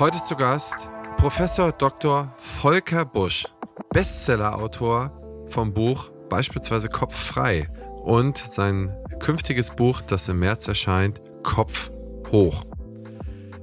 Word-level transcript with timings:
Heute 0.00 0.20
zu 0.24 0.34
Gast 0.34 0.88
Professor 1.18 1.70
Dr. 1.70 2.34
Volker 2.36 3.04
Busch, 3.04 3.46
Bestsellerautor 3.90 5.46
vom 5.50 5.72
Buch 5.72 6.10
beispielsweise 6.28 6.88
Kopf 6.88 7.14
frei 7.14 7.68
und 8.02 8.36
sein 8.36 8.92
künftiges 9.20 9.70
Buch, 9.76 10.00
das 10.00 10.28
im 10.28 10.40
März 10.40 10.66
erscheint, 10.66 11.20
Kopf 11.44 11.92
hoch. 12.32 12.64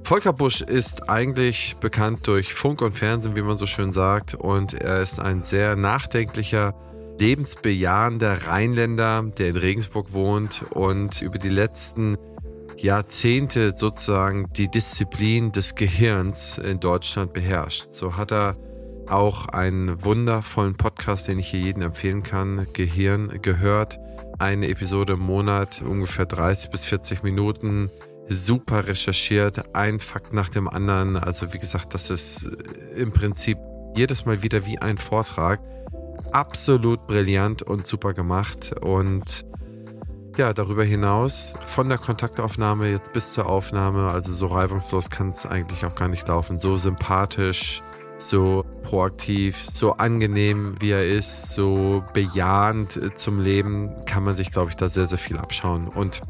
Volker 0.04 0.32
Busch 0.32 0.62
ist 0.62 1.10
eigentlich 1.10 1.76
bekannt 1.80 2.26
durch 2.26 2.54
Funk 2.54 2.80
und 2.80 2.92
Fernsehen, 2.92 3.36
wie 3.36 3.42
man 3.42 3.58
so 3.58 3.66
schön 3.66 3.92
sagt, 3.92 4.34
und 4.34 4.72
er 4.72 5.02
ist 5.02 5.20
ein 5.20 5.42
sehr 5.42 5.76
nachdenklicher, 5.76 6.74
lebensbejahender 7.18 8.46
Rheinländer, 8.46 9.22
der 9.36 9.50
in 9.50 9.56
Regensburg 9.58 10.14
wohnt 10.14 10.64
und 10.70 11.20
über 11.20 11.36
die 11.36 11.50
letzten 11.50 12.16
Jahrzehnte 12.82 13.74
sozusagen 13.76 14.52
die 14.56 14.68
Disziplin 14.68 15.52
des 15.52 15.76
Gehirns 15.76 16.58
in 16.58 16.80
Deutschland 16.80 17.32
beherrscht. 17.32 17.94
So 17.94 18.16
hat 18.16 18.32
er 18.32 18.56
auch 19.08 19.46
einen 19.46 20.04
wundervollen 20.04 20.76
Podcast, 20.76 21.28
den 21.28 21.38
ich 21.38 21.48
hier 21.48 21.60
jedem 21.60 21.82
empfehlen 21.82 22.24
kann, 22.24 22.66
Gehirn 22.72 23.40
gehört. 23.40 24.00
Eine 24.40 24.68
Episode 24.68 25.12
im 25.12 25.20
Monat, 25.20 25.80
ungefähr 25.80 26.26
30 26.26 26.70
bis 26.70 26.84
40 26.84 27.22
Minuten, 27.22 27.88
super 28.28 28.88
recherchiert, 28.88 29.76
ein 29.76 30.00
Fakt 30.00 30.32
nach 30.32 30.48
dem 30.48 30.68
anderen. 30.68 31.16
Also 31.16 31.52
wie 31.52 31.60
gesagt, 31.60 31.94
das 31.94 32.10
ist 32.10 32.50
im 32.96 33.12
Prinzip 33.12 33.58
jedes 33.96 34.26
Mal 34.26 34.42
wieder 34.42 34.66
wie 34.66 34.78
ein 34.78 34.98
Vortrag. 34.98 35.60
Absolut 36.32 37.06
brillant 37.06 37.62
und 37.62 37.86
super 37.86 38.12
gemacht 38.12 38.74
und 38.80 39.44
ja, 40.38 40.52
darüber 40.52 40.84
hinaus 40.84 41.54
von 41.66 41.88
der 41.88 41.98
Kontaktaufnahme 41.98 42.90
jetzt 42.90 43.12
bis 43.12 43.32
zur 43.32 43.46
Aufnahme, 43.46 44.10
also 44.10 44.32
so 44.32 44.46
reibungslos 44.46 45.10
kann 45.10 45.28
es 45.28 45.46
eigentlich 45.46 45.84
auch 45.84 45.94
gar 45.94 46.08
nicht 46.08 46.28
laufen. 46.28 46.60
So 46.60 46.76
sympathisch, 46.76 47.82
so 48.18 48.64
proaktiv, 48.82 49.62
so 49.62 49.92
angenehm 49.96 50.76
wie 50.80 50.90
er 50.90 51.06
ist, 51.06 51.52
so 51.52 52.04
bejahend 52.14 53.18
zum 53.18 53.40
Leben, 53.40 53.90
kann 54.06 54.24
man 54.24 54.34
sich, 54.34 54.52
glaube 54.52 54.70
ich, 54.70 54.76
da 54.76 54.88
sehr, 54.88 55.08
sehr 55.08 55.18
viel 55.18 55.38
abschauen. 55.38 55.88
Und 55.88 56.22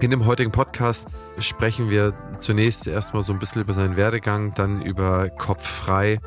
in 0.00 0.10
dem 0.10 0.26
heutigen 0.26 0.52
Podcast 0.52 1.08
sprechen 1.38 1.90
wir 1.90 2.12
zunächst 2.38 2.86
erstmal 2.86 3.22
so 3.22 3.32
ein 3.32 3.38
bisschen 3.38 3.62
über 3.62 3.74
seinen 3.74 3.96
Werdegang, 3.96 4.52
dann 4.54 4.82
über 4.82 5.28
Kopf 5.30 5.66
frei 5.66 6.20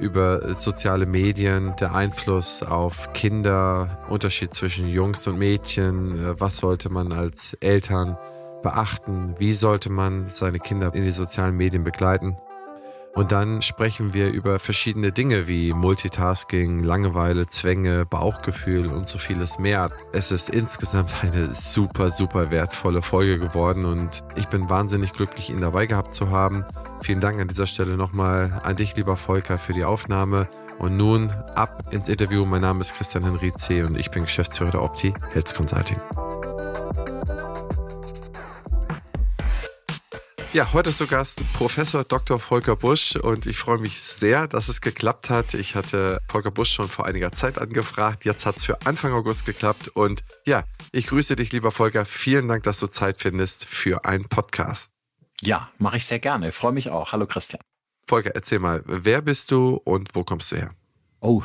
über 0.00 0.54
soziale 0.54 1.06
Medien, 1.06 1.74
der 1.78 1.94
Einfluss 1.94 2.62
auf 2.62 3.12
Kinder, 3.12 3.98
Unterschied 4.08 4.54
zwischen 4.54 4.88
Jungs 4.88 5.26
und 5.26 5.38
Mädchen, 5.38 6.18
äh, 6.18 6.40
was 6.40 6.56
sollte 6.56 6.90
man 6.90 7.12
als 7.12 7.54
Eltern 7.60 8.16
beachten, 8.62 9.34
wie 9.38 9.52
sollte 9.52 9.90
man 9.90 10.26
seine 10.30 10.58
Kinder 10.58 10.94
in 10.94 11.04
die 11.04 11.12
sozialen 11.12 11.56
Medien 11.56 11.84
begleiten. 11.84 12.36
Und 13.14 13.32
dann 13.32 13.60
sprechen 13.60 14.14
wir 14.14 14.30
über 14.30 14.58
verschiedene 14.58 15.12
Dinge 15.12 15.46
wie 15.46 15.72
Multitasking, 15.72 16.82
Langeweile, 16.82 17.46
Zwänge, 17.46 18.06
Bauchgefühl 18.06 18.86
und 18.86 19.08
so 19.08 19.18
vieles 19.18 19.58
mehr. 19.58 19.90
Es 20.12 20.30
ist 20.30 20.48
insgesamt 20.48 21.12
eine 21.22 21.54
super, 21.54 22.10
super 22.10 22.50
wertvolle 22.50 23.02
Folge 23.02 23.38
geworden 23.38 23.84
und 23.84 24.20
ich 24.36 24.46
bin 24.46 24.70
wahnsinnig 24.70 25.12
glücklich, 25.12 25.50
ihn 25.50 25.60
dabei 25.60 25.86
gehabt 25.86 26.14
zu 26.14 26.30
haben. 26.30 26.64
Vielen 27.02 27.20
Dank 27.20 27.40
an 27.40 27.48
dieser 27.48 27.66
Stelle 27.66 27.96
nochmal 27.96 28.60
an 28.62 28.76
dich, 28.76 28.96
lieber 28.96 29.16
Volker, 29.16 29.58
für 29.58 29.72
die 29.72 29.84
Aufnahme. 29.84 30.48
Und 30.78 30.96
nun 30.96 31.30
ab 31.56 31.82
ins 31.90 32.08
Interview. 32.08 32.46
Mein 32.46 32.62
Name 32.62 32.80
ist 32.80 32.94
Christian 32.94 33.24
Henry 33.24 33.52
C. 33.52 33.82
und 33.82 33.98
ich 33.98 34.10
bin 34.10 34.22
Geschäftsführer 34.22 34.70
der 34.70 34.82
Opti 34.82 35.12
Health 35.34 35.54
Consulting. 35.54 35.98
Ja, 40.52 40.72
heute 40.72 40.92
zu 40.92 41.06
Gast 41.06 41.40
Professor 41.52 42.02
Dr. 42.02 42.40
Volker 42.40 42.74
Busch 42.74 43.14
und 43.14 43.46
ich 43.46 43.56
freue 43.56 43.78
mich 43.78 44.00
sehr, 44.00 44.48
dass 44.48 44.68
es 44.68 44.80
geklappt 44.80 45.30
hat. 45.30 45.54
Ich 45.54 45.76
hatte 45.76 46.20
Volker 46.28 46.50
Busch 46.50 46.72
schon 46.72 46.88
vor 46.88 47.06
einiger 47.06 47.30
Zeit 47.30 47.56
angefragt. 47.56 48.24
Jetzt 48.24 48.46
hat 48.46 48.56
es 48.56 48.64
für 48.64 48.84
Anfang 48.84 49.12
August 49.12 49.44
geklappt 49.44 49.86
und 49.94 50.24
ja, 50.44 50.64
ich 50.90 51.06
grüße 51.06 51.36
dich, 51.36 51.52
lieber 51.52 51.70
Volker. 51.70 52.04
Vielen 52.04 52.48
Dank, 52.48 52.64
dass 52.64 52.80
du 52.80 52.88
Zeit 52.88 53.18
findest 53.18 53.64
für 53.64 54.04
einen 54.04 54.24
Podcast. 54.24 54.92
Ja, 55.40 55.70
mache 55.78 55.98
ich 55.98 56.06
sehr 56.06 56.18
gerne. 56.18 56.48
Ich 56.48 56.54
freue 56.56 56.72
mich 56.72 56.90
auch. 56.90 57.12
Hallo 57.12 57.26
Christian. 57.26 57.62
Volker, 58.08 58.34
erzähl 58.34 58.58
mal, 58.58 58.82
wer 58.86 59.22
bist 59.22 59.52
du 59.52 59.80
und 59.84 60.16
wo 60.16 60.24
kommst 60.24 60.50
du 60.50 60.56
her? 60.56 60.72
Oh, 61.20 61.44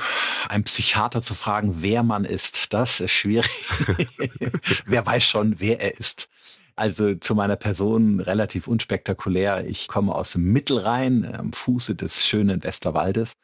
ein 0.50 0.63
Psychiater 0.63 1.22
zu 1.22 1.35
fragen, 1.35 1.84
wer 1.84 2.01
man 2.01 2.25
ist, 2.25 2.74
das 2.74 3.01
ist 3.01 3.12
schwierig. 3.12 3.51
wer 4.85 5.06
weiß 5.06 5.24
schon, 5.24 5.59
wer 5.59 5.80
er 5.80 6.00
ist. 6.00 6.28
Also 6.75 7.16
zu 7.16 7.36
meiner 7.36 7.56
Person 7.56 8.19
relativ 8.19 8.68
unspektakulär. 8.68 9.66
Ich 9.66 9.88
komme 9.88 10.13
aus 10.13 10.34
dem 10.34 10.52
Mittelrhein, 10.52 11.25
am 11.34 11.53
Fuße 11.53 11.96
des 11.96 12.25
schönen 12.25 12.63
Westerwaldes 12.63 13.38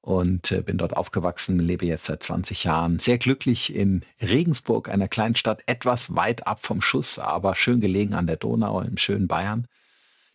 und 0.00 0.50
äh, 0.50 0.62
bin 0.62 0.78
dort 0.78 0.96
aufgewachsen, 0.96 1.58
lebe 1.58 1.84
jetzt 1.84 2.06
seit 2.06 2.22
20 2.22 2.64
Jahren 2.64 2.98
sehr 2.98 3.18
glücklich 3.18 3.74
in 3.74 4.02
Regensburg, 4.22 4.88
einer 4.88 5.08
kleinen 5.08 5.34
Stadt, 5.34 5.62
etwas 5.66 6.16
weit 6.16 6.46
ab 6.46 6.60
vom 6.62 6.80
Schuss, 6.80 7.18
aber 7.18 7.54
schön 7.54 7.82
gelegen 7.82 8.14
an 8.14 8.26
der 8.26 8.36
Donau 8.36 8.80
im 8.80 8.96
schönen 8.96 9.28
Bayern. 9.28 9.66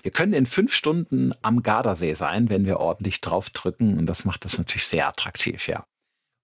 Wir 0.03 0.11
können 0.11 0.33
in 0.33 0.45
fünf 0.45 0.71
Stunden 0.71 1.33
am 1.41 1.63
Gardasee 1.63 2.13
sein, 2.13 2.51
wenn 2.51 2.65
wir 2.65 2.79
ordentlich 2.79 3.21
draufdrücken 3.21 3.97
und 3.97 4.05
das 4.05 4.23
macht 4.23 4.45
das 4.45 4.59
natürlich 4.59 4.85
sehr 4.85 5.07
attraktiv, 5.07 5.67
ja. 5.67 5.83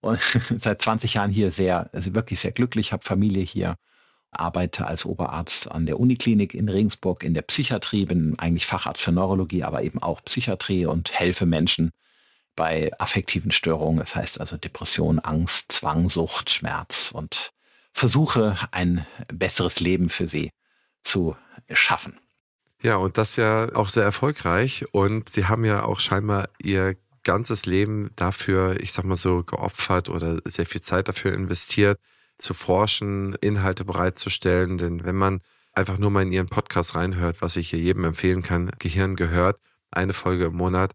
Und 0.01 0.19
seit 0.59 0.81
20 0.81 1.13
Jahren 1.13 1.29
hier 1.29 1.51
sehr, 1.51 1.91
also 1.93 2.15
wirklich 2.15 2.39
sehr 2.39 2.53
glücklich, 2.53 2.91
habe 2.91 3.05
Familie 3.05 3.43
hier 3.43 3.75
arbeite 4.31 4.87
als 4.87 5.05
Oberarzt 5.05 5.69
an 5.71 5.85
der 5.85 5.99
Uniklinik 5.99 6.53
in 6.53 6.69
Regensburg 6.69 7.23
in 7.23 7.33
der 7.33 7.41
Psychiatrie, 7.43 8.05
bin 8.05 8.39
eigentlich 8.39 8.65
Facharzt 8.65 9.01
für 9.01 9.11
Neurologie, 9.11 9.63
aber 9.63 9.83
eben 9.83 10.01
auch 10.01 10.23
Psychiatrie 10.23 10.85
und 10.85 11.11
helfe 11.11 11.45
Menschen 11.45 11.91
bei 12.55 12.91
affektiven 12.99 13.51
Störungen, 13.51 13.99
das 13.99 14.15
heißt 14.15 14.39
also 14.39 14.57
Depression, 14.57 15.19
Angst, 15.19 15.71
Zwang, 15.71 16.09
Sucht, 16.09 16.49
Schmerz 16.49 17.11
und 17.13 17.51
versuche 17.93 18.57
ein 18.71 19.05
besseres 19.33 19.79
Leben 19.79 20.09
für 20.09 20.27
sie 20.27 20.51
zu 21.03 21.35
schaffen. 21.69 22.17
Ja, 22.81 22.95
und 22.95 23.17
das 23.17 23.35
ja 23.35 23.73
auch 23.75 23.89
sehr 23.89 24.03
erfolgreich. 24.03 24.85
Und 24.91 25.29
Sie 25.29 25.45
haben 25.45 25.65
ja 25.65 25.83
auch 25.83 25.99
scheinbar 25.99 26.49
Ihr 26.61 26.95
ganzes 27.23 27.65
Leben 27.65 28.09
dafür, 28.15 28.79
ich 28.79 28.91
sag 28.91 29.05
mal 29.05 29.17
so, 29.17 29.43
geopfert 29.43 30.09
oder 30.09 30.39
sehr 30.45 30.65
viel 30.65 30.81
Zeit 30.81 31.07
dafür 31.07 31.33
investiert, 31.33 31.99
zu 32.41 32.53
forschen, 32.53 33.35
Inhalte 33.41 33.85
bereitzustellen. 33.85 34.77
Denn 34.77 35.03
wenn 35.03 35.15
man 35.15 35.41
einfach 35.73 35.97
nur 35.97 36.11
mal 36.11 36.23
in 36.23 36.31
Ihren 36.31 36.49
Podcast 36.49 36.95
reinhört, 36.95 37.41
was 37.41 37.55
ich 37.55 37.69
hier 37.69 37.79
jedem 37.79 38.03
empfehlen 38.03 38.43
kann, 38.43 38.71
Gehirn 38.79 39.15
gehört, 39.15 39.59
eine 39.91 40.13
Folge 40.13 40.45
im 40.45 40.55
Monat, 40.55 40.93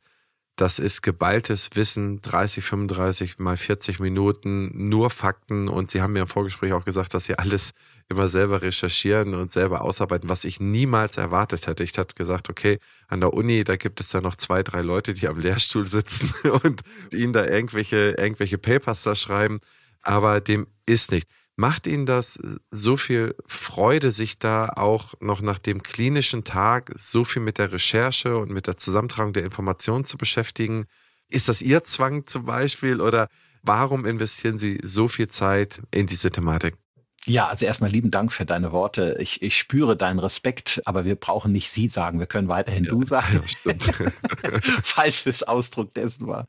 das 0.56 0.78
ist 0.78 1.02
geballtes 1.02 1.70
Wissen, 1.74 2.22
30, 2.22 2.64
35 2.64 3.38
mal 3.38 3.58
40 3.58 4.00
Minuten, 4.00 4.88
nur 4.88 5.10
Fakten. 5.10 5.68
Und 5.68 5.90
Sie 5.90 6.00
haben 6.00 6.14
mir 6.14 6.22
im 6.22 6.26
Vorgespräch 6.26 6.72
auch 6.72 6.86
gesagt, 6.86 7.12
dass 7.12 7.26
Sie 7.26 7.38
alles 7.38 7.72
immer 8.08 8.26
selber 8.28 8.62
recherchieren 8.62 9.34
und 9.34 9.52
selber 9.52 9.82
ausarbeiten, 9.82 10.30
was 10.30 10.44
ich 10.44 10.58
niemals 10.58 11.18
erwartet 11.18 11.66
hätte. 11.66 11.84
Ich 11.84 11.96
hatte 11.98 12.14
gesagt, 12.14 12.48
okay, 12.48 12.78
an 13.06 13.20
der 13.20 13.34
Uni, 13.34 13.64
da 13.64 13.76
gibt 13.76 14.00
es 14.00 14.08
da 14.08 14.22
noch 14.22 14.34
zwei, 14.36 14.62
drei 14.62 14.80
Leute, 14.80 15.12
die 15.12 15.28
am 15.28 15.38
Lehrstuhl 15.38 15.86
sitzen 15.86 16.32
und 16.62 16.80
Ihnen 17.12 17.34
da 17.34 17.44
irgendwelche, 17.44 18.14
irgendwelche 18.18 18.56
Papers 18.56 19.02
da 19.02 19.14
schreiben 19.14 19.60
aber 20.06 20.40
dem 20.40 20.66
ist 20.86 21.12
nicht. 21.12 21.28
Macht 21.56 21.86
Ihnen 21.86 22.04
das 22.04 22.38
so 22.70 22.98
viel 22.98 23.34
Freude, 23.46 24.12
sich 24.12 24.38
da 24.38 24.68
auch 24.76 25.14
noch 25.20 25.40
nach 25.40 25.58
dem 25.58 25.82
klinischen 25.82 26.44
Tag 26.44 26.92
so 26.96 27.24
viel 27.24 27.40
mit 27.40 27.56
der 27.56 27.72
Recherche 27.72 28.36
und 28.36 28.50
mit 28.50 28.66
der 28.66 28.76
Zusammentragung 28.76 29.32
der 29.32 29.44
Informationen 29.44 30.04
zu 30.04 30.18
beschäftigen? 30.18 30.84
Ist 31.28 31.48
das 31.48 31.62
Ihr 31.62 31.82
Zwang 31.82 32.26
zum 32.26 32.44
Beispiel 32.44 33.00
oder 33.00 33.28
warum 33.62 34.04
investieren 34.04 34.58
Sie 34.58 34.78
so 34.82 35.08
viel 35.08 35.28
Zeit 35.28 35.80
in 35.90 36.06
diese 36.06 36.30
Thematik? 36.30 36.74
Ja, 37.24 37.48
also 37.48 37.64
erstmal 37.66 37.90
lieben 37.90 38.12
Dank 38.12 38.32
für 38.32 38.44
deine 38.44 38.70
Worte. 38.70 39.16
Ich, 39.18 39.42
ich 39.42 39.58
spüre 39.58 39.96
deinen 39.96 40.20
Respekt, 40.20 40.80
aber 40.84 41.04
wir 41.04 41.16
brauchen 41.16 41.50
nicht 41.50 41.70
Sie 41.70 41.88
sagen. 41.88 42.20
Wir 42.20 42.26
können 42.26 42.48
weiterhin 42.48 42.84
ja, 42.84 42.90
du 42.90 43.04
sagen, 43.04 43.42
ja, 43.64 43.72
falls 44.60 45.26
es 45.26 45.42
Ausdruck 45.42 45.92
dessen 45.94 46.28
war. 46.28 46.46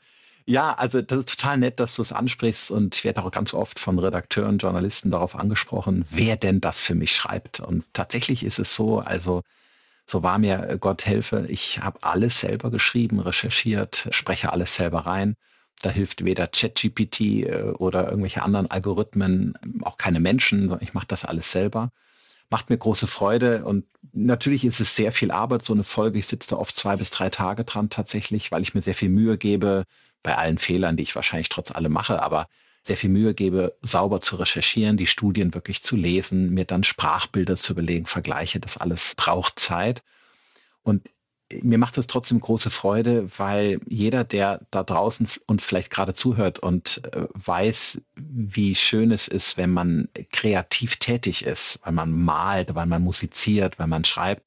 Ja, 0.49 0.73
also 0.73 1.01
das 1.01 1.19
ist 1.19 1.29
total 1.39 1.57
nett, 1.57 1.79
dass 1.79 1.95
du 1.95 2.01
es 2.01 2.13
ansprichst 2.13 2.71
und 2.71 2.95
ich 2.95 3.03
werde 3.03 3.21
auch 3.21 3.31
ganz 3.31 3.53
oft 3.53 3.79
von 3.79 3.99
Redakteuren, 3.99 4.59
Journalisten 4.59 5.11
darauf 5.11 5.35
angesprochen, 5.35 6.05
wer 6.09 6.37
denn 6.37 6.61
das 6.61 6.79
für 6.79 6.95
mich 6.95 7.13
schreibt. 7.13 7.59
Und 7.59 7.83
tatsächlich 7.91 8.45
ist 8.45 8.57
es 8.57 8.73
so, 8.73 8.99
also 8.99 9.41
so 10.07 10.23
war 10.23 10.39
mir 10.39 10.69
äh, 10.69 10.77
Gott 10.79 11.05
helfe, 11.05 11.45
ich 11.49 11.79
habe 11.81 11.99
alles 12.03 12.41
selber 12.41 12.71
geschrieben, 12.71 13.19
recherchiert, 13.19 14.07
spreche 14.11 14.53
alles 14.53 14.75
selber 14.75 15.01
rein. 15.01 15.35
Da 15.81 15.89
hilft 15.91 16.25
weder 16.25 16.47
ChatGPT 16.47 17.21
äh, 17.21 17.63
oder 17.79 18.09
irgendwelche 18.09 18.43
anderen 18.43 18.71
Algorithmen, 18.71 19.55
auch 19.83 19.97
keine 19.97 20.19
Menschen, 20.21 20.77
ich 20.81 20.93
mache 20.93 21.07
das 21.07 21.25
alles 21.25 21.51
selber. 21.51 21.91
Macht 22.49 22.69
mir 22.69 22.77
große 22.77 23.07
Freude 23.07 23.65
und 23.65 23.85
natürlich 24.13 24.63
ist 24.63 24.79
es 24.79 24.95
sehr 24.95 25.11
viel 25.11 25.31
Arbeit, 25.31 25.65
so 25.65 25.73
eine 25.73 25.83
Folge. 25.83 26.19
Ich 26.19 26.27
sitze 26.27 26.51
da 26.51 26.55
oft 26.55 26.77
zwei 26.77 26.95
bis 26.95 27.09
drei 27.09 27.29
Tage 27.29 27.65
dran 27.65 27.89
tatsächlich, 27.89 28.51
weil 28.51 28.61
ich 28.61 28.73
mir 28.73 28.81
sehr 28.81 28.95
viel 28.95 29.09
Mühe 29.09 29.37
gebe, 29.37 29.83
bei 30.23 30.37
allen 30.37 30.57
Fehlern, 30.57 30.97
die 30.97 31.03
ich 31.03 31.15
wahrscheinlich 31.15 31.49
trotz 31.49 31.71
allem 31.71 31.91
mache, 31.91 32.21
aber 32.21 32.47
sehr 32.85 32.97
viel 32.97 33.09
Mühe 33.09 33.33
gebe, 33.33 33.77
sauber 33.81 34.21
zu 34.21 34.37
recherchieren, 34.37 34.97
die 34.97 35.07
Studien 35.07 35.53
wirklich 35.53 35.83
zu 35.83 35.95
lesen, 35.95 36.53
mir 36.53 36.65
dann 36.65 36.83
Sprachbilder 36.83 37.57
zu 37.57 37.75
belegen, 37.75 38.05
Vergleiche, 38.05 38.59
das 38.59 38.77
alles 38.77 39.13
braucht 39.15 39.59
Zeit. 39.59 40.03
Und 40.83 41.09
mir 41.61 41.77
macht 41.77 41.97
es 41.97 42.07
trotzdem 42.07 42.39
große 42.39 42.69
Freude, 42.69 43.29
weil 43.37 43.79
jeder, 43.87 44.23
der 44.23 44.61
da 44.71 44.83
draußen 44.83 45.27
uns 45.45 45.65
vielleicht 45.65 45.91
gerade 45.91 46.13
zuhört 46.13 46.59
und 46.59 47.01
äh, 47.13 47.27
weiß, 47.33 48.01
wie 48.15 48.75
schön 48.75 49.11
es 49.11 49.27
ist, 49.27 49.57
wenn 49.57 49.71
man 49.71 50.09
kreativ 50.31 50.97
tätig 50.97 51.45
ist, 51.45 51.79
weil 51.83 51.93
man 51.93 52.11
malt, 52.11 52.75
weil 52.75 52.85
man 52.85 53.01
musiziert, 53.01 53.79
weil 53.79 53.87
man 53.87 54.03
schreibt, 54.03 54.43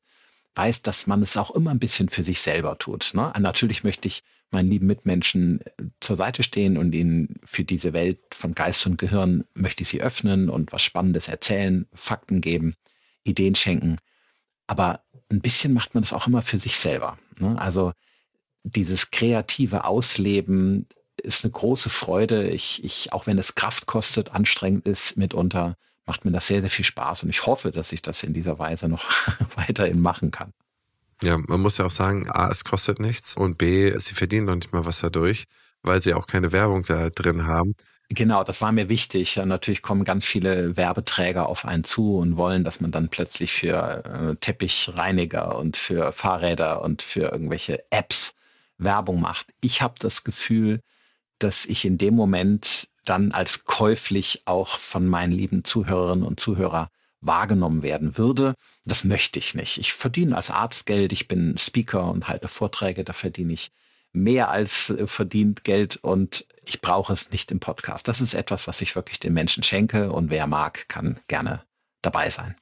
weiß, 0.54 0.82
dass 0.82 1.06
man 1.06 1.22
es 1.22 1.36
auch 1.36 1.52
immer 1.52 1.70
ein 1.70 1.78
bisschen 1.78 2.08
für 2.08 2.24
sich 2.24 2.40
selber 2.40 2.78
tut. 2.78 3.12
Ne? 3.14 3.32
Natürlich 3.38 3.84
möchte 3.84 4.08
ich 4.08 4.22
meinen 4.50 4.70
lieben 4.70 4.86
Mitmenschen 4.86 5.60
äh, 5.60 5.84
zur 6.00 6.16
Seite 6.16 6.42
stehen 6.42 6.76
und 6.76 6.94
ihnen 6.94 7.36
für 7.44 7.64
diese 7.64 7.92
Welt 7.92 8.18
von 8.32 8.54
Geist 8.54 8.84
und 8.86 8.98
Gehirn 8.98 9.44
möchte 9.54 9.82
ich 9.82 9.88
sie 9.88 10.02
öffnen 10.02 10.50
und 10.50 10.72
was 10.72 10.82
Spannendes 10.82 11.28
erzählen, 11.28 11.86
Fakten 11.94 12.40
geben, 12.40 12.74
Ideen 13.24 13.54
schenken. 13.54 13.98
Aber 14.66 15.02
ein 15.30 15.40
bisschen 15.40 15.72
macht 15.72 15.94
man 15.94 16.02
das 16.02 16.12
auch 16.12 16.26
immer 16.26 16.42
für 16.42 16.58
sich 16.58 16.76
selber. 16.76 17.18
Ne? 17.38 17.58
Also 17.58 17.92
dieses 18.62 19.10
kreative 19.10 19.84
Ausleben 19.84 20.86
ist 21.22 21.44
eine 21.44 21.52
große 21.52 21.88
Freude. 21.88 22.48
Ich, 22.48 22.84
ich, 22.84 23.12
auch 23.12 23.26
wenn 23.26 23.38
es 23.38 23.54
Kraft 23.54 23.86
kostet, 23.86 24.30
anstrengend 24.30 24.86
ist 24.86 25.16
mitunter, 25.16 25.76
macht 26.06 26.24
mir 26.24 26.32
das 26.32 26.46
sehr, 26.46 26.60
sehr 26.60 26.70
viel 26.70 26.84
Spaß. 26.84 27.22
Und 27.22 27.30
ich 27.30 27.46
hoffe, 27.46 27.70
dass 27.70 27.92
ich 27.92 28.02
das 28.02 28.22
in 28.22 28.34
dieser 28.34 28.58
Weise 28.58 28.88
noch 28.88 29.04
weiterhin 29.56 30.00
machen 30.00 30.30
kann. 30.30 30.52
Ja, 31.22 31.36
man 31.36 31.60
muss 31.60 31.78
ja 31.78 31.84
auch 31.84 31.90
sagen, 31.90 32.30
A, 32.30 32.48
es 32.48 32.64
kostet 32.64 32.98
nichts 32.98 33.36
und 33.36 33.58
B, 33.58 33.96
sie 33.98 34.14
verdienen 34.14 34.46
noch 34.46 34.54
nicht 34.54 34.72
mal 34.72 34.86
was 34.86 35.00
dadurch, 35.00 35.44
weil 35.82 36.00
sie 36.00 36.14
auch 36.14 36.26
keine 36.26 36.50
Werbung 36.50 36.82
da 36.82 37.10
drin 37.10 37.46
haben. 37.46 37.74
Genau, 38.12 38.42
das 38.42 38.60
war 38.60 38.72
mir 38.72 38.88
wichtig. 38.88 39.36
Natürlich 39.36 39.82
kommen 39.82 40.02
ganz 40.04 40.24
viele 40.24 40.76
Werbeträger 40.76 41.48
auf 41.48 41.64
einen 41.64 41.84
zu 41.84 42.16
und 42.16 42.36
wollen, 42.36 42.64
dass 42.64 42.80
man 42.80 42.90
dann 42.90 43.08
plötzlich 43.08 43.52
für 43.52 44.02
äh, 44.04 44.36
Teppichreiniger 44.36 45.56
und 45.56 45.76
für 45.76 46.10
Fahrräder 46.12 46.82
und 46.82 47.02
für 47.02 47.30
irgendwelche 47.30 47.84
Apps 47.90 48.34
Werbung 48.78 49.20
macht. 49.20 49.46
Ich 49.60 49.80
habe 49.80 49.94
das 50.00 50.24
Gefühl, 50.24 50.80
dass 51.38 51.66
ich 51.66 51.84
in 51.84 51.98
dem 51.98 52.14
Moment 52.14 52.88
dann 53.04 53.30
als 53.30 53.64
käuflich 53.64 54.42
auch 54.44 54.78
von 54.78 55.06
meinen 55.06 55.32
lieben 55.32 55.62
Zuhörerinnen 55.64 56.24
und 56.24 56.40
Zuhörern 56.40 56.88
wahrgenommen 57.20 57.82
werden 57.82 58.18
würde. 58.18 58.54
Das 58.84 59.04
möchte 59.04 59.38
ich 59.38 59.54
nicht. 59.54 59.78
Ich 59.78 59.92
verdiene 59.92 60.36
als 60.36 60.50
Arzt 60.50 60.86
Geld, 60.86 61.12
ich 61.12 61.28
bin 61.28 61.56
Speaker 61.58 62.10
und 62.10 62.26
halte 62.28 62.48
Vorträge, 62.48 63.04
da 63.04 63.12
verdiene 63.12 63.52
ich 63.52 63.70
mehr 64.12 64.50
als 64.50 64.90
äh, 64.90 65.06
verdient 65.06 65.64
Geld 65.64 65.96
und 65.96 66.46
ich 66.64 66.80
brauche 66.80 67.12
es 67.12 67.30
nicht 67.30 67.50
im 67.50 67.60
Podcast. 67.60 68.06
Das 68.08 68.20
ist 68.20 68.34
etwas, 68.34 68.66
was 68.66 68.80
ich 68.80 68.94
wirklich 68.94 69.20
den 69.20 69.34
Menschen 69.34 69.62
schenke 69.62 70.12
und 70.12 70.30
wer 70.30 70.46
mag, 70.46 70.88
kann 70.88 71.18
gerne 71.28 71.62
dabei 72.02 72.30
sein. 72.30 72.54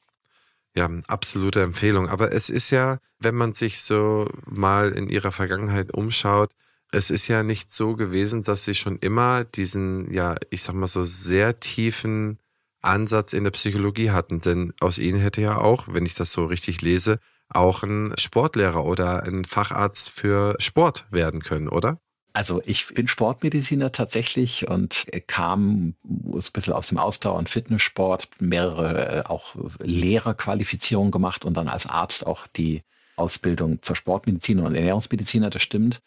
Ja, 0.75 0.89
absolute 1.06 1.62
Empfehlung. 1.62 2.09
Aber 2.09 2.33
es 2.33 2.50
ist 2.50 2.71
ja, 2.71 2.99
wenn 3.19 3.35
man 3.35 3.55
sich 3.55 3.83
so 3.83 4.29
mal 4.47 4.93
in 4.93 5.09
ihrer 5.09 5.33
Vergangenheit 5.33 5.93
umschaut, 5.93 6.53
es 6.93 7.11
ist 7.11 7.29
ja 7.29 7.43
nicht 7.43 7.71
so 7.71 7.97
gewesen, 7.97 8.43
dass 8.43 8.65
sie 8.65 8.75
schon 8.75 8.99
immer 8.99 9.45
diesen, 9.45 10.11
ja, 10.12 10.37
ich 10.50 10.62
sag 10.62 10.75
mal 10.75 10.87
so 10.87 11.05
sehr 11.05 11.61
tiefen 11.61 12.39
Ansatz 12.81 13.33
in 13.33 13.45
der 13.45 13.51
Psychologie 13.51 14.11
hatten. 14.11 14.41
Denn 14.41 14.73
aus 14.81 14.99
ihnen 14.99 15.21
hätte 15.21 15.41
ja 15.41 15.59
auch, 15.59 15.89
wenn 15.89 16.07
ich 16.07 16.15
das 16.15 16.33
so 16.33 16.47
richtig 16.47 16.83
lese, 16.83 17.19
auch 17.49 17.83
ein 17.83 18.13
Sportlehrer 18.19 18.85
oder 18.85 19.23
ein 19.23 19.45
Facharzt 19.45 20.11
für 20.11 20.57
Sport 20.59 21.07
werden 21.11 21.43
können, 21.43 21.69
oder? 21.69 21.99
Also 22.35 22.63
ich 22.67 22.95
bin 22.95 23.09
Sportmediziner 23.09 23.91
tatsächlich 23.91 24.69
und 24.69 25.07
kam 25.27 25.95
ein 26.05 26.43
bisschen 26.53 26.75
aus 26.75 26.89
dem 26.89 26.99
Ausdauer- 26.99 27.39
und 27.39 27.49
Fitnesssport, 27.49 28.29
mehrere 28.39 29.19
äh, 29.19 29.23
auch 29.25 29.57
Lehrerqualifizierungen 29.81 31.11
gemacht 31.11 31.45
und 31.45 31.55
dann 31.55 31.69
als 31.69 31.87
Arzt 31.87 32.27
auch 32.27 32.47
die 32.47 32.83
Ausbildung 33.17 33.83
zur 33.83 33.97
Sportmediziner 33.97 34.65
und 34.65 34.75
Ernährungsmediziner, 34.75 35.51
das 35.51 35.63
stimmt. 35.63 36.01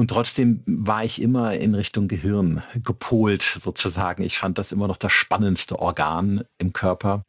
Und 0.00 0.08
trotzdem 0.08 0.62
war 0.64 1.04
ich 1.04 1.20
immer 1.20 1.52
in 1.56 1.74
Richtung 1.74 2.08
Gehirn 2.08 2.62
gepolt 2.82 3.58
sozusagen. 3.62 4.22
Ich 4.22 4.38
fand 4.38 4.56
das 4.56 4.72
immer 4.72 4.88
noch 4.88 4.96
das 4.96 5.12
spannendste 5.12 5.78
Organ 5.78 6.42
im 6.56 6.72
Körper. 6.72 7.22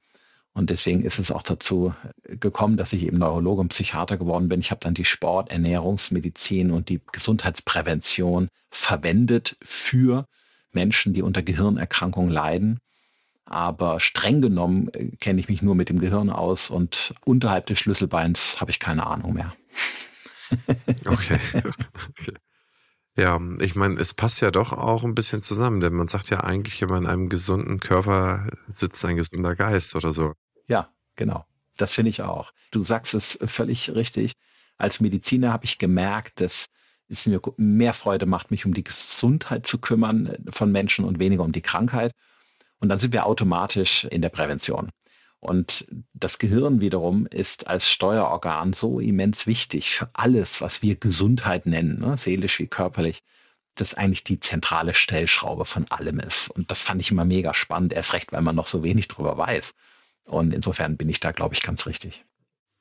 Und 0.54 0.70
deswegen 0.70 1.04
ist 1.04 1.20
es 1.20 1.34
auch 1.34 1.42
dazu 1.42 1.94
gekommen, 2.24 2.78
dass 2.78 2.94
ich 2.94 3.04
eben 3.04 3.18
Neurologe 3.18 3.60
und 3.60 3.68
Psychiater 3.68 4.16
geworden 4.16 4.48
bin. 4.48 4.62
Ich 4.62 4.72
habe 4.72 4.80
dann 4.80 4.94
die 4.94 5.04
Sport, 5.04 5.52
Ernährungsmedizin 5.52 6.72
und 6.72 6.88
die 6.88 7.02
Gesundheitsprävention 7.12 8.48
verwendet 8.70 9.58
für 9.62 10.24
Menschen, 10.72 11.14
die 11.14 11.24
unter 11.24 11.42
Gehirnerkrankungen 11.42 12.32
leiden. 12.32 12.80
Aber 13.44 14.00
streng 14.00 14.42
genommen 14.42 14.88
äh, 14.94 15.10
kenne 15.18 15.42
ich 15.42 15.50
mich 15.50 15.62
nur 15.62 15.76
mit 15.76 15.90
dem 15.90 16.00
Gehirn 16.00 16.30
aus 16.30 16.70
und 16.70 17.16
unterhalb 17.26 17.66
des 17.66 17.80
Schlüsselbeins 17.80 18.62
habe 18.62 18.72
ich 18.72 18.80
keine 18.80 19.08
Ahnung 19.08 19.34
mehr. 19.34 19.54
okay. 21.06 21.38
okay. 22.18 22.34
Ja, 23.22 23.40
ich 23.60 23.76
meine, 23.76 24.00
es 24.00 24.16
passt 24.16 24.42
ja 24.42 24.50
doch 24.50 24.74
auch 24.74 25.04
ein 25.04 25.14
bisschen 25.14 25.44
zusammen, 25.44 25.80
denn 25.80 25.94
man 25.94 26.08
sagt 26.08 26.32
ja 26.32 26.40
eigentlich 26.40 26.82
immer, 26.82 26.98
in 26.98 27.06
einem 27.06 27.30
gesunden 27.30 27.80
Körper 27.80 28.50
sitzt 28.74 29.06
ein 29.06 29.16
gesunder 29.16 29.56
Geist 29.56 29.96
oder 29.96 30.12
so. 30.12 30.34
Ja, 30.68 30.90
genau. 31.16 31.46
Das 31.78 31.94
finde 31.94 32.10
ich 32.10 32.24
auch. 32.24 32.52
Du 32.72 32.84
sagst 32.84 33.14
es 33.14 33.38
völlig 33.46 33.94
richtig. 33.94 34.32
Als 34.80 35.02
Mediziner 35.02 35.54
habe 35.54 35.66
ich 35.66 35.78
gemerkt, 35.78 36.42
dass 36.42 36.66
es 37.10 37.28
mir 37.28 37.40
mehr 37.58 37.94
Freude 37.94 38.26
macht, 38.26 38.50
mich 38.50 38.66
um 38.66 38.74
die 38.74 38.84
Gesundheit 38.84 39.68
zu 39.68 39.78
kümmern 39.78 40.36
von 40.50 40.72
Menschen 40.72 41.06
und 41.06 41.20
weniger 41.20 41.44
um 41.44 41.52
die 41.52 41.62
Krankheit. 41.62 42.14
Und 42.80 42.90
dann 42.90 42.98
sind 42.98 43.14
wir 43.14 43.28
automatisch 43.28 44.06
in 44.06 44.24
der 44.24 44.30
Prävention. 44.30 44.90
Und 45.42 45.88
das 46.14 46.38
Gehirn 46.38 46.82
wiederum 46.82 47.26
ist 47.26 47.68
als 47.68 47.90
Steuerorgan 47.90 48.74
so 48.74 49.00
immens 49.00 49.48
wichtig 49.48 49.90
für 49.90 50.08
alles, 50.14 50.62
was 50.62 50.84
wir 50.84 50.96
Gesundheit 50.96 51.66
nennen, 51.66 52.00
ne? 52.00 52.16
seelisch 52.16 52.60
wie 52.60 52.68
körperlich, 52.68 53.24
das 53.74 53.96
eigentlich 53.96 54.24
die 54.24 54.40
zentrale 54.40 54.94
Stellschraube 54.94 55.66
von 55.66 55.90
allem 55.90 56.20
ist. 56.20 56.50
Und 56.50 56.70
das 56.70 56.82
fand 56.82 57.02
ich 57.02 57.10
immer 57.10 57.26
mega 57.26 57.56
spannend, 57.56 57.92
erst 57.92 58.14
recht, 58.14 58.32
weil 58.32 58.44
man 58.44 58.56
noch 58.56 58.68
so 58.68 58.84
wenig 58.84 59.08
drüber 59.08 59.36
weiß. 59.36 59.74
Und 60.26 60.54
insofern 60.54 60.96
bin 60.96 61.10
ich 61.10 61.20
da, 61.20 61.32
glaube 61.32 61.56
ich, 61.56 61.64
ganz 61.64 61.88
richtig. 61.88 62.24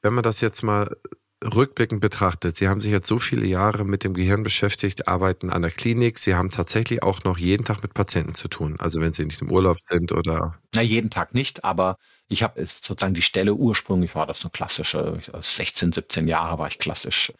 Wenn 0.03 0.13
man 0.13 0.23
das 0.23 0.43
jetzt 0.43 0.63
mal 0.63 0.95
rückblickend 1.43 2.01
betrachtet, 2.01 2.57
Sie 2.57 2.69
haben 2.69 2.81
sich 2.81 2.93
jetzt 2.93 3.07
so 3.07 3.19
viele 3.19 3.47
Jahre 3.47 3.85
mit 3.85 4.05
dem 4.05 4.15
Gehirn 4.15 4.43
beschäftigt, 4.43 5.09
arbeiten 5.09 5.51
an 5.51 5.63
der 5.63 5.71
Klinik. 5.71 6.19
Sie 6.19 6.35
haben 6.35 6.51
tatsächlich 6.51 7.03
auch 7.03 7.25
noch 7.25 7.39
jeden 7.39 7.65
Tag 7.65 7.83
mit 7.83 7.95
Patienten 7.95 8.35
zu 8.35 8.49
tun. 8.49 8.77
Also 8.79 9.01
wenn 9.01 9.13
Sie 9.13 9.25
nicht 9.25 9.41
im 9.41 9.51
Urlaub 9.51 9.79
sind 9.89 10.13
oder. 10.13 10.59
Na, 10.75 10.83
jeden 10.83 11.11
Tag 11.11 11.35
nicht, 11.35 11.65
aber 11.65 11.97
ich 12.29 12.43
habe 12.43 12.65
sozusagen 12.65 13.15
die 13.15 13.23
Stelle 13.23 13.55
ursprünglich 13.55 14.15
war 14.15 14.27
das 14.27 14.43
eine 14.43 14.51
klassische, 14.51 15.19
16, 15.41 15.93
17 15.93 16.29
Jahre 16.29 16.59
war 16.59 16.69
ich 16.69 16.79
klassisch 16.79 17.33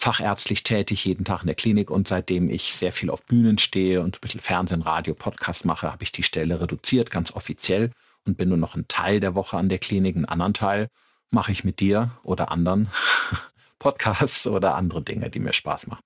fachärztlich 0.00 0.62
tätig, 0.62 1.04
jeden 1.04 1.26
Tag 1.26 1.42
in 1.42 1.48
der 1.48 1.54
Klinik 1.54 1.90
und 1.90 2.08
seitdem 2.08 2.48
ich 2.48 2.72
sehr 2.72 2.92
viel 2.92 3.10
auf 3.10 3.22
Bühnen 3.26 3.58
stehe 3.58 4.00
und 4.00 4.16
ein 4.16 4.20
bisschen 4.22 4.40
Fernsehen, 4.40 4.80
Radio, 4.80 5.12
Podcast 5.14 5.66
mache, 5.66 5.92
habe 5.92 6.02
ich 6.02 6.10
die 6.10 6.22
Stelle 6.22 6.58
reduziert, 6.58 7.10
ganz 7.10 7.32
offiziell 7.32 7.90
und 8.26 8.38
bin 8.38 8.48
nur 8.48 8.56
noch 8.56 8.74
ein 8.76 8.88
Teil 8.88 9.20
der 9.20 9.34
Woche 9.34 9.58
an 9.58 9.68
der 9.68 9.78
Klinik, 9.78 10.16
einen 10.16 10.24
anderen 10.24 10.54
Teil 10.54 10.88
mache 11.30 11.52
ich 11.52 11.64
mit 11.64 11.80
dir 11.80 12.12
oder 12.22 12.50
anderen 12.50 12.88
Podcasts 13.78 14.46
oder 14.46 14.74
andere 14.74 15.02
Dinge, 15.02 15.30
die 15.30 15.40
mir 15.40 15.52
Spaß 15.52 15.86
machen. 15.86 16.02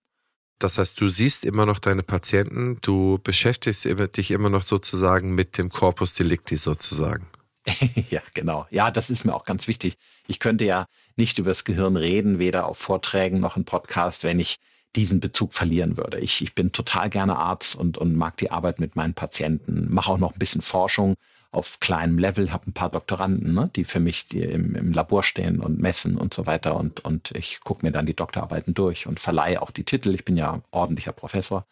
Das 0.58 0.78
heißt, 0.78 1.00
du 1.00 1.08
siehst 1.10 1.44
immer 1.44 1.66
noch 1.66 1.78
deine 1.78 2.02
Patienten, 2.02 2.78
du 2.80 3.18
beschäftigst 3.22 3.84
dich 3.84 4.30
immer 4.30 4.50
noch 4.50 4.62
sozusagen 4.62 5.34
mit 5.34 5.58
dem 5.58 5.68
Corpus 5.68 6.14
Delicti 6.14 6.56
sozusagen. 6.56 7.26
ja, 8.10 8.20
genau. 8.34 8.66
Ja, 8.70 8.90
das 8.90 9.10
ist 9.10 9.24
mir 9.24 9.34
auch 9.34 9.44
ganz 9.44 9.66
wichtig. 9.68 9.96
Ich 10.26 10.38
könnte 10.38 10.64
ja 10.64 10.86
nicht 11.16 11.38
über 11.38 11.50
das 11.50 11.64
Gehirn 11.64 11.96
reden, 11.96 12.38
weder 12.38 12.66
auf 12.66 12.78
Vorträgen 12.78 13.40
noch 13.40 13.56
im 13.56 13.64
Podcast, 13.64 14.24
wenn 14.24 14.38
ich 14.38 14.56
diesen 14.96 15.20
Bezug 15.20 15.54
verlieren 15.54 15.96
würde. 15.96 16.20
Ich, 16.20 16.40
ich 16.40 16.54
bin 16.54 16.72
total 16.72 17.10
gerne 17.10 17.36
Arzt 17.36 17.74
und, 17.74 17.98
und 17.98 18.14
mag 18.14 18.36
die 18.36 18.50
Arbeit 18.50 18.78
mit 18.78 18.96
meinen 18.96 19.14
Patienten, 19.14 19.92
mache 19.92 20.12
auch 20.12 20.18
noch 20.18 20.32
ein 20.32 20.38
bisschen 20.38 20.62
Forschung, 20.62 21.16
auf 21.54 21.80
kleinem 21.80 22.18
Level, 22.18 22.52
habe 22.52 22.68
ein 22.68 22.73
paar 22.73 22.90
Doktoranden, 22.90 23.54
ne, 23.54 23.70
die 23.75 23.84
für 23.84 24.00
mich 24.00 24.28
die 24.28 24.42
im, 24.42 24.75
im 24.75 24.92
Labor 24.92 25.23
stehen 25.23 25.61
und 25.61 25.80
messen 25.80 26.16
und 26.16 26.34
so 26.34 26.46
weiter. 26.46 26.76
Und, 26.76 27.04
und 27.04 27.30
ich 27.32 27.61
gucke 27.61 27.84
mir 27.87 27.92
dann 27.92 28.06
die 28.06 28.16
Doktorarbeiten 28.16 28.75
durch 28.75 29.06
und 29.06 29.20
verleihe 29.20 29.62
auch 29.62 29.70
die 29.70 29.84
Titel. 29.84 30.14
Ich 30.14 30.25
bin 30.25 30.37
ja 30.37 30.61
ordentlicher 30.70 31.12
Professor. 31.12 31.66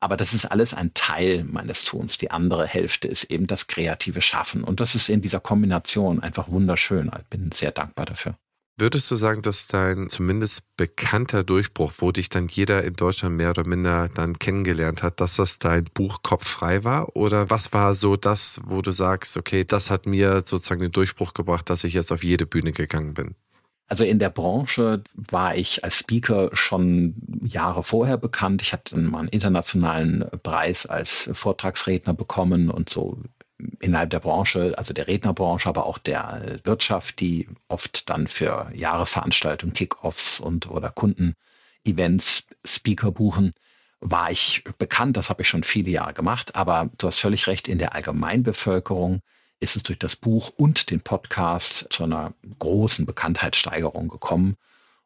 Aber 0.00 0.16
das 0.16 0.32
ist 0.32 0.46
alles 0.46 0.72
ein 0.72 0.94
Teil 0.94 1.44
meines 1.44 1.84
Tuns. 1.84 2.16
Die 2.16 2.30
andere 2.30 2.66
Hälfte 2.66 3.06
ist 3.06 3.24
eben 3.24 3.46
das 3.46 3.66
kreative 3.66 4.22
Schaffen. 4.22 4.64
Und 4.64 4.80
das 4.80 4.94
ist 4.94 5.10
in 5.10 5.20
dieser 5.20 5.40
Kombination 5.40 6.22
einfach 6.22 6.48
wunderschön. 6.48 7.10
Ich 7.18 7.26
bin 7.26 7.52
sehr 7.52 7.70
dankbar 7.70 8.06
dafür. 8.06 8.34
Würdest 8.80 9.10
du 9.10 9.16
sagen, 9.16 9.42
dass 9.42 9.66
dein 9.66 10.08
zumindest 10.08 10.62
bekannter 10.78 11.44
Durchbruch, 11.44 11.92
wo 11.98 12.12
dich 12.12 12.30
dann 12.30 12.48
jeder 12.48 12.82
in 12.82 12.94
Deutschland 12.94 13.36
mehr 13.36 13.50
oder 13.50 13.66
minder 13.66 14.08
dann 14.08 14.38
kennengelernt 14.38 15.02
hat, 15.02 15.20
dass 15.20 15.36
das 15.36 15.58
dein 15.58 15.84
Buch 15.84 16.22
Kopf 16.22 16.48
frei 16.48 16.82
war? 16.82 17.14
Oder 17.14 17.50
was 17.50 17.74
war 17.74 17.94
so 17.94 18.16
das, 18.16 18.58
wo 18.64 18.80
du 18.80 18.90
sagst, 18.90 19.36
okay, 19.36 19.64
das 19.64 19.90
hat 19.90 20.06
mir 20.06 20.44
sozusagen 20.46 20.80
den 20.80 20.92
Durchbruch 20.92 21.34
gebracht, 21.34 21.68
dass 21.68 21.84
ich 21.84 21.92
jetzt 21.92 22.10
auf 22.10 22.24
jede 22.24 22.46
Bühne 22.46 22.72
gegangen 22.72 23.12
bin? 23.12 23.34
Also 23.86 24.04
in 24.04 24.18
der 24.18 24.30
Branche 24.30 25.02
war 25.14 25.56
ich 25.56 25.84
als 25.84 25.98
Speaker 25.98 26.48
schon 26.54 27.16
Jahre 27.42 27.82
vorher 27.82 28.16
bekannt. 28.16 28.62
Ich 28.62 28.72
hatte 28.72 28.96
mal 28.96 29.18
einen 29.18 29.28
internationalen 29.28 30.24
Preis 30.42 30.86
als 30.86 31.28
Vortragsredner 31.34 32.14
bekommen 32.14 32.70
und 32.70 32.88
so 32.88 33.18
innerhalb 33.80 34.10
der 34.10 34.20
Branche, 34.20 34.74
also 34.76 34.92
der 34.92 35.08
Rednerbranche, 35.08 35.68
aber 35.68 35.86
auch 35.86 35.98
der 35.98 36.60
Wirtschaft, 36.64 37.20
die 37.20 37.48
oft 37.68 38.08
dann 38.08 38.26
für 38.26 38.70
Jahresveranstaltungen, 38.74 39.74
Kickoffs 39.74 40.40
und 40.40 40.70
oder 40.70 40.90
Kundenevents 40.90 42.44
Speaker 42.64 43.12
buchen, 43.12 43.52
war 44.00 44.30
ich 44.30 44.64
bekannt. 44.78 45.16
Das 45.16 45.30
habe 45.30 45.42
ich 45.42 45.48
schon 45.48 45.62
viele 45.62 45.90
Jahre 45.90 46.14
gemacht. 46.14 46.56
Aber 46.56 46.90
du 46.98 47.06
hast 47.06 47.18
völlig 47.18 47.46
recht, 47.46 47.68
in 47.68 47.78
der 47.78 47.94
Allgemeinbevölkerung 47.94 49.20
ist 49.60 49.76
es 49.76 49.82
durch 49.82 49.98
das 49.98 50.16
Buch 50.16 50.52
und 50.56 50.90
den 50.90 51.02
Podcast 51.02 51.86
zu 51.90 52.04
einer 52.04 52.32
großen 52.58 53.04
Bekanntheitssteigerung 53.04 54.08
gekommen. 54.08 54.56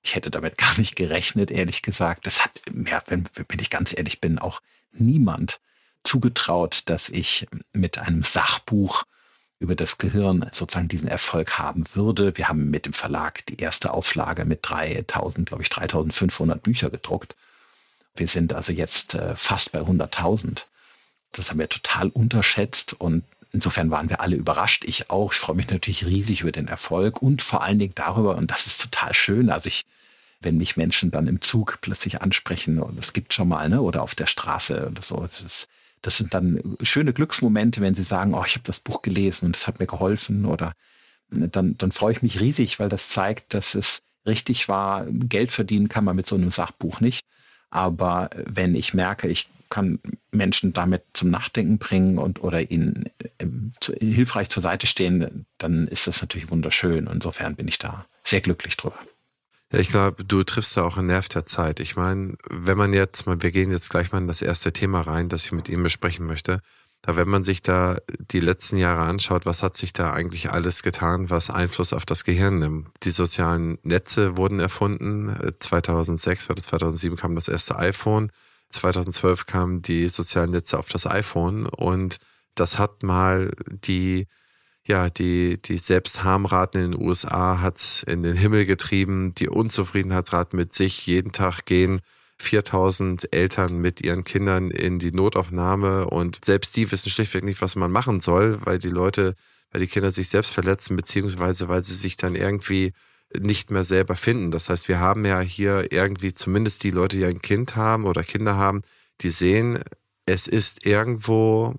Ich 0.02 0.14
hätte 0.14 0.30
damit 0.30 0.56
gar 0.58 0.78
nicht 0.78 0.96
gerechnet, 0.96 1.50
ehrlich 1.50 1.82
gesagt. 1.82 2.26
Das 2.26 2.44
hat 2.44 2.60
mir, 2.72 3.02
wenn, 3.08 3.28
wenn 3.34 3.58
ich 3.58 3.70
ganz 3.70 3.96
ehrlich 3.96 4.20
bin, 4.20 4.38
auch 4.38 4.60
niemand 4.92 5.60
zugetraut, 6.04 6.82
dass 6.86 7.08
ich 7.08 7.46
mit 7.72 7.98
einem 7.98 8.22
Sachbuch 8.22 9.04
über 9.58 9.74
das 9.74 9.98
Gehirn 9.98 10.48
sozusagen 10.52 10.88
diesen 10.88 11.08
Erfolg 11.08 11.58
haben 11.58 11.84
würde. 11.94 12.36
Wir 12.36 12.48
haben 12.48 12.70
mit 12.70 12.86
dem 12.86 12.92
Verlag 12.92 13.44
die 13.46 13.56
erste 13.56 13.92
Auflage 13.92 14.44
mit 14.44 14.60
3000, 14.62 15.48
glaube 15.48 15.62
ich, 15.62 15.70
3500 15.70 16.62
Bücher 16.62 16.90
gedruckt. 16.90 17.34
Wir 18.14 18.28
sind 18.28 18.52
also 18.52 18.72
jetzt 18.72 19.14
äh, 19.14 19.34
fast 19.36 19.72
bei 19.72 19.80
100.000. 19.80 20.64
Das 21.32 21.50
haben 21.50 21.58
wir 21.58 21.68
total 21.68 22.08
unterschätzt 22.08 22.94
und 22.94 23.24
insofern 23.52 23.90
waren 23.90 24.08
wir 24.08 24.20
alle 24.20 24.36
überrascht. 24.36 24.84
Ich 24.84 25.10
auch. 25.10 25.32
Ich 25.32 25.38
freue 25.38 25.56
mich 25.56 25.68
natürlich 25.68 26.04
riesig 26.04 26.42
über 26.42 26.52
den 26.52 26.68
Erfolg 26.68 27.22
und 27.22 27.42
vor 27.42 27.62
allen 27.62 27.78
Dingen 27.78 27.94
darüber, 27.94 28.36
und 28.36 28.50
das 28.50 28.66
ist 28.66 28.80
total 28.80 29.14
schön, 29.14 29.50
also 29.50 29.68
ich, 29.68 29.82
wenn 30.40 30.58
mich 30.58 30.76
Menschen 30.76 31.10
dann 31.10 31.26
im 31.26 31.40
Zug 31.40 31.78
plötzlich 31.80 32.20
ansprechen 32.20 32.78
und 32.78 32.98
es 32.98 33.12
gibt 33.12 33.32
schon 33.32 33.48
mal, 33.48 33.68
ne, 33.68 33.80
oder 33.80 34.02
auf 34.02 34.14
der 34.14 34.26
Straße 34.26 34.88
oder 34.90 35.02
so, 35.02 35.16
das 35.16 35.40
ist, 35.40 35.68
das 36.04 36.18
sind 36.18 36.34
dann 36.34 36.76
schöne 36.82 37.14
Glücksmomente, 37.14 37.80
wenn 37.80 37.94
sie 37.94 38.02
sagen, 38.02 38.34
oh, 38.34 38.44
ich 38.46 38.56
habe 38.56 38.64
das 38.64 38.78
Buch 38.78 39.00
gelesen 39.00 39.46
und 39.46 39.56
es 39.56 39.66
hat 39.66 39.80
mir 39.80 39.86
geholfen 39.86 40.44
oder 40.44 40.74
ne, 41.30 41.48
dann, 41.48 41.78
dann 41.78 41.92
freue 41.92 42.12
ich 42.12 42.22
mich 42.22 42.40
riesig, 42.40 42.78
weil 42.78 42.90
das 42.90 43.08
zeigt, 43.08 43.54
dass 43.54 43.74
es 43.74 44.02
richtig 44.26 44.68
war. 44.68 45.06
Geld 45.08 45.50
verdienen 45.50 45.88
kann 45.88 46.04
man 46.04 46.14
mit 46.14 46.26
so 46.26 46.36
einem 46.36 46.50
Sachbuch 46.50 47.00
nicht. 47.00 47.24
Aber 47.70 48.28
wenn 48.34 48.74
ich 48.74 48.92
merke, 48.92 49.28
ich 49.28 49.48
kann 49.70 49.98
Menschen 50.30 50.74
damit 50.74 51.04
zum 51.14 51.30
Nachdenken 51.30 51.78
bringen 51.78 52.18
und 52.18 52.44
oder 52.44 52.70
ihnen 52.70 53.06
äh, 53.38 53.46
zu, 53.80 53.94
hilfreich 53.94 54.50
zur 54.50 54.62
Seite 54.62 54.86
stehen, 54.86 55.46
dann 55.56 55.88
ist 55.88 56.06
das 56.06 56.20
natürlich 56.20 56.50
wunderschön. 56.50 57.08
Insofern 57.10 57.56
bin 57.56 57.66
ich 57.66 57.78
da 57.78 58.04
sehr 58.22 58.42
glücklich 58.42 58.76
drüber. 58.76 58.98
Ja, 59.74 59.80
ich 59.80 59.88
glaube, 59.88 60.22
du 60.22 60.44
triffst 60.44 60.76
da 60.76 60.84
auch 60.84 60.98
einen 60.98 61.08
Nerv 61.08 61.28
der 61.28 61.46
Zeit. 61.46 61.80
Ich 61.80 61.96
meine, 61.96 62.36
wenn 62.48 62.78
man 62.78 62.94
jetzt 62.94 63.26
mal, 63.26 63.42
wir 63.42 63.50
gehen 63.50 63.72
jetzt 63.72 63.90
gleich 63.90 64.12
mal 64.12 64.18
in 64.18 64.28
das 64.28 64.40
erste 64.40 64.72
Thema 64.72 65.00
rein, 65.00 65.28
das 65.28 65.46
ich 65.46 65.52
mit 65.52 65.68
ihm 65.68 65.82
besprechen 65.82 66.26
möchte. 66.26 66.60
Da, 67.02 67.16
wenn 67.16 67.28
man 67.28 67.42
sich 67.42 67.60
da 67.60 67.98
die 68.30 68.38
letzten 68.38 68.76
Jahre 68.76 69.02
anschaut, 69.02 69.46
was 69.46 69.64
hat 69.64 69.76
sich 69.76 69.92
da 69.92 70.12
eigentlich 70.12 70.52
alles 70.52 70.84
getan, 70.84 71.28
was 71.28 71.50
Einfluss 71.50 71.92
auf 71.92 72.06
das 72.06 72.22
Gehirn 72.22 72.60
nimmt? 72.60 72.88
Die 73.02 73.10
sozialen 73.10 73.78
Netze 73.82 74.36
wurden 74.36 74.60
erfunden. 74.60 75.36
2006 75.58 76.50
oder 76.50 76.62
2007 76.62 77.16
kam 77.16 77.34
das 77.34 77.48
erste 77.48 77.76
iPhone. 77.76 78.30
2012 78.70 79.46
kamen 79.46 79.82
die 79.82 80.06
sozialen 80.06 80.52
Netze 80.52 80.78
auf 80.78 80.88
das 80.88 81.04
iPhone 81.04 81.66
und 81.66 82.18
das 82.54 82.78
hat 82.78 83.02
mal 83.02 83.50
die 83.66 84.28
ja, 84.86 85.08
die, 85.08 85.60
die 85.60 85.78
Selbstharmraten 85.78 86.82
in 86.82 86.92
den 86.92 87.02
USA 87.02 87.60
hat 87.60 88.04
in 88.06 88.22
den 88.22 88.36
Himmel 88.36 88.66
getrieben. 88.66 89.34
Die 89.34 89.48
Unzufriedenheitsraten 89.48 90.56
mit 90.58 90.74
sich. 90.74 91.06
Jeden 91.06 91.32
Tag 91.32 91.64
gehen 91.64 92.00
4000 92.38 93.32
Eltern 93.32 93.78
mit 93.78 94.02
ihren 94.02 94.24
Kindern 94.24 94.70
in 94.70 94.98
die 94.98 95.12
Notaufnahme 95.12 96.06
und 96.06 96.44
selbst 96.44 96.76
die 96.76 96.90
wissen 96.90 97.10
schlichtweg 97.10 97.44
nicht, 97.44 97.62
was 97.62 97.76
man 97.76 97.90
machen 97.92 98.20
soll, 98.20 98.58
weil 98.64 98.78
die 98.78 98.90
Leute, 98.90 99.34
weil 99.70 99.80
die 99.80 99.86
Kinder 99.86 100.10
sich 100.12 100.28
selbst 100.28 100.50
verletzen, 100.52 100.96
beziehungsweise 100.96 101.68
weil 101.68 101.82
sie 101.82 101.94
sich 101.94 102.16
dann 102.16 102.34
irgendwie 102.34 102.92
nicht 103.38 103.70
mehr 103.70 103.84
selber 103.84 104.16
finden. 104.16 104.50
Das 104.50 104.68
heißt, 104.68 104.88
wir 104.88 104.98
haben 104.98 105.24
ja 105.24 105.40
hier 105.40 105.92
irgendwie 105.92 106.34
zumindest 106.34 106.84
die 106.84 106.90
Leute, 106.90 107.16
die 107.16 107.24
ein 107.24 107.40
Kind 107.40 107.76
haben 107.76 108.04
oder 108.04 108.22
Kinder 108.22 108.56
haben, 108.56 108.82
die 109.20 109.30
sehen, 109.30 109.80
es 110.26 110.46
ist 110.46 110.86
irgendwo 110.86 111.74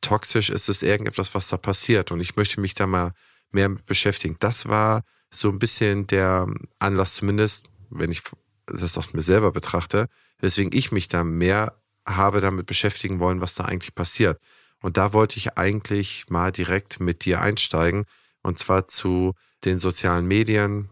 toxisch 0.00 0.50
ist 0.50 0.68
es 0.68 0.82
irgendetwas, 0.82 1.34
was 1.34 1.48
da 1.48 1.56
passiert. 1.56 2.12
Und 2.12 2.20
ich 2.20 2.36
möchte 2.36 2.60
mich 2.60 2.74
da 2.74 2.86
mal 2.86 3.12
mehr 3.50 3.68
mit 3.68 3.86
beschäftigen. 3.86 4.36
Das 4.40 4.68
war 4.68 5.02
so 5.30 5.48
ein 5.48 5.58
bisschen 5.58 6.06
der 6.06 6.46
Anlass, 6.78 7.14
zumindest, 7.14 7.70
wenn 7.90 8.10
ich 8.10 8.22
das 8.66 8.98
aus 8.98 9.12
mir 9.12 9.22
selber 9.22 9.52
betrachte, 9.52 10.06
weswegen 10.38 10.76
ich 10.76 10.92
mich 10.92 11.08
da 11.08 11.24
mehr 11.24 11.80
habe 12.06 12.40
damit 12.40 12.66
beschäftigen 12.66 13.20
wollen, 13.20 13.40
was 13.40 13.54
da 13.54 13.64
eigentlich 13.64 13.94
passiert. 13.94 14.40
Und 14.80 14.96
da 14.96 15.12
wollte 15.12 15.36
ich 15.36 15.58
eigentlich 15.58 16.26
mal 16.28 16.52
direkt 16.52 17.00
mit 17.00 17.24
dir 17.24 17.40
einsteigen. 17.40 18.04
Und 18.42 18.58
zwar 18.58 18.88
zu 18.88 19.34
den 19.64 19.78
sozialen 19.78 20.26
Medien, 20.26 20.88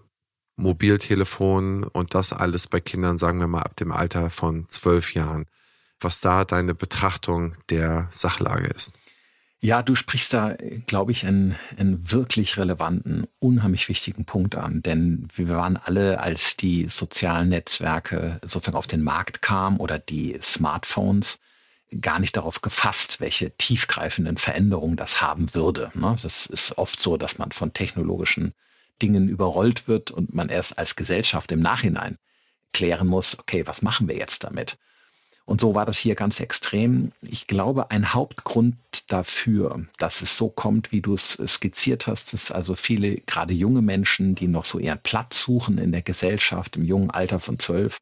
Mobiltelefonen 0.57 1.85
und 1.85 2.15
das 2.15 2.33
alles 2.33 2.67
bei 2.67 2.81
Kindern, 2.81 3.17
sagen 3.17 3.39
wir 3.39 3.47
mal, 3.47 3.63
ab 3.63 3.77
dem 3.77 3.93
Alter 3.93 4.29
von 4.29 4.69
zwölf 4.69 5.15
Jahren 5.15 5.47
was 6.01 6.21
da 6.21 6.45
deine 6.45 6.75
Betrachtung 6.75 7.55
der 7.71 8.09
Sachlage 8.11 8.69
ist. 8.69 8.99
Ja, 9.61 9.83
du 9.83 9.97
sprichst 9.97 10.33
da, 10.33 10.55
glaube 10.87 11.11
ich, 11.11 11.27
einen, 11.27 11.57
einen 11.77 12.13
wirklich 12.13 12.59
relevanten, 12.59 13.27
unheimlich 13.41 13.89
wichtigen 13.89 14.25
Punkt 14.25 14.55
an. 14.55 14.83
Denn 14.83 15.27
wir 15.35 15.49
waren 15.49 15.77
alle, 15.77 16.21
als 16.21 16.57
die 16.57 16.87
sozialen 16.89 17.49
Netzwerke 17.49 18.39
sozusagen 18.43 18.77
auf 18.77 18.87
den 18.87 19.03
Markt 19.03 19.43
kamen 19.43 19.79
oder 19.79 19.99
die 19.99 20.39
Smartphones, 20.41 21.41
gar 22.01 22.21
nicht 22.21 22.37
darauf 22.37 22.61
gefasst, 22.61 23.21
welche 23.21 23.51
tiefgreifenden 23.57 24.37
Veränderungen 24.37 24.97
das 24.97 25.23
haben 25.23 25.53
würde. 25.55 25.91
Ne? 25.95 26.17
Das 26.23 26.47
ist 26.47 26.77
oft 26.79 27.01
so, 27.01 27.17
dass 27.17 27.39
man 27.39 27.51
von 27.51 27.73
technologischen 27.73 28.53
Dingen 29.01 29.29
überrollt 29.29 29.89
wird 29.89 30.11
und 30.11 30.35
man 30.35 30.51
erst 30.51 30.79
als 30.79 30.97
Gesellschaft 30.97 31.51
im 31.51 31.61
Nachhinein 31.61 32.19
klären 32.73 33.09
muss, 33.09 33.39
okay, 33.39 33.67
was 33.67 33.83
machen 33.83 34.07
wir 34.09 34.17
jetzt 34.17 34.45
damit? 34.45 34.79
Und 35.49 35.63
so 35.63 35.75
war 35.75 35.87
das 35.87 35.97
hier 35.97 36.15
ganz 36.15 36.41
extrem. 36.41 37.11
Ich 37.23 37.47
glaube, 37.47 37.91
ein 37.91 38.13
Hauptgrund 38.13 38.77
dafür, 39.07 39.87
dass 39.97 40.21
es 40.21 40.37
so 40.37 40.51
kommt, 40.51 40.93
wie 40.93 41.01
du 41.01 41.15
es 41.15 41.41
skizziert 41.47 42.07
hast, 42.07 42.35
ist 42.35 42.53
also 42.53 42.75
viele, 42.75 43.15
gerade 43.15 43.55
junge 43.55 43.81
Menschen, 43.81 44.35
die 44.35 44.47
noch 44.47 44.67
so 44.67 44.79
ihren 44.79 45.03
Platz 45.03 45.41
suchen 45.41 45.79
in 45.79 45.91
der 45.91 46.03
Gesellschaft 46.03 46.77
im 46.77 46.85
jungen 46.85 47.11
Alter 47.11 47.41
von 47.41 47.59
zwölf, 47.59 47.97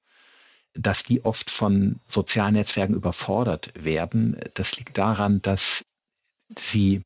dass 0.75 1.05
die 1.05 1.25
oft 1.25 1.49
von 1.49 2.01
sozialen 2.09 2.55
Netzwerken 2.55 2.95
überfordert 2.95 3.71
werden. 3.77 4.37
Das 4.55 4.77
liegt 4.77 4.99
daran, 4.99 5.41
dass 5.41 5.85
sie 6.59 7.03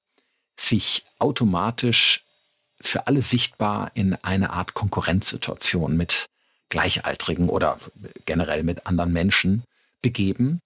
sich 0.58 1.04
automatisch 1.18 2.24
für 2.80 3.06
alle 3.06 3.20
sichtbar 3.20 3.90
in 3.92 4.14
eine 4.14 4.54
Art 4.54 4.72
Konkurrenzsituation 4.72 5.98
mit 5.98 6.24
Gleichaltrigen 6.70 7.50
oder 7.50 7.78
generell 8.24 8.62
mit 8.62 8.86
anderen 8.86 9.12
Menschen 9.12 9.64
begeben, 10.02 10.60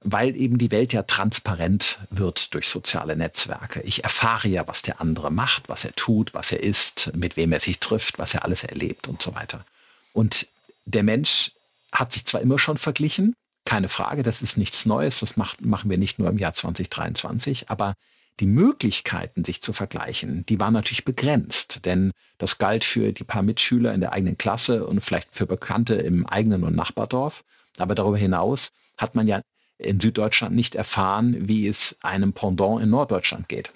weil 0.00 0.36
eben 0.36 0.58
die 0.58 0.70
Welt 0.70 0.92
ja 0.92 1.02
transparent 1.02 1.98
wird 2.10 2.52
durch 2.54 2.68
soziale 2.68 3.16
Netzwerke. 3.16 3.80
Ich 3.82 4.04
erfahre 4.04 4.48
ja, 4.48 4.66
was 4.68 4.82
der 4.82 5.00
andere 5.00 5.30
macht, 5.30 5.68
was 5.68 5.84
er 5.84 5.94
tut, 5.94 6.34
was 6.34 6.52
er 6.52 6.62
isst, 6.62 7.12
mit 7.16 7.36
wem 7.36 7.52
er 7.52 7.60
sich 7.60 7.80
trifft, 7.80 8.18
was 8.18 8.34
er 8.34 8.44
alles 8.44 8.64
erlebt 8.64 9.08
und 9.08 9.22
so 9.22 9.34
weiter. 9.34 9.64
Und 10.12 10.46
der 10.84 11.02
Mensch 11.02 11.52
hat 11.92 12.12
sich 12.12 12.26
zwar 12.26 12.42
immer 12.42 12.58
schon 12.58 12.76
verglichen, 12.76 13.34
keine 13.64 13.88
Frage, 13.88 14.22
das 14.22 14.42
ist 14.42 14.58
nichts 14.58 14.84
Neues, 14.84 15.20
das 15.20 15.36
macht, 15.36 15.64
machen 15.64 15.88
wir 15.88 15.96
nicht 15.96 16.18
nur 16.18 16.28
im 16.28 16.38
Jahr 16.38 16.52
2023, 16.52 17.70
aber 17.70 17.94
die 18.40 18.46
Möglichkeiten, 18.46 19.44
sich 19.44 19.62
zu 19.62 19.72
vergleichen, 19.72 20.44
die 20.46 20.58
waren 20.58 20.74
natürlich 20.74 21.04
begrenzt, 21.04 21.86
denn 21.86 22.10
das 22.38 22.58
galt 22.58 22.84
für 22.84 23.12
die 23.12 23.24
paar 23.24 23.42
Mitschüler 23.42 23.94
in 23.94 24.00
der 24.00 24.12
eigenen 24.12 24.36
Klasse 24.36 24.86
und 24.86 25.00
vielleicht 25.00 25.28
für 25.30 25.46
Bekannte 25.46 25.94
im 25.94 26.26
eigenen 26.26 26.64
und 26.64 26.74
Nachbardorf. 26.74 27.44
Aber 27.78 27.94
darüber 27.94 28.18
hinaus 28.18 28.70
hat 28.96 29.14
man 29.14 29.26
ja 29.26 29.42
in 29.78 30.00
Süddeutschland 30.00 30.54
nicht 30.54 30.74
erfahren, 30.74 31.48
wie 31.48 31.66
es 31.66 31.96
einem 32.02 32.32
Pendant 32.32 32.82
in 32.82 32.90
Norddeutschland 32.90 33.48
geht. 33.48 33.72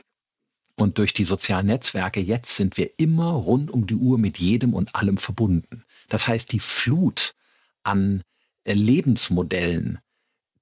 Und 0.77 0.99
durch 0.99 1.13
die 1.13 1.25
sozialen 1.25 1.67
Netzwerke 1.67 2.21
jetzt 2.21 2.55
sind 2.57 2.77
wir 2.77 2.91
immer 2.99 3.31
rund 3.31 3.71
um 3.71 3.87
die 3.87 3.97
Uhr 3.97 4.17
mit 4.17 4.39
jedem 4.39 4.75
und 4.75 4.95
allem 4.95 5.17
verbunden. 5.17 5.85
Das 6.09 6.29
heißt, 6.29 6.53
die 6.53 6.61
Flut 6.61 7.35
an 7.83 8.23
Lebensmodellen, 8.65 9.99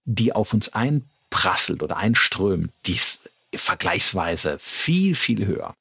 die 0.04 0.32
auf 0.32 0.54
uns 0.54 0.70
einprasselt 0.70 1.82
oder 1.82 1.98
einströmt, 1.98 2.72
die 2.86 2.94
ist 2.94 3.30
vergleichsweise 3.54 4.56
viel, 4.58 5.14
viel 5.14 5.46
höher. 5.46 5.74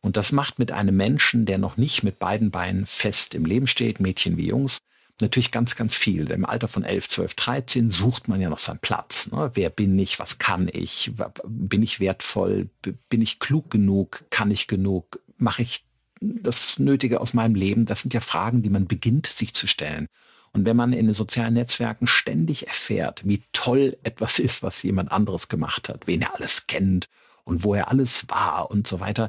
Und 0.00 0.16
das 0.16 0.32
macht 0.32 0.58
mit 0.58 0.72
einem 0.72 0.96
Menschen, 0.96 1.44
der 1.44 1.58
noch 1.58 1.76
nicht 1.76 2.02
mit 2.02 2.18
beiden 2.18 2.50
Beinen 2.50 2.86
fest 2.86 3.34
im 3.34 3.44
Leben 3.44 3.66
steht, 3.66 4.00
Mädchen 4.00 4.36
wie 4.36 4.46
Jungs, 4.46 4.78
natürlich 5.20 5.50
ganz, 5.50 5.76
ganz 5.76 5.94
viel. 5.94 6.30
Im 6.30 6.44
Alter 6.44 6.68
von 6.68 6.84
11, 6.84 7.08
12, 7.08 7.34
13 7.34 7.90
sucht 7.90 8.28
man 8.28 8.40
ja 8.40 8.48
noch 8.48 8.58
seinen 8.58 8.78
Platz. 8.78 9.30
Ne? 9.30 9.50
Wer 9.54 9.70
bin 9.70 9.98
ich? 9.98 10.18
Was 10.18 10.38
kann 10.38 10.68
ich? 10.72 11.12
Bin 11.46 11.82
ich 11.82 12.00
wertvoll? 12.00 12.68
Bin 13.08 13.22
ich 13.22 13.38
klug 13.38 13.70
genug? 13.70 14.24
Kann 14.30 14.50
ich 14.50 14.66
genug? 14.66 15.20
Mache 15.36 15.62
ich 15.62 15.84
das 16.20 16.78
Nötige 16.78 17.20
aus 17.20 17.34
meinem 17.34 17.54
Leben? 17.54 17.86
Das 17.86 18.02
sind 18.02 18.14
ja 18.14 18.20
Fragen, 18.20 18.62
die 18.62 18.70
man 18.70 18.86
beginnt 18.86 19.26
sich 19.26 19.54
zu 19.54 19.66
stellen. 19.66 20.06
Und 20.52 20.66
wenn 20.66 20.76
man 20.76 20.92
in 20.92 21.06
den 21.06 21.14
sozialen 21.14 21.54
Netzwerken 21.54 22.06
ständig 22.06 22.66
erfährt, 22.66 23.22
wie 23.24 23.42
toll 23.52 23.96
etwas 24.02 24.38
ist, 24.38 24.62
was 24.62 24.82
jemand 24.82 25.12
anderes 25.12 25.48
gemacht 25.48 25.88
hat, 25.88 26.06
wen 26.06 26.22
er 26.22 26.34
alles 26.34 26.66
kennt 26.66 27.06
und 27.44 27.62
wo 27.62 27.74
er 27.74 27.88
alles 27.88 28.28
war 28.28 28.70
und 28.70 28.86
so 28.86 29.00
weiter, 29.00 29.28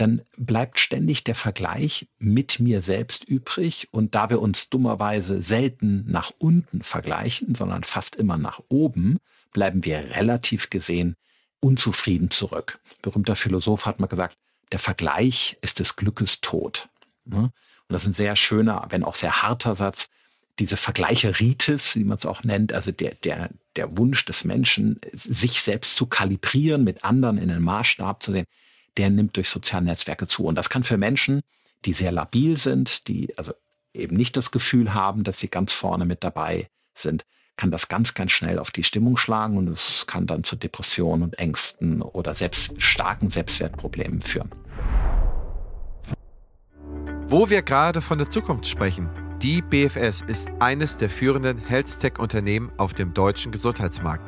dann 0.00 0.22
bleibt 0.36 0.78
ständig 0.78 1.24
der 1.24 1.34
Vergleich 1.34 2.08
mit 2.18 2.60
mir 2.60 2.82
selbst 2.82 3.24
übrig. 3.24 3.88
Und 3.90 4.14
da 4.14 4.30
wir 4.30 4.40
uns 4.40 4.68
dummerweise 4.68 5.42
selten 5.42 6.04
nach 6.06 6.30
unten 6.38 6.82
vergleichen, 6.82 7.56
sondern 7.56 7.82
fast 7.82 8.14
immer 8.14 8.38
nach 8.38 8.60
oben, 8.68 9.18
bleiben 9.52 9.84
wir 9.84 10.16
relativ 10.16 10.70
gesehen 10.70 11.16
unzufrieden 11.60 12.30
zurück. 12.30 12.78
Berühmter 13.02 13.34
Philosoph 13.34 13.86
hat 13.86 13.98
mal 13.98 14.06
gesagt, 14.06 14.36
der 14.70 14.78
Vergleich 14.78 15.58
ist 15.62 15.80
des 15.80 15.96
Glückes 15.96 16.40
Tod. 16.40 16.88
Ne? 17.24 17.38
Und 17.38 17.52
das 17.88 18.02
ist 18.02 18.08
ein 18.08 18.14
sehr 18.14 18.36
schöner, 18.36 18.86
wenn 18.90 19.02
auch 19.02 19.16
sehr 19.16 19.42
harter 19.42 19.74
Satz. 19.74 20.10
Diese 20.60 20.76
Vergleicheritis, 20.76 21.96
wie 21.96 22.04
man 22.04 22.18
es 22.18 22.26
auch 22.26 22.44
nennt, 22.44 22.72
also 22.72 22.92
der, 22.92 23.14
der, 23.24 23.50
der 23.74 23.96
Wunsch 23.98 24.24
des 24.24 24.44
Menschen, 24.44 25.00
sich 25.12 25.60
selbst 25.60 25.96
zu 25.96 26.06
kalibrieren, 26.06 26.84
mit 26.84 27.04
anderen 27.04 27.38
in 27.38 27.48
den 27.48 27.62
Maßstab 27.62 28.22
zu 28.22 28.32
sehen, 28.32 28.46
der 28.98 29.10
nimmt 29.10 29.36
durch 29.36 29.48
soziale 29.48 29.86
Netzwerke 29.86 30.26
zu. 30.26 30.44
Und 30.44 30.56
das 30.56 30.68
kann 30.68 30.82
für 30.84 30.98
Menschen, 30.98 31.40
die 31.84 31.92
sehr 31.92 32.12
labil 32.12 32.58
sind, 32.58 33.08
die 33.08 33.36
also 33.38 33.52
eben 33.94 34.16
nicht 34.16 34.36
das 34.36 34.50
Gefühl 34.50 34.94
haben, 34.94 35.24
dass 35.24 35.38
sie 35.38 35.48
ganz 35.48 35.72
vorne 35.72 36.04
mit 36.04 36.24
dabei 36.24 36.68
sind, 36.94 37.24
kann 37.56 37.70
das 37.70 37.88
ganz, 37.88 38.14
ganz 38.14 38.32
schnell 38.32 38.58
auf 38.58 38.70
die 38.70 38.84
Stimmung 38.84 39.16
schlagen 39.16 39.56
und 39.56 39.68
es 39.68 40.06
kann 40.06 40.26
dann 40.26 40.44
zu 40.44 40.56
Depressionen 40.56 41.22
und 41.24 41.38
Ängsten 41.38 42.02
oder 42.02 42.34
selbst 42.34 42.80
starken 42.80 43.30
Selbstwertproblemen 43.30 44.20
führen. 44.20 44.50
Wo 47.26 47.50
wir 47.50 47.62
gerade 47.62 48.00
von 48.00 48.18
der 48.18 48.30
Zukunft 48.30 48.66
sprechen, 48.66 49.10
die 49.42 49.60
BFS 49.60 50.22
ist 50.26 50.48
eines 50.60 50.96
der 50.96 51.10
führenden 51.10 51.58
Health-Tech-Unternehmen 51.58 52.72
auf 52.76 52.94
dem 52.94 53.12
deutschen 53.12 53.52
Gesundheitsmarkt. 53.52 54.27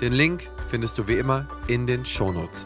Den 0.01 0.13
Link 0.13 0.49
findest 0.71 0.97
du 0.99 1.09
wie 1.09 1.15
immer 1.15 1.47
in 1.67 1.87
den 1.87 2.05
Shownotes. 2.05 2.65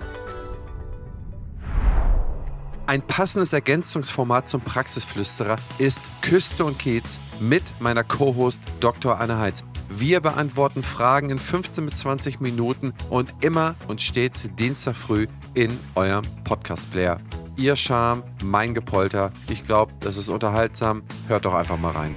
Ein 2.86 3.00
passendes 3.00 3.54
Ergänzungsformat 3.54 4.46
zum 4.46 4.60
Praxisflüsterer 4.60 5.56
ist 5.78 6.02
Küste 6.20 6.66
und 6.66 6.78
Kiez 6.78 7.18
mit 7.40 7.62
meiner 7.80 8.04
Co-Host 8.04 8.66
Dr. 8.80 9.18
Anne 9.18 9.38
Heitz. 9.38 9.64
Wir 9.88 10.20
beantworten 10.20 10.82
Fragen 10.82 11.30
in 11.30 11.38
15 11.38 11.86
bis 11.86 12.00
20 12.00 12.40
Minuten 12.40 12.92
und 13.08 13.32
immer 13.40 13.74
und 13.88 14.02
stets 14.02 14.50
Dienstag 14.58 14.96
früh 14.96 15.26
in 15.54 15.78
eurem 15.94 16.24
Podcast-Player. 16.44 17.18
Ihr 17.56 17.76
Charme, 17.76 18.22
mein 18.42 18.74
Gepolter. 18.74 19.32
Ich 19.48 19.62
glaube, 19.62 19.94
das 20.00 20.18
ist 20.18 20.28
unterhaltsam. 20.28 21.04
Hört 21.26 21.46
doch 21.46 21.54
einfach 21.54 21.78
mal 21.78 21.92
rein. 21.92 22.14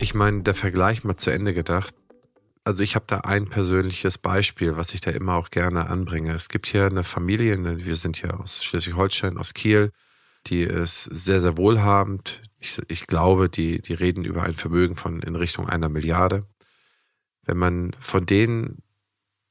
Ich 0.00 0.14
meine, 0.14 0.42
der 0.42 0.54
Vergleich 0.54 1.04
mal 1.04 1.16
zu 1.16 1.30
Ende 1.30 1.52
gedacht 1.52 1.94
also 2.64 2.82
ich 2.82 2.94
habe 2.94 3.06
da 3.08 3.18
ein 3.18 3.48
persönliches 3.48 4.18
Beispiel, 4.18 4.76
was 4.76 4.94
ich 4.94 5.00
da 5.00 5.10
immer 5.10 5.34
auch 5.34 5.50
gerne 5.50 5.88
anbringe. 5.88 6.34
Es 6.34 6.48
gibt 6.48 6.66
hier 6.66 6.86
eine 6.86 7.04
Familie, 7.04 7.58
ne, 7.58 7.84
wir 7.84 7.96
sind 7.96 8.16
hier 8.16 8.38
aus 8.38 8.62
Schleswig-Holstein, 8.64 9.38
aus 9.38 9.54
Kiel, 9.54 9.90
die 10.46 10.62
ist 10.62 11.04
sehr, 11.04 11.42
sehr 11.42 11.56
wohlhabend. 11.56 12.42
Ich, 12.58 12.78
ich 12.88 13.06
glaube, 13.06 13.48
die, 13.48 13.80
die 13.80 13.94
reden 13.94 14.24
über 14.24 14.42
ein 14.42 14.54
Vermögen 14.54 14.96
von 14.96 15.20
in 15.20 15.36
Richtung 15.36 15.68
einer 15.68 15.88
Milliarde. 15.88 16.46
Wenn 17.44 17.56
man 17.56 17.92
von 17.98 18.26
denen 18.26 18.82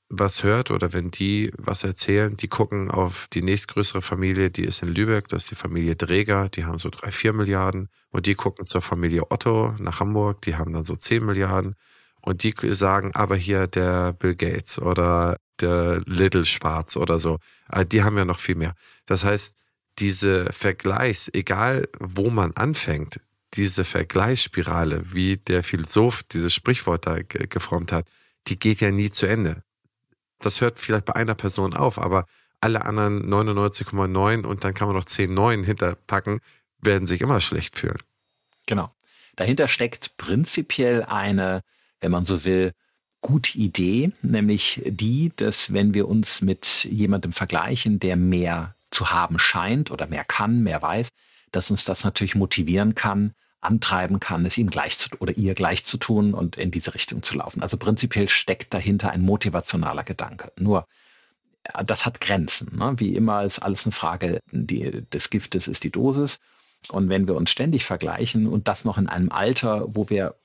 was 0.10 0.44
hört 0.44 0.72
oder 0.72 0.92
wenn 0.92 1.12
die 1.12 1.52
was 1.58 1.84
erzählen, 1.84 2.36
die 2.36 2.48
gucken 2.48 2.90
auf 2.90 3.28
die 3.32 3.44
nächstgrößere 3.44 4.02
Familie, 4.02 4.50
die 4.50 4.64
ist 4.64 4.82
in 4.82 4.90
Lübeck, 4.90 5.28
das 5.28 5.44
ist 5.44 5.52
die 5.52 5.56
Familie 5.56 5.96
Dreger, 5.96 6.50
die 6.50 6.66
haben 6.66 6.80
so 6.80 6.90
drei, 6.90 7.12
vier 7.12 7.34
Milliarden. 7.34 7.90
Und 8.10 8.26
die 8.26 8.36
gucken 8.36 8.66
zur 8.66 8.82
Familie 8.82 9.32
Otto 9.32 9.76
nach 9.80 10.00
Hamburg, 10.00 10.42
die 10.42 10.56
haben 10.56 10.74
dann 10.74 10.84
so 10.84 10.96
zehn 10.96 11.26
Milliarden. 11.26 11.76
Und 12.22 12.44
die 12.44 12.54
sagen 12.74 13.14
aber 13.16 13.36
hier 13.36 13.68
der 13.68 14.14
Bill 14.14 14.36
Gates 14.36 14.80
oder 14.80 15.38
der 15.60 16.02
Little 16.06 16.46
Schwarz 16.46 16.96
oder 16.96 17.20
so, 17.20 17.40
äh, 17.72 17.86
die 17.86 18.04
haben 18.04 18.18
ja 18.18 18.26
noch 18.26 18.40
viel 18.40 18.56
mehr. 18.56 18.74
Das 19.06 19.24
heißt, 19.24 19.56
diese 20.00 20.46
Vergleichs, 20.54 21.30
egal 21.34 21.88
wo 22.00 22.30
man 22.30 22.54
anfängt, 22.54 23.20
diese 23.56 23.84
Vergleichsspirale, 23.84 25.14
wie 25.14 25.38
der 25.38 25.64
Philosoph 25.64 26.24
dieses 26.24 26.54
Sprichwort 26.54 27.08
da 27.08 27.18
geformt 27.22 27.92
hat, 27.92 28.08
die 28.48 28.60
geht 28.60 28.80
ja 28.82 28.92
nie 28.92 29.10
zu 29.10 29.26
Ende. 29.26 29.64
Das 30.40 30.62
hört 30.62 30.80
vielleicht 30.80 31.06
bei 31.06 31.16
einer 31.16 31.36
Person 31.36 31.74
auf, 31.74 32.00
aber 32.00 32.26
alle 32.62 32.86
anderen 32.86 33.30
99,9 33.30 34.46
und 34.46 34.64
dann 34.64 34.74
kann 34.74 34.88
man 34.88 34.96
noch 34.96 35.06
10,9 35.06 35.66
hinterpacken, 35.66 36.40
werden 36.80 37.08
sich 37.08 37.22
immer 37.22 37.42
schlecht 37.42 37.78
fühlen. 37.78 38.02
Genau. 38.66 38.94
Dahinter 39.36 39.68
steckt 39.68 40.18
prinzipiell 40.18 41.04
eine 41.04 41.64
wenn 42.02 42.12
man 42.12 42.26
so 42.26 42.44
will, 42.44 42.72
gute 43.22 43.58
Idee, 43.58 44.12
nämlich 44.22 44.82
die, 44.86 45.32
dass 45.36 45.74
wenn 45.74 45.94
wir 45.94 46.08
uns 46.08 46.42
mit 46.42 46.88
jemandem 46.90 47.32
vergleichen, 47.32 48.00
der 48.00 48.16
mehr 48.16 48.76
zu 48.92 49.12
haben 49.12 49.40
scheint 49.40 49.92
oder 49.92 50.08
mehr 50.08 50.24
kann, 50.24 50.64
mehr 50.64 50.82
weiß, 50.82 51.10
dass 51.52 51.70
uns 51.70 51.84
das 51.84 52.04
natürlich 52.04 52.36
motivieren 52.36 52.96
kann, 52.96 53.34
antreiben 53.62 54.20
kann, 54.20 54.46
es 54.46 54.58
ihm 54.58 54.70
gleich 54.70 54.98
zu 54.98 55.10
oder 55.20 55.38
ihr 55.38 55.54
gleich 55.54 55.84
zu 55.84 55.98
tun 55.98 56.34
und 56.34 56.56
in 56.56 56.72
diese 56.72 56.94
Richtung 56.94 57.24
zu 57.24 57.36
laufen. 57.36 57.62
Also 57.62 57.78
prinzipiell 57.78 58.30
steckt 58.30 58.74
dahinter 58.74 59.12
ein 59.12 59.22
motivationaler 59.22 60.04
Gedanke. 60.04 60.52
Nur 60.58 60.86
das 61.86 62.06
hat 62.06 62.22
Grenzen. 62.22 62.78
Ne? 62.78 62.94
Wie 62.98 63.16
immer 63.16 63.44
ist 63.44 63.60
alles 63.60 63.86
eine 63.86 63.92
Frage 63.92 64.40
die, 64.52 65.04
des 65.10 65.30
Giftes 65.30 65.68
ist 65.68 65.84
die 65.84 65.92
Dosis. 65.92 66.40
Und 66.88 67.10
wenn 67.10 67.28
wir 67.28 67.36
uns 67.36 67.52
ständig 67.52 67.86
vergleichen 67.86 68.48
und 68.48 68.68
das 68.68 68.86
noch 68.86 68.98
in 68.98 69.08
einem 69.08 69.32
Alter, 69.32 69.96
wo 69.96 70.10
wir 70.10 70.36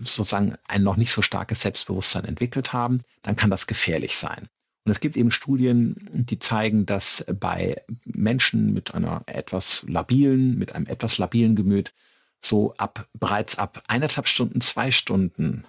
sozusagen 0.00 0.56
ein 0.66 0.82
noch 0.82 0.96
nicht 0.96 1.12
so 1.12 1.22
starkes 1.22 1.62
Selbstbewusstsein 1.62 2.24
entwickelt 2.24 2.72
haben, 2.72 3.00
dann 3.22 3.36
kann 3.36 3.50
das 3.50 3.66
gefährlich 3.66 4.16
sein. 4.16 4.48
Und 4.84 4.92
es 4.92 5.00
gibt 5.00 5.16
eben 5.16 5.30
Studien, 5.30 5.96
die 6.12 6.38
zeigen, 6.38 6.86
dass 6.86 7.24
bei 7.40 7.82
Menschen 8.04 8.72
mit 8.72 8.94
einer 8.94 9.22
etwas 9.26 9.84
labilen, 9.86 10.58
mit 10.58 10.74
einem 10.74 10.86
etwas 10.86 11.18
labilen 11.18 11.56
Gemüt 11.56 11.92
so 12.40 12.74
ab 12.76 13.08
bereits 13.14 13.58
ab 13.58 13.82
eineinhalb 13.88 14.28
Stunden, 14.28 14.60
zwei 14.60 14.90
Stunden 14.90 15.64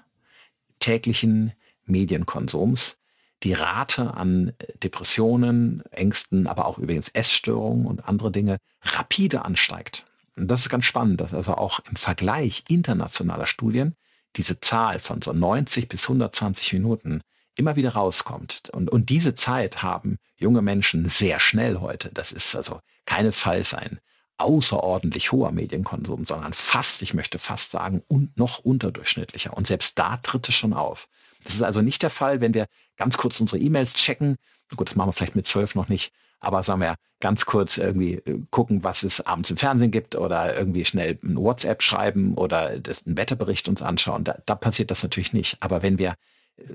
täglichen 0.80 1.54
Medienkonsums 1.86 2.99
die 3.44 3.54
Rate 3.54 4.14
an 4.16 4.54
Depressionen, 4.84 5.84
Ängsten, 5.92 6.48
aber 6.48 6.66
auch 6.66 6.78
übrigens 6.78 7.10
Essstörungen 7.10 7.86
und 7.86 8.08
andere 8.08 8.32
Dinge 8.32 8.58
rapide 8.82 9.46
ansteigt. 9.46 10.06
Und 10.36 10.48
das 10.48 10.62
ist 10.62 10.70
ganz 10.70 10.86
spannend, 10.86 11.22
dass 11.22 11.34
also 11.34 11.56
auch 11.56 11.80
im 11.90 11.96
Vergleich 11.96 12.64
internationaler 12.70 13.48
Studien 13.48 13.96
diese 14.36 14.60
Zahl 14.60 15.00
von 15.00 15.22
so 15.22 15.34
90 15.34 15.88
bis 15.88 16.04
120 16.04 16.74
Minuten 16.74 17.22
immer 17.56 17.76
wieder 17.76 17.92
rauskommt. 17.92 18.70
Und, 18.72 18.90
und 18.90 19.10
diese 19.10 19.36
Zeit 19.36 19.84
haben 19.84 20.18
junge 20.38 20.62
Menschen 20.62 21.10
sehr 21.10 21.40
schnell 21.40 21.80
heute. 21.80 22.10
Das 22.14 22.32
ist 22.32 22.56
also 22.56 22.80
keinesfalls 23.06 23.74
ein 23.74 24.00
außerordentlich 24.38 25.34
hoher 25.34 25.52
Medienkonsum, 25.52 26.24
sondern 26.26 26.54
fast, 26.54 27.02
ich 27.02 27.14
möchte 27.14 27.40
fast 27.40 27.72
sagen, 27.72 28.02
und 28.08 28.38
noch 28.38 28.60
unterdurchschnittlicher. 28.60 29.56
Und 29.56 29.68
selbst 29.68 30.00
da 30.00 30.18
tritt 30.18 30.48
es 30.48 30.56
schon 30.56 30.74
auf. 30.74 31.10
Das 31.44 31.54
ist 31.54 31.62
also 31.62 31.82
nicht 31.82 32.04
der 32.04 32.10
Fall, 32.10 32.42
wenn 32.42 32.54
wir 32.54 32.68
ganz 32.98 33.18
kurz 33.18 33.40
unsere 33.40 33.62
E-Mails 33.62 33.94
checken. 33.94 34.38
Gut, 34.76 34.90
das 34.90 34.96
machen 34.96 35.10
wir 35.10 35.14
vielleicht 35.14 35.36
mit 35.36 35.48
zwölf 35.48 35.74
noch 35.76 35.90
nicht, 35.90 36.12
aber 36.40 36.64
sagen 36.64 36.82
wir 36.82 36.96
ganz 37.20 37.46
kurz 37.46 37.78
irgendwie 37.78 38.16
äh, 38.16 38.40
gucken, 38.52 38.84
was 38.84 39.04
es 39.04 39.22
abends 39.22 39.50
im 39.50 39.58
Fernsehen 39.58 39.92
gibt 39.92 40.16
oder 40.16 40.56
irgendwie 40.56 40.86
schnell 40.86 41.18
ein 41.24 41.38
WhatsApp 41.38 41.82
schreiben 41.82 42.36
oder 42.36 42.68
einen 42.70 42.84
Wetterbericht 43.06 43.68
uns 43.68 43.82
anschauen. 43.82 44.24
Da, 44.24 44.38
da 44.46 44.56
passiert 44.56 44.92
das 44.92 45.04
natürlich 45.04 45.34
nicht. 45.34 45.58
Aber 45.62 45.82
wenn 45.82 45.98
wir 45.98 46.16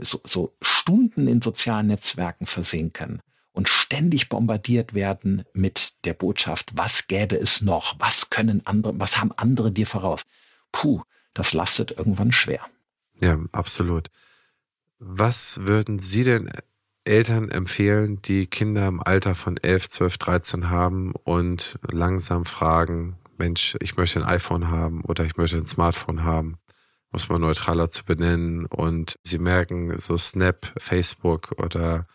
so, 0.00 0.20
so 0.24 0.54
Stunden 0.60 1.28
in 1.28 1.42
sozialen 1.42 1.88
Netzwerken 1.88 2.46
versinken 2.46 3.20
und 3.52 3.68
ständig 3.68 4.28
bombardiert 4.28 4.94
werden 4.94 5.44
mit 5.52 6.04
der 6.04 6.14
Botschaft, 6.14 6.72
was 6.74 7.06
gäbe 7.06 7.36
es 7.36 7.60
noch, 7.60 7.96
was 7.98 8.30
können 8.30 8.62
andere, 8.66 8.98
was 8.98 9.18
haben 9.18 9.32
andere 9.32 9.72
dir 9.72 9.86
voraus. 9.86 10.22
Puh, 10.72 11.02
das 11.34 11.52
lastet 11.52 11.92
irgendwann 11.92 12.32
schwer. 12.32 12.60
Ja, 13.20 13.38
absolut. 13.52 14.08
Was 15.06 15.60
würden 15.66 15.98
Sie 15.98 16.24
denn 16.24 16.50
Eltern 17.04 17.50
empfehlen, 17.50 18.22
die 18.22 18.46
Kinder 18.46 18.86
im 18.86 19.02
Alter 19.02 19.34
von 19.34 19.56
11, 19.58 19.90
12, 19.90 20.18
13 20.18 20.70
haben 20.70 21.12
und 21.24 21.78
langsam 21.90 22.44
fragen, 22.44 23.16
Mensch, 23.36 23.76
ich 23.80 23.96
möchte 23.96 24.20
ein 24.20 24.26
iPhone 24.26 24.70
haben 24.70 25.02
oder 25.02 25.24
ich 25.24 25.36
möchte 25.36 25.56
ein 25.56 25.66
Smartphone 25.66 26.24
haben? 26.24 26.56
muss 27.14 27.28
man 27.28 27.40
neutraler 27.40 27.92
zu 27.92 28.04
benennen. 28.04 28.66
Und 28.66 29.18
sie 29.22 29.38
merken, 29.38 29.96
so 29.96 30.18
Snap, 30.18 30.74
Facebook 30.76 31.52
oder 31.58 32.06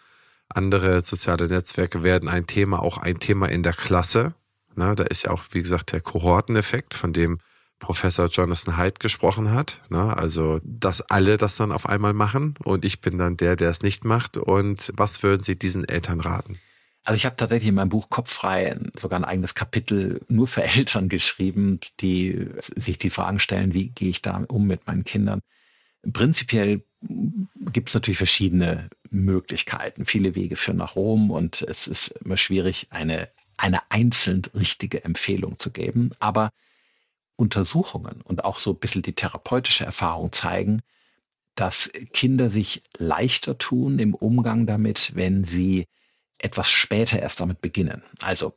andere 0.49 1.01
soziale 1.01 1.47
Netzwerke 1.47 2.03
werden 2.03 2.27
ein 2.27 2.45
Thema, 2.45 2.81
auch 2.81 2.97
ein 2.97 3.17
Thema 3.17 3.47
in 3.47 3.63
der 3.63 3.73
Klasse. 3.73 4.33
Na, 4.75 4.93
da 4.95 5.05
ist 5.05 5.23
ja 5.23 5.31
auch, 5.31 5.43
wie 5.51 5.61
gesagt, 5.61 5.93
der 5.93 6.01
Kohorteneffekt, 6.01 6.93
von 6.93 7.13
dem 7.13 7.39
Professor 7.79 8.27
Jonathan 8.27 8.77
Haidt 8.77 8.99
gesprochen 8.99 9.51
hat. 9.51 9.81
Na, 9.89 10.13
also, 10.13 10.59
dass 10.63 11.01
alle 11.01 11.37
das 11.37 11.55
dann 11.55 11.71
auf 11.71 11.87
einmal 11.87 12.13
machen 12.13 12.55
und 12.63 12.85
ich 12.85 13.01
bin 13.01 13.17
dann 13.17 13.37
der, 13.37 13.55
der 13.55 13.69
es 13.69 13.81
nicht 13.81 14.05
macht. 14.05 14.37
Und 14.37 14.91
was 14.95 15.23
würden 15.23 15.43
Sie 15.43 15.57
diesen 15.57 15.87
Eltern 15.87 16.19
raten? 16.19 16.59
Also 17.05 17.15
ich 17.15 17.25
habe 17.25 17.37
tatsächlich 17.37 17.69
in 17.69 17.75
meinem 17.75 17.89
Buch 17.89 18.09
Kopffrei 18.09 18.77
sogar 18.95 19.19
ein 19.19 19.25
eigenes 19.25 19.55
Kapitel 19.55 20.21
nur 20.27 20.47
für 20.47 20.63
Eltern 20.63 21.09
geschrieben, 21.09 21.79
die 22.01 22.47
sich 22.75 22.97
die 22.97 23.09
Fragen 23.09 23.39
stellen, 23.39 23.73
wie 23.73 23.89
gehe 23.89 24.09
ich 24.09 24.21
da 24.21 24.43
um 24.47 24.67
mit 24.67 24.85
meinen 24.85 25.05
Kindern. 25.05 25.39
Prinzipiell 26.13 26.83
gibt 27.01 27.89
es 27.89 27.95
natürlich 27.95 28.17
verschiedene 28.17 28.89
Möglichkeiten. 29.09 30.05
Viele 30.05 30.35
Wege 30.35 30.55
führen 30.55 30.77
nach 30.77 30.95
Rom 30.95 31.31
und 31.31 31.61
es 31.61 31.87
ist 31.87 32.09
immer 32.23 32.37
schwierig, 32.37 32.87
eine, 32.91 33.29
eine 33.57 33.79
einzeln 33.89 34.41
richtige 34.53 35.03
Empfehlung 35.03 35.57
zu 35.57 35.71
geben. 35.71 36.11
Aber 36.19 36.51
Untersuchungen 37.39 38.21
und 38.21 38.43
auch 38.43 38.59
so 38.59 38.71
ein 38.71 38.79
bisschen 38.79 39.01
die 39.01 39.13
therapeutische 39.13 39.85
Erfahrung 39.85 40.31
zeigen, 40.33 40.81
dass 41.55 41.89
Kinder 42.13 42.49
sich 42.49 42.83
leichter 42.97 43.57
tun 43.57 43.99
im 43.99 44.13
Umgang 44.13 44.65
damit, 44.65 45.11
wenn 45.15 45.43
sie 45.43 45.85
etwas 46.37 46.69
später 46.69 47.19
erst 47.19 47.39
damit 47.39 47.61
beginnen. 47.61 48.03
Also 48.21 48.53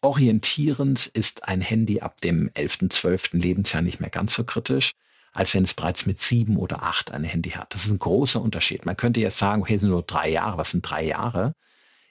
orientierend 0.00 1.06
ist 1.06 1.48
ein 1.48 1.60
Handy 1.60 2.00
ab 2.00 2.20
dem 2.20 2.50
11., 2.54 2.90
12. 2.90 3.32
Lebensjahr 3.34 3.82
nicht 3.82 4.00
mehr 4.00 4.10
ganz 4.10 4.34
so 4.34 4.44
kritisch, 4.44 4.92
als 5.32 5.54
wenn 5.54 5.64
es 5.64 5.74
bereits 5.74 6.06
mit 6.06 6.20
sieben 6.20 6.56
oder 6.56 6.82
acht 6.82 7.10
ein 7.10 7.24
Handy 7.24 7.50
hat. 7.50 7.74
Das 7.74 7.86
ist 7.86 7.92
ein 7.92 7.98
großer 7.98 8.40
Unterschied. 8.42 8.84
Man 8.84 8.96
könnte 8.96 9.20
jetzt 9.20 9.38
sagen, 9.38 9.62
okay, 9.62 9.78
sind 9.78 9.88
nur 9.88 10.02
drei 10.02 10.28
Jahre. 10.28 10.58
Was 10.58 10.72
sind 10.72 10.82
drei 10.82 11.04
Jahre? 11.04 11.54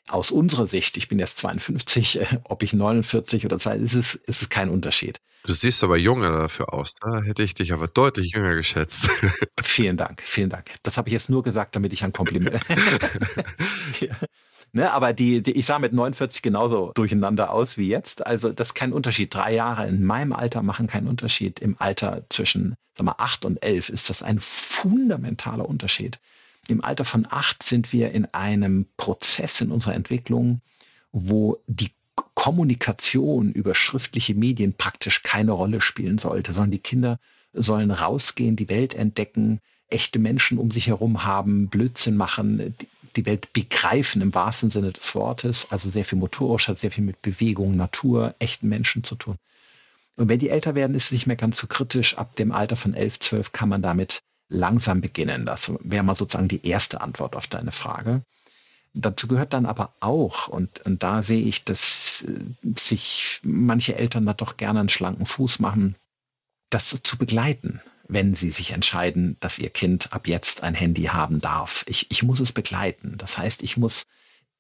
Aus 0.08 0.32
unserer 0.32 0.68
Sicht, 0.68 0.98
ich 0.98 1.08
bin 1.08 1.20
jetzt 1.20 1.38
52, 1.38 2.22
äh, 2.22 2.26
ob 2.44 2.64
ich 2.64 2.74
49 2.74 3.46
oder 3.46 3.60
zwei, 3.60 3.76
ist 3.76 3.94
es, 3.94 4.16
ist 4.16 4.42
es 4.42 4.50
kein 4.50 4.70
Unterschied. 4.70 5.22
Du 5.44 5.54
siehst 5.54 5.84
aber 5.84 5.98
jünger 5.98 6.32
dafür 6.32 6.74
aus. 6.74 6.94
Da 7.00 7.22
hätte 7.22 7.42
ich 7.42 7.54
dich 7.54 7.74
aber 7.74 7.88
deutlich 7.88 8.34
jünger 8.34 8.54
geschätzt. 8.54 9.10
vielen 9.62 9.98
Dank, 9.98 10.22
vielen 10.24 10.50
Dank. 10.50 10.70
Das 10.84 10.98
habe 10.98 11.10
ich 11.10 11.14
jetzt 11.14 11.30
nur 11.30 11.42
gesagt, 11.42 11.76
damit 11.76 11.94
ich 11.94 12.04
ein 12.04 12.14
Kompliment. 12.14 12.62
ja. 14.00 14.16
Ne, 14.74 14.92
aber 14.92 15.14
die, 15.14 15.42
die, 15.42 15.52
ich 15.52 15.66
sah 15.66 15.80
mit 15.80 15.94
49 15.94 16.42
genauso 16.42 16.92
durcheinander 16.94 17.52
aus 17.52 17.78
wie 17.78 17.90
jetzt. 17.90 18.26
Also 18.26 18.54
das 18.54 18.70
ist 18.70 18.74
kein 18.74 18.94
Unterschied. 18.94 19.34
Drei 19.34 19.54
Jahre 19.54 19.88
in 19.88 20.06
meinem 20.06 20.32
Alter 20.32 20.62
machen 20.62 20.88
keinen 20.88 21.08
Unterschied. 21.08 21.60
Im 21.60 21.76
Alter 21.80 22.26
zwischen 22.30 22.76
sag 22.96 23.06
mal, 23.06 23.16
8 23.18 23.46
und 23.46 23.64
11 23.64 23.90
ist 23.90 24.10
das 24.10 24.24
ein 24.24 24.40
fundamentaler 24.40 25.68
Unterschied. 25.68 26.20
Im 26.68 26.84
Alter 26.84 27.06
von 27.06 27.28
8 27.30 27.64
sind 27.64 27.92
wir 27.92 28.12
in 28.12 28.26
einem 28.34 28.86
Prozess 28.98 29.62
in 29.62 29.72
unserer 29.72 29.96
Entwicklung, 29.96 30.62
wo 31.12 31.62
die 31.68 31.92
Kommunikation 32.34 33.52
über 33.52 33.76
schriftliche 33.76 34.36
Medien 34.36 34.74
praktisch 34.74 35.24
keine 35.24 35.52
Rolle 35.52 35.82
spielen 35.82 36.18
sollte, 36.18 36.54
sondern 36.54 36.72
die 36.72 36.80
Kinder 36.80 37.20
sollen 37.54 37.92
rausgehen, 37.92 38.56
die 38.56 38.70
Welt 38.70 38.94
entdecken, 38.94 39.60
echte 39.90 40.20
Menschen 40.20 40.58
um 40.58 40.72
sich 40.72 40.88
herum 40.88 41.26
haben, 41.26 41.68
Blödsinn 41.68 42.16
machen, 42.16 42.76
die 43.16 43.26
Welt 43.26 43.52
begreifen 43.54 44.22
im 44.22 44.34
wahrsten 44.34 44.70
Sinne 44.70 44.92
des 44.92 45.14
Wortes. 45.16 45.68
Also 45.70 45.90
sehr 45.90 46.06
viel 46.06 46.18
motorisch, 46.18 46.68
hat 46.68 46.80
sehr 46.80 46.92
viel 46.92 47.04
mit 47.04 47.22
Bewegung, 47.22 47.76
Natur, 47.76 48.36
echten 48.40 48.70
Menschen 48.70 49.04
zu 49.04 49.16
tun. 49.16 49.36
Und 50.16 50.30
wenn 50.30 50.40
die 50.40 50.50
älter 50.50 50.76
werden, 50.76 50.96
ist 50.96 51.06
es 51.06 51.12
nicht 51.12 51.28
mehr 51.28 51.36
ganz 51.36 51.58
so 51.58 51.68
kritisch. 51.68 52.18
Ab 52.18 52.36
dem 52.36 52.52
Alter 52.52 52.76
von 52.76 52.94
11, 52.94 53.20
12 53.20 53.52
kann 53.52 53.70
man 53.70 53.82
damit 53.82 54.22
langsam 54.52 55.02
beginnen. 55.02 55.46
Das 55.46 55.72
wäre 55.82 56.04
mal 56.04 56.16
sozusagen 56.16 56.48
die 56.48 56.66
erste 56.68 57.02
Antwort 57.02 57.36
auf 57.36 57.48
deine 57.48 57.72
Frage. 57.72 58.22
Dazu 58.94 59.28
gehört 59.28 59.54
dann 59.54 59.66
aber 59.66 59.94
auch, 60.02 60.48
und, 60.50 60.86
und 60.86 61.02
da 61.02 61.24
sehe 61.24 61.44
ich, 61.44 61.64
dass 61.64 62.26
äh, 62.28 62.40
sich 62.78 63.40
manche 63.44 63.96
Eltern 63.96 64.26
da 64.26 64.34
doch 64.34 64.58
gerne 64.58 64.82
einen 64.82 64.90
schlanken 64.90 65.26
Fuß 65.26 65.60
machen, 65.60 65.96
das 66.70 67.00
zu 67.02 67.18
begleiten 67.18 67.82
wenn 68.12 68.36
sie 68.36 68.50
sich 68.50 68.72
entscheiden, 68.72 69.38
dass 69.40 69.58
ihr 69.58 69.70
Kind 69.70 70.12
ab 70.12 70.28
jetzt 70.28 70.64
ein 70.64 70.76
Handy 70.76 71.04
haben 71.04 71.40
darf. 71.40 71.86
Ich, 71.88 72.08
ich 72.12 72.24
muss 72.24 72.42
es 72.42 72.52
begleiten. 72.52 73.16
Das 73.18 73.38
heißt, 73.38 73.64
ich 73.64 73.78
muss 73.78 74.06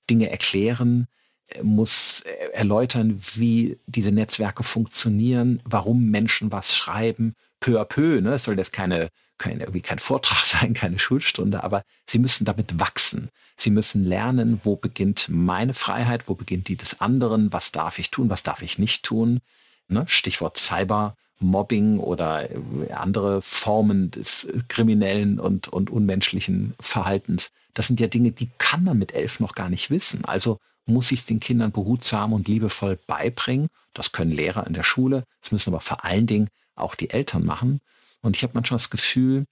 Dinge 0.10 0.30
erklären, 0.30 1.08
äh, 1.48 1.62
muss 1.62 2.22
äh, 2.22 2.54
erläutern, 2.54 3.22
wie 3.36 3.78
diese 3.88 4.14
Netzwerke 4.14 4.64
funktionieren, 4.64 5.62
warum 5.66 6.10
Menschen 6.10 6.52
was 6.52 6.76
schreiben, 6.76 7.36
peu 7.60 7.80
à 7.80 7.84
peu. 7.84 8.22
Ne? 8.22 8.36
Es 8.36 8.46
soll 8.46 8.58
jetzt 8.58 8.72
keine, 8.72 9.10
kein, 9.42 9.60
irgendwie 9.60 9.82
kein 9.82 10.00
Vortrag 10.00 10.40
sein, 10.46 10.74
keine 10.74 11.00
Schulstunde, 11.00 11.64
aber 11.64 11.84
sie 12.08 12.20
müssen 12.20 12.46
damit 12.46 12.80
wachsen. 12.80 13.30
Sie 13.58 13.70
müssen 13.70 14.06
lernen, 14.06 14.62
wo 14.64 14.76
beginnt 14.76 15.28
meine 15.30 15.74
Freiheit, 15.74 16.28
wo 16.28 16.36
beginnt 16.36 16.68
die 16.68 16.78
des 16.78 17.02
anderen, 17.02 17.52
was 17.54 17.72
darf 17.72 18.00
ich 18.00 18.12
tun, 18.12 18.30
was 18.30 18.44
darf 18.44 18.62
ich 18.62 18.80
nicht 18.80 19.04
tun. 19.04 19.40
Ne? 19.88 20.06
Stichwort 20.08 20.58
Cyber 20.58 21.16
Mobbing 21.42 22.00
oder 22.00 22.50
äh, 22.50 22.92
andere 22.94 23.42
Formen 23.42 24.12
des 24.12 24.48
kriminellen 24.68 25.40
und, 25.40 25.68
und 25.68 25.90
unmenschlichen 25.90 26.74
Verhaltens. 26.80 27.52
Das 27.74 27.88
sind 27.88 28.00
ja 28.00 28.08
Dinge, 28.08 28.32
die 28.32 28.50
kann 28.58 28.84
man 28.84 28.98
mit 28.98 29.14
elf 29.14 29.40
noch 29.40 29.56
gar 29.56 29.70
nicht 29.70 29.90
wissen. 29.90 30.24
Also 30.26 30.60
muss 30.86 31.12
ich 31.12 31.26
den 31.26 31.40
Kindern 31.40 31.72
behutsam 31.72 32.34
und 32.34 32.48
liebevoll 32.48 32.98
beibringen. 33.08 33.70
Das 33.94 34.12
können 34.12 34.32
Lehrer 34.32 34.68
in 34.68 34.74
der 34.74 34.84
Schule, 34.84 35.24
das 35.42 35.52
müssen 35.52 35.72
aber 35.72 35.82
vor 35.82 36.06
allen 36.06 36.28
Dingen 36.28 36.50
auch 36.76 36.96
die 36.96 37.10
Eltern 37.10 37.46
machen. 37.46 37.82
Und 38.22 38.36
ich 38.36 38.44
habe 38.44 38.54
manchmal 38.54 38.78
das 38.78 38.90
Gefühl, 38.90 39.46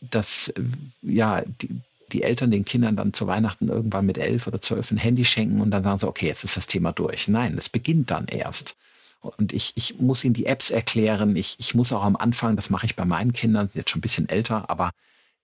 dass 0.00 0.48
äh, 0.48 0.62
ja 1.02 1.42
die, 1.60 1.80
die 2.12 2.22
Eltern 2.22 2.50
den 2.50 2.64
Kindern 2.64 2.96
dann 2.96 3.12
zu 3.12 3.26
Weihnachten 3.26 3.68
irgendwann 3.68 4.06
mit 4.06 4.18
elf 4.18 4.46
oder 4.46 4.60
zwölf 4.60 4.90
ein 4.90 4.96
Handy 4.96 5.24
schenken 5.24 5.60
und 5.60 5.70
dann 5.70 5.84
sagen 5.84 5.98
sie, 5.98 6.08
okay, 6.08 6.26
jetzt 6.26 6.44
ist 6.44 6.56
das 6.56 6.66
Thema 6.66 6.92
durch. 6.92 7.28
Nein, 7.28 7.56
es 7.58 7.68
beginnt 7.68 8.10
dann 8.10 8.26
erst. 8.26 8.76
Und 9.20 9.52
ich, 9.52 9.72
ich 9.74 9.98
muss 9.98 10.24
ihnen 10.24 10.34
die 10.34 10.46
Apps 10.46 10.70
erklären. 10.70 11.36
Ich, 11.36 11.56
ich 11.58 11.74
muss 11.74 11.92
auch 11.92 12.04
am 12.04 12.16
Anfang, 12.16 12.56
das 12.56 12.70
mache 12.70 12.86
ich 12.86 12.96
bei 12.96 13.04
meinen 13.04 13.32
Kindern, 13.32 13.68
jetzt 13.74 13.90
schon 13.90 13.98
ein 13.98 14.02
bisschen 14.02 14.28
älter, 14.28 14.70
aber 14.70 14.92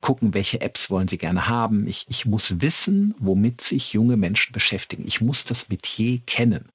gucken, 0.01 0.35
welche 0.35 0.61
Apps 0.61 0.91
wollen 0.91 1.09
sie 1.09 1.19
gerne 1.19 1.49
haben. 1.49 1.89
Ich, 1.89 2.07
ich 2.09 2.25
muss 2.27 2.61
wissen, 2.61 3.15
womit 3.19 3.61
sich 3.61 3.93
junge 3.93 4.17
Menschen 4.17 4.53
beschäftigen. 4.53 5.07
Ich 5.07 5.21
muss 5.21 5.45
das 5.45 5.69
Metier 5.69 6.21
kennen. 6.27 6.69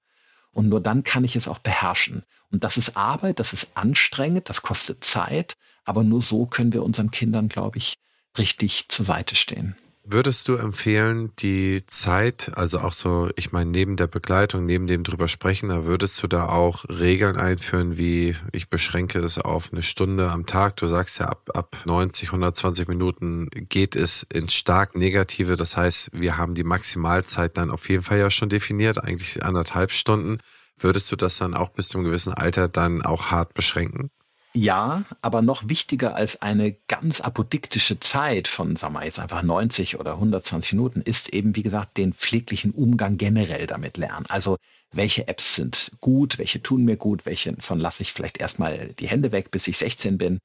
Und 0.60 0.68
nur 0.68 0.82
dann 0.82 1.06
kann 1.06 1.24
ich 1.24 1.38
es 1.38 1.48
auch 1.48 1.60
beherrschen. 1.60 2.24
Und 2.52 2.66
das 2.66 2.76
ist 2.76 2.98
Arbeit, 2.98 3.40
das 3.40 3.54
ist 3.54 3.72
anstrengend, 3.76 4.50
das 4.50 4.62
kostet 4.62 5.06
Zeit, 5.06 5.56
aber 5.86 6.04
nur 6.04 6.22
so 6.22 6.48
können 6.48 6.74
wir 6.74 6.84
unseren 6.84 7.12
Kindern, 7.12 7.48
glaube 7.48 7.78
ich, 7.78 7.96
richtig 8.38 8.90
zur 8.90 9.06
Seite 9.06 9.38
stehen. 9.38 9.78
Würdest 10.12 10.48
du 10.48 10.56
empfehlen, 10.56 11.36
die 11.38 11.86
Zeit, 11.86 12.54
also 12.56 12.80
auch 12.80 12.94
so, 12.94 13.30
ich 13.36 13.52
meine, 13.52 13.70
neben 13.70 13.96
der 13.96 14.08
Begleitung, 14.08 14.66
neben 14.66 14.88
dem 14.88 15.04
drüber 15.04 15.28
sprechen, 15.28 15.70
da 15.70 15.86
würdest 15.86 16.24
du 16.24 16.28
da 16.28 16.50
auch 16.50 16.86
Regeln 16.90 17.38
einführen, 17.38 17.96
wie 18.00 18.36
ich 18.52 18.70
beschränke 18.72 19.20
es 19.20 19.38
auf 19.38 19.72
eine 19.72 19.84
Stunde 19.84 20.32
am 20.32 20.48
Tag. 20.48 20.78
Du 20.78 20.88
sagst 20.88 21.20
ja, 21.20 21.28
ab, 21.28 21.52
ab 21.54 21.78
90, 21.86 22.30
120 22.30 22.88
Minuten 22.88 23.50
geht 23.52 23.96
es 23.96 24.24
ins 24.34 24.56
stark 24.56 24.96
Negative. 24.96 25.56
Das 25.56 25.78
heißt, 25.78 26.10
wir 26.14 26.38
haben 26.38 26.56
die 26.56 26.64
Maximalzeit 26.64 27.56
dann 27.56 27.70
auf 27.70 27.88
jeden 27.88 28.02
Fall 28.02 28.18
ja 28.18 28.32
schon 28.32 28.50
definiert, 28.50 28.98
eigentlich 29.04 29.44
anderthalb 29.46 29.92
Stunden. 29.92 30.40
Würdest 30.76 31.12
du 31.12 31.18
das 31.18 31.38
dann 31.38 31.54
auch 31.54 31.70
bis 31.70 31.90
zu 31.90 32.00
einem 32.00 32.06
gewissen 32.06 32.34
Alter 32.34 32.68
dann 32.68 33.04
auch 33.04 33.30
hart 33.30 33.54
beschränken? 33.54 34.10
Ja, 34.54 35.04
aber 35.22 35.44
noch 35.44 35.70
wichtiger 35.70 36.16
als 36.16 36.42
eine 36.42 36.74
ganz 36.88 37.22
apodiktische 37.22 38.00
Zeit 38.00 38.48
von, 38.48 38.76
sagen 38.76 38.96
wir 38.96 39.06
jetzt 39.06 39.20
einfach 39.20 39.44
90 39.44 40.00
oder 40.00 40.14
120 40.14 40.74
Minuten, 40.74 41.02
ist 41.02 41.30
eben, 41.30 41.56
wie 41.56 41.62
gesagt, 41.62 41.98
den 41.98 42.14
pfleglichen 42.14 42.72
Umgang 42.72 43.18
generell 43.18 43.68
damit 43.68 43.98
lernen. 43.98 44.26
Also 44.28 44.58
welche 44.92 45.28
Apps 45.28 45.56
sind 45.56 45.92
gut, 46.02 46.40
welche 46.40 46.64
tun 46.64 46.84
mir 46.84 46.98
gut, 46.98 47.28
welche 47.28 47.56
von 47.60 47.80
lasse 47.80 48.02
ich 48.02 48.12
vielleicht 48.12 48.40
erstmal 48.40 48.94
die 49.00 49.08
Hände 49.08 49.32
weg, 49.32 49.52
bis 49.52 49.68
ich 49.68 49.78
16 49.78 50.18
bin. 50.18 50.40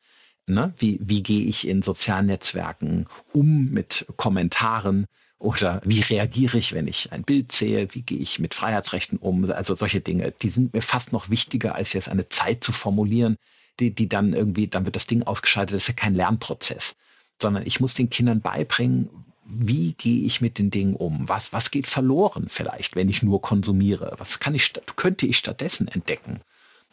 Ne? 0.47 0.75
Wie, 0.77 0.99
wie 1.01 1.23
gehe 1.23 1.47
ich 1.47 1.67
in 1.67 1.81
sozialen 1.81 2.27
Netzwerken 2.27 3.07
um 3.33 3.71
mit 3.71 4.07
Kommentaren? 4.17 5.07
Oder 5.39 5.81
wie 5.85 6.01
reagiere 6.01 6.59
ich, 6.59 6.75
wenn 6.75 6.87
ich 6.87 7.13
ein 7.13 7.23
Bild 7.23 7.53
sehe? 7.53 7.95
Wie 7.95 8.03
gehe 8.03 8.19
ich 8.19 8.39
mit 8.39 8.55
Freiheitsrechten 8.55 9.19
um? 9.19 9.51
Also 9.51 9.75
solche 9.75 10.01
Dinge, 10.01 10.33
die 10.43 10.51
sind 10.51 10.75
mir 10.75 10.83
fast 10.83 11.13
noch 11.13 11.31
wichtiger, 11.31 11.75
als 11.75 11.95
jetzt 11.95 12.11
eine 12.11 12.29
Zeit 12.29 12.63
zu 12.63 12.73
formulieren, 12.73 13.37
die, 13.81 13.95
die 13.95 14.09
dann 14.09 14.33
irgendwie, 14.33 14.69
dann 14.69 14.85
wird 14.85 14.97
das 14.97 15.07
Ding 15.07 15.23
ausgeschaltet, 15.23 15.75
das 15.75 15.85
ist 15.85 15.89
ja 15.89 15.95
kein 15.95 16.15
Lernprozess, 16.15 16.97
sondern 17.41 17.67
ich 17.67 17.81
muss 17.81 17.95
den 17.95 18.11
Kindern 18.11 18.41
beibringen, 18.41 19.11
wie 19.47 19.93
gehe 19.93 20.25
ich 20.25 20.41
mit 20.41 20.59
den 20.59 20.71
Dingen 20.71 20.97
um? 20.97 21.29
Was, 21.29 21.53
was 21.53 21.71
geht 21.71 21.87
verloren 21.87 22.47
vielleicht, 22.49 22.97
wenn 22.97 23.11
ich 23.11 23.23
nur 23.23 23.43
konsumiere? 23.43 24.15
Was 24.17 24.41
kann 24.41 24.55
ich, 24.55 24.73
könnte 24.97 25.27
ich 25.27 25.37
stattdessen 25.37 25.87
entdecken? 25.87 26.41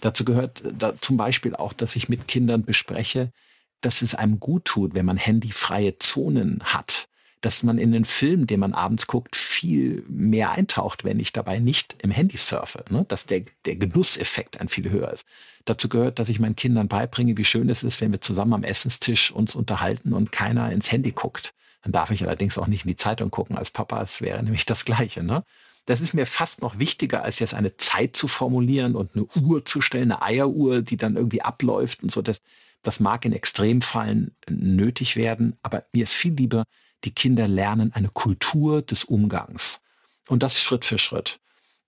Dazu 0.02 0.26
gehört 0.26 0.62
da 0.78 1.00
zum 1.00 1.16
Beispiel 1.16 1.56
auch, 1.56 1.72
dass 1.72 1.96
ich 1.96 2.10
mit 2.10 2.28
Kindern 2.28 2.64
bespreche, 2.64 3.32
dass 3.80 4.02
es 4.02 4.16
einem 4.16 4.40
gut 4.40 4.66
tut, 4.66 4.96
wenn 4.96 5.06
man 5.06 5.18
handyfreie 5.18 5.98
Zonen 6.00 6.62
hat 6.64 7.08
dass 7.42 7.64
man 7.64 7.78
in 7.78 7.92
den 7.92 8.06
Film, 8.06 8.48
den 8.48 8.60
man 8.60 8.74
abends 8.74 9.08
guckt, 9.08 9.36
viel 9.62 10.04
mehr 10.08 10.52
eintaucht, 10.52 11.04
wenn 11.04 11.20
ich 11.20 11.34
dabei 11.34 11.60
nicht 11.60 11.96
im 12.02 12.10
Handy 12.10 12.36
surfe. 12.38 12.84
Ne? 12.90 13.06
Dass 13.08 13.28
der, 13.28 13.44
der 13.66 13.76
Genusseffekt 13.76 14.60
ein 14.60 14.70
viel 14.70 14.90
höher 14.90 15.12
ist. 15.12 15.26
Dazu 15.66 15.88
gehört, 15.88 16.18
dass 16.18 16.30
ich 16.30 16.40
meinen 16.40 16.56
Kindern 16.56 16.88
beibringe, 16.88 17.38
wie 17.38 17.46
schön 17.46 17.70
es 17.70 17.84
ist, 17.84 18.02
wenn 18.02 18.12
wir 18.12 18.22
zusammen 18.22 18.54
am 18.54 18.64
Essenstisch 18.64 19.32
uns 19.32 19.54
unterhalten 19.54 20.14
und 20.14 20.32
keiner 20.32 20.72
ins 20.72 20.92
Handy 20.92 21.12
guckt. 21.12 21.54
Dann 21.84 21.92
darf 21.92 22.10
ich 22.10 22.24
allerdings 22.24 22.58
auch 22.58 22.66
nicht 22.66 22.86
in 22.86 22.90
die 22.90 22.96
Zeitung 22.96 23.30
gucken 23.30 23.56
als 23.56 23.70
Papa. 23.70 24.02
Es 24.02 24.20
wäre 24.20 24.42
nämlich 24.42 24.66
das 24.66 24.84
Gleiche. 24.84 25.22
Ne? 25.22 25.44
Das 25.86 26.02
ist 26.02 26.16
mir 26.16 26.26
fast 26.26 26.64
noch 26.64 26.80
wichtiger, 26.80 27.24
als 27.24 27.38
jetzt 27.38 27.54
eine 27.54 27.78
Zeit 27.78 28.16
zu 28.16 28.28
formulieren 28.28 28.96
und 28.96 29.16
eine 29.16 29.26
Uhr 29.44 29.64
zu 29.64 29.80
stellen, 29.80 30.12
eine 30.12 30.24
Eieruhr, 30.24 30.82
die 30.82 30.98
dann 30.98 31.16
irgendwie 31.16 31.44
abläuft 31.44 32.02
und 32.02 32.12
so. 32.12 32.24
Das, 32.24 32.42
das 32.82 33.00
mag 33.00 33.26
in 33.26 33.34
Extremfallen 33.34 34.36
nötig 34.50 35.16
werden, 35.18 35.56
aber 35.62 35.86
mir 35.94 36.04
ist 36.04 36.14
viel 36.14 36.34
lieber, 36.34 36.64
die 37.04 37.12
Kinder 37.12 37.48
lernen 37.48 37.94
eine 37.94 38.10
Kultur 38.10 38.82
des 38.82 39.04
Umgangs. 39.04 39.82
Und 40.30 40.44
das 40.44 40.62
Schritt 40.62 40.86
für 40.86 40.98
Schritt. 40.98 41.40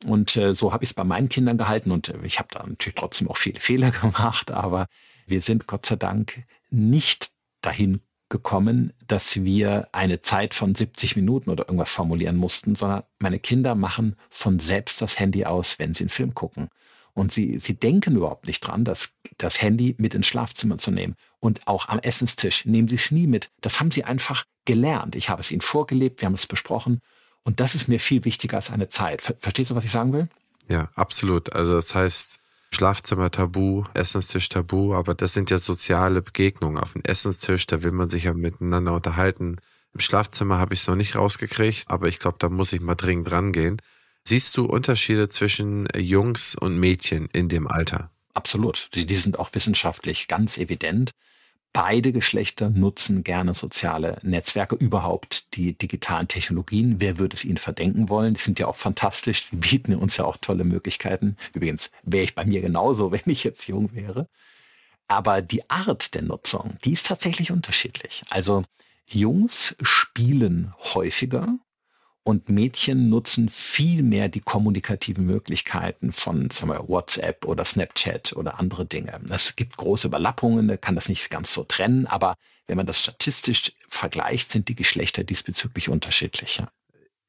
Und 0.05 0.35
äh, 0.35 0.55
so 0.55 0.73
habe 0.73 0.83
ich 0.83 0.91
es 0.91 0.93
bei 0.93 1.03
meinen 1.03 1.29
Kindern 1.29 1.57
gehalten 1.57 1.91
und 1.91 2.09
äh, 2.09 2.17
ich 2.23 2.39
habe 2.39 2.49
da 2.51 2.65
natürlich 2.65 2.95
trotzdem 2.95 3.29
auch 3.29 3.37
viele 3.37 3.59
Fehler 3.61 3.91
gemacht, 3.91 4.51
aber 4.51 4.87
wir 5.25 5.41
sind 5.41 5.67
Gott 5.67 5.85
sei 5.85 5.95
Dank 5.95 6.43
nicht 6.69 7.31
dahin 7.61 8.01
gekommen, 8.29 8.93
dass 9.07 9.43
wir 9.43 9.87
eine 9.91 10.21
Zeit 10.21 10.53
von 10.55 10.73
70 10.73 11.15
Minuten 11.15 11.51
oder 11.51 11.65
irgendwas 11.65 11.91
formulieren 11.91 12.35
mussten, 12.35 12.75
sondern 12.75 13.03
meine 13.19 13.39
Kinder 13.39 13.75
machen 13.75 14.15
von 14.29 14.59
selbst 14.59 15.01
das 15.01 15.19
Handy 15.19 15.45
aus, 15.45 15.77
wenn 15.77 15.93
sie 15.93 16.03
einen 16.03 16.09
Film 16.09 16.33
gucken. 16.33 16.69
Und 17.13 17.31
sie, 17.31 17.59
sie 17.59 17.75
denken 17.75 18.15
überhaupt 18.15 18.47
nicht 18.47 18.61
dran, 18.61 18.83
das, 18.83 19.11
das 19.37 19.61
Handy 19.61 19.95
mit 19.99 20.15
ins 20.15 20.27
Schlafzimmer 20.27 20.77
zu 20.77 20.91
nehmen. 20.91 21.15
Und 21.39 21.67
auch 21.67 21.89
am 21.89 21.99
Essenstisch 21.99 22.65
nehmen 22.65 22.87
sie 22.87 22.95
es 22.95 23.11
nie 23.11 23.27
mit. 23.27 23.49
Das 23.61 23.79
haben 23.79 23.91
sie 23.91 24.03
einfach 24.03 24.45
gelernt. 24.65 25.15
Ich 25.15 25.29
habe 25.29 25.41
es 25.41 25.51
ihnen 25.51 25.61
vorgelebt, 25.61 26.21
wir 26.21 26.25
haben 26.25 26.33
es 26.33 26.47
besprochen. 26.47 26.99
Und 27.43 27.59
das 27.59 27.75
ist 27.75 27.87
mir 27.87 27.99
viel 27.99 28.25
wichtiger 28.25 28.57
als 28.57 28.71
eine 28.71 28.89
Zeit. 28.89 29.21
Verstehst 29.21 29.71
du, 29.71 29.75
was 29.75 29.85
ich 29.85 29.91
sagen 29.91 30.13
will? 30.13 30.29
Ja, 30.69 30.89
absolut. 30.95 31.53
Also 31.53 31.73
das 31.73 31.93
heißt, 31.93 32.39
Schlafzimmer 32.71 33.29
tabu, 33.29 33.83
Essenstisch 33.93 34.49
tabu, 34.49 34.95
aber 34.95 35.13
das 35.13 35.33
sind 35.33 35.51
ja 35.51 35.59
soziale 35.59 36.21
Begegnungen. 36.21 36.81
Auf 36.81 36.93
dem 36.93 37.03
Essenstisch, 37.03 37.67
da 37.67 37.83
will 37.83 37.91
man 37.91 38.09
sich 38.09 38.23
ja 38.23 38.33
miteinander 38.33 38.93
unterhalten. 38.93 39.57
Im 39.93 39.99
Schlafzimmer 39.99 40.57
habe 40.57 40.73
ich 40.73 40.81
es 40.81 40.87
noch 40.87 40.95
nicht 40.95 41.15
rausgekriegt, 41.15 41.91
aber 41.91 42.07
ich 42.07 42.19
glaube, 42.19 42.37
da 42.39 42.49
muss 42.49 42.73
ich 42.73 42.81
mal 42.81 42.95
dringend 42.95 43.31
rangehen. 43.31 43.77
Siehst 44.25 44.55
du 44.55 44.65
Unterschiede 44.65 45.27
zwischen 45.27 45.87
Jungs 45.97 46.55
und 46.55 46.77
Mädchen 46.77 47.27
in 47.33 47.49
dem 47.49 47.67
Alter? 47.67 48.09
Absolut. 48.33 48.89
Die, 48.93 49.05
die 49.05 49.17
sind 49.17 49.37
auch 49.37 49.53
wissenschaftlich 49.53 50.27
ganz 50.27 50.57
evident. 50.57 51.11
Beide 51.73 52.11
Geschlechter 52.11 52.69
nutzen 52.69 53.23
gerne 53.23 53.55
soziale 53.55 54.19
Netzwerke, 54.21 54.75
überhaupt 54.75 55.55
die 55.55 55.75
digitalen 55.75 56.27
Technologien. 56.27 56.97
Wer 56.99 57.17
würde 57.17 57.35
es 57.35 57.43
ihnen 57.43 57.57
verdenken 57.57 58.09
wollen? 58.09 58.35
Die 58.35 58.41
sind 58.41 58.59
ja 58.59 58.67
auch 58.67 58.75
fantastisch. 58.75 59.45
Sie 59.49 59.55
bieten 59.55 59.95
uns 59.95 60.17
ja 60.17 60.25
auch 60.25 60.37
tolle 60.37 60.63
Möglichkeiten. 60.65 61.35
Übrigens 61.53 61.89
wäre 62.03 62.23
ich 62.23 62.35
bei 62.35 62.45
mir 62.45 62.61
genauso, 62.61 63.11
wenn 63.11 63.21
ich 63.25 63.43
jetzt 63.43 63.67
jung 63.67 63.93
wäre. 63.93 64.29
Aber 65.07 65.41
die 65.41 65.69
Art 65.69 66.13
der 66.13 66.21
Nutzung, 66.21 66.77
die 66.85 66.93
ist 66.93 67.07
tatsächlich 67.07 67.51
unterschiedlich. 67.51 68.23
Also 68.29 68.63
Jungs 69.05 69.75
spielen 69.81 70.73
häufiger 70.93 71.57
und 72.23 72.49
Mädchen 72.49 73.09
nutzen 73.09 73.49
viel 73.49 74.01
mehr 74.01 74.29
die 74.29 74.39
kommunikativen 74.39 75.25
Möglichkeiten 75.25 76.11
von 76.11 76.49
sagen 76.49 76.71
wir, 76.71 76.87
WhatsApp 76.87 77.45
oder 77.45 77.65
Snapchat 77.65 78.33
oder 78.33 78.59
andere 78.59 78.85
Dinge. 78.85 79.19
Es 79.29 79.55
gibt 79.55 79.77
große 79.77 80.07
Überlappungen, 80.07 80.67
da 80.67 80.77
kann 80.77 80.95
das 80.95 81.09
nicht 81.09 81.29
ganz 81.29 81.53
so 81.53 81.63
trennen, 81.63 82.07
aber 82.07 82.35
wenn 82.67 82.77
man 82.77 82.85
das 82.85 83.01
statistisch 83.01 83.73
vergleicht, 83.89 84.51
sind 84.51 84.69
die 84.69 84.75
Geschlechter 84.75 85.23
diesbezüglich 85.23 85.89
unterschiedlich. 85.89 86.57
Ja. 86.57 86.69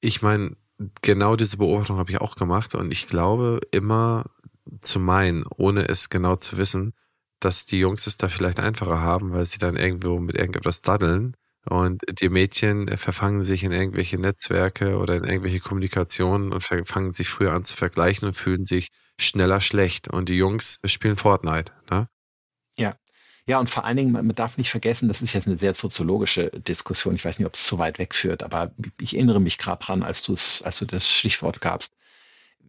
Ich 0.00 0.22
meine, 0.22 0.56
genau 1.02 1.34
diese 1.34 1.56
Beobachtung 1.56 1.96
habe 1.96 2.12
ich 2.12 2.20
auch 2.20 2.36
gemacht 2.36 2.74
und 2.76 2.92
ich 2.92 3.08
glaube 3.08 3.60
immer 3.72 4.26
zu 4.80 5.00
meinen, 5.00 5.44
ohne 5.56 5.88
es 5.88 6.08
genau 6.08 6.36
zu 6.36 6.56
wissen, 6.56 6.94
dass 7.40 7.66
die 7.66 7.78
Jungs 7.78 8.06
es 8.06 8.16
da 8.16 8.28
vielleicht 8.28 8.60
einfacher 8.60 9.00
haben, 9.00 9.32
weil 9.32 9.44
sie 9.44 9.58
dann 9.58 9.76
irgendwo 9.76 10.20
mit 10.20 10.36
irgendetwas 10.36 10.82
daddeln 10.82 11.36
und 11.68 12.02
die 12.20 12.28
Mädchen 12.28 12.88
verfangen 12.88 13.42
sich 13.42 13.64
in 13.64 13.72
irgendwelche 13.72 14.18
Netzwerke 14.18 14.98
oder 14.98 15.16
in 15.16 15.24
irgendwelche 15.24 15.60
Kommunikationen 15.60 16.52
und 16.52 16.62
fangen 16.62 17.12
sich 17.12 17.28
früher 17.28 17.52
an 17.52 17.64
zu 17.64 17.74
vergleichen 17.74 18.28
und 18.28 18.34
fühlen 18.34 18.64
sich 18.64 18.88
schneller 19.18 19.60
schlecht. 19.60 20.08
Und 20.08 20.28
die 20.28 20.36
Jungs 20.36 20.80
spielen 20.84 21.16
Fortnite. 21.16 21.72
Ne? 21.90 22.08
Ja. 22.78 22.96
Ja, 23.46 23.60
und 23.60 23.68
vor 23.68 23.84
allen 23.84 23.98
Dingen, 23.98 24.12
man 24.12 24.34
darf 24.34 24.56
nicht 24.56 24.70
vergessen, 24.70 25.06
das 25.08 25.20
ist 25.20 25.34
jetzt 25.34 25.46
eine 25.46 25.58
sehr 25.58 25.74
soziologische 25.74 26.50
Diskussion. 26.50 27.14
Ich 27.14 27.24
weiß 27.26 27.38
nicht, 27.38 27.46
ob 27.46 27.54
es 27.54 27.64
zu 27.64 27.78
weit 27.78 27.98
wegführt, 27.98 28.42
aber 28.42 28.72
ich 28.98 29.14
erinnere 29.14 29.40
mich 29.40 29.58
gerade 29.58 29.84
dran, 29.84 30.02
als 30.02 30.62
als 30.64 30.78
du 30.78 30.86
das 30.86 31.10
Stichwort 31.10 31.60
gabst. 31.60 31.92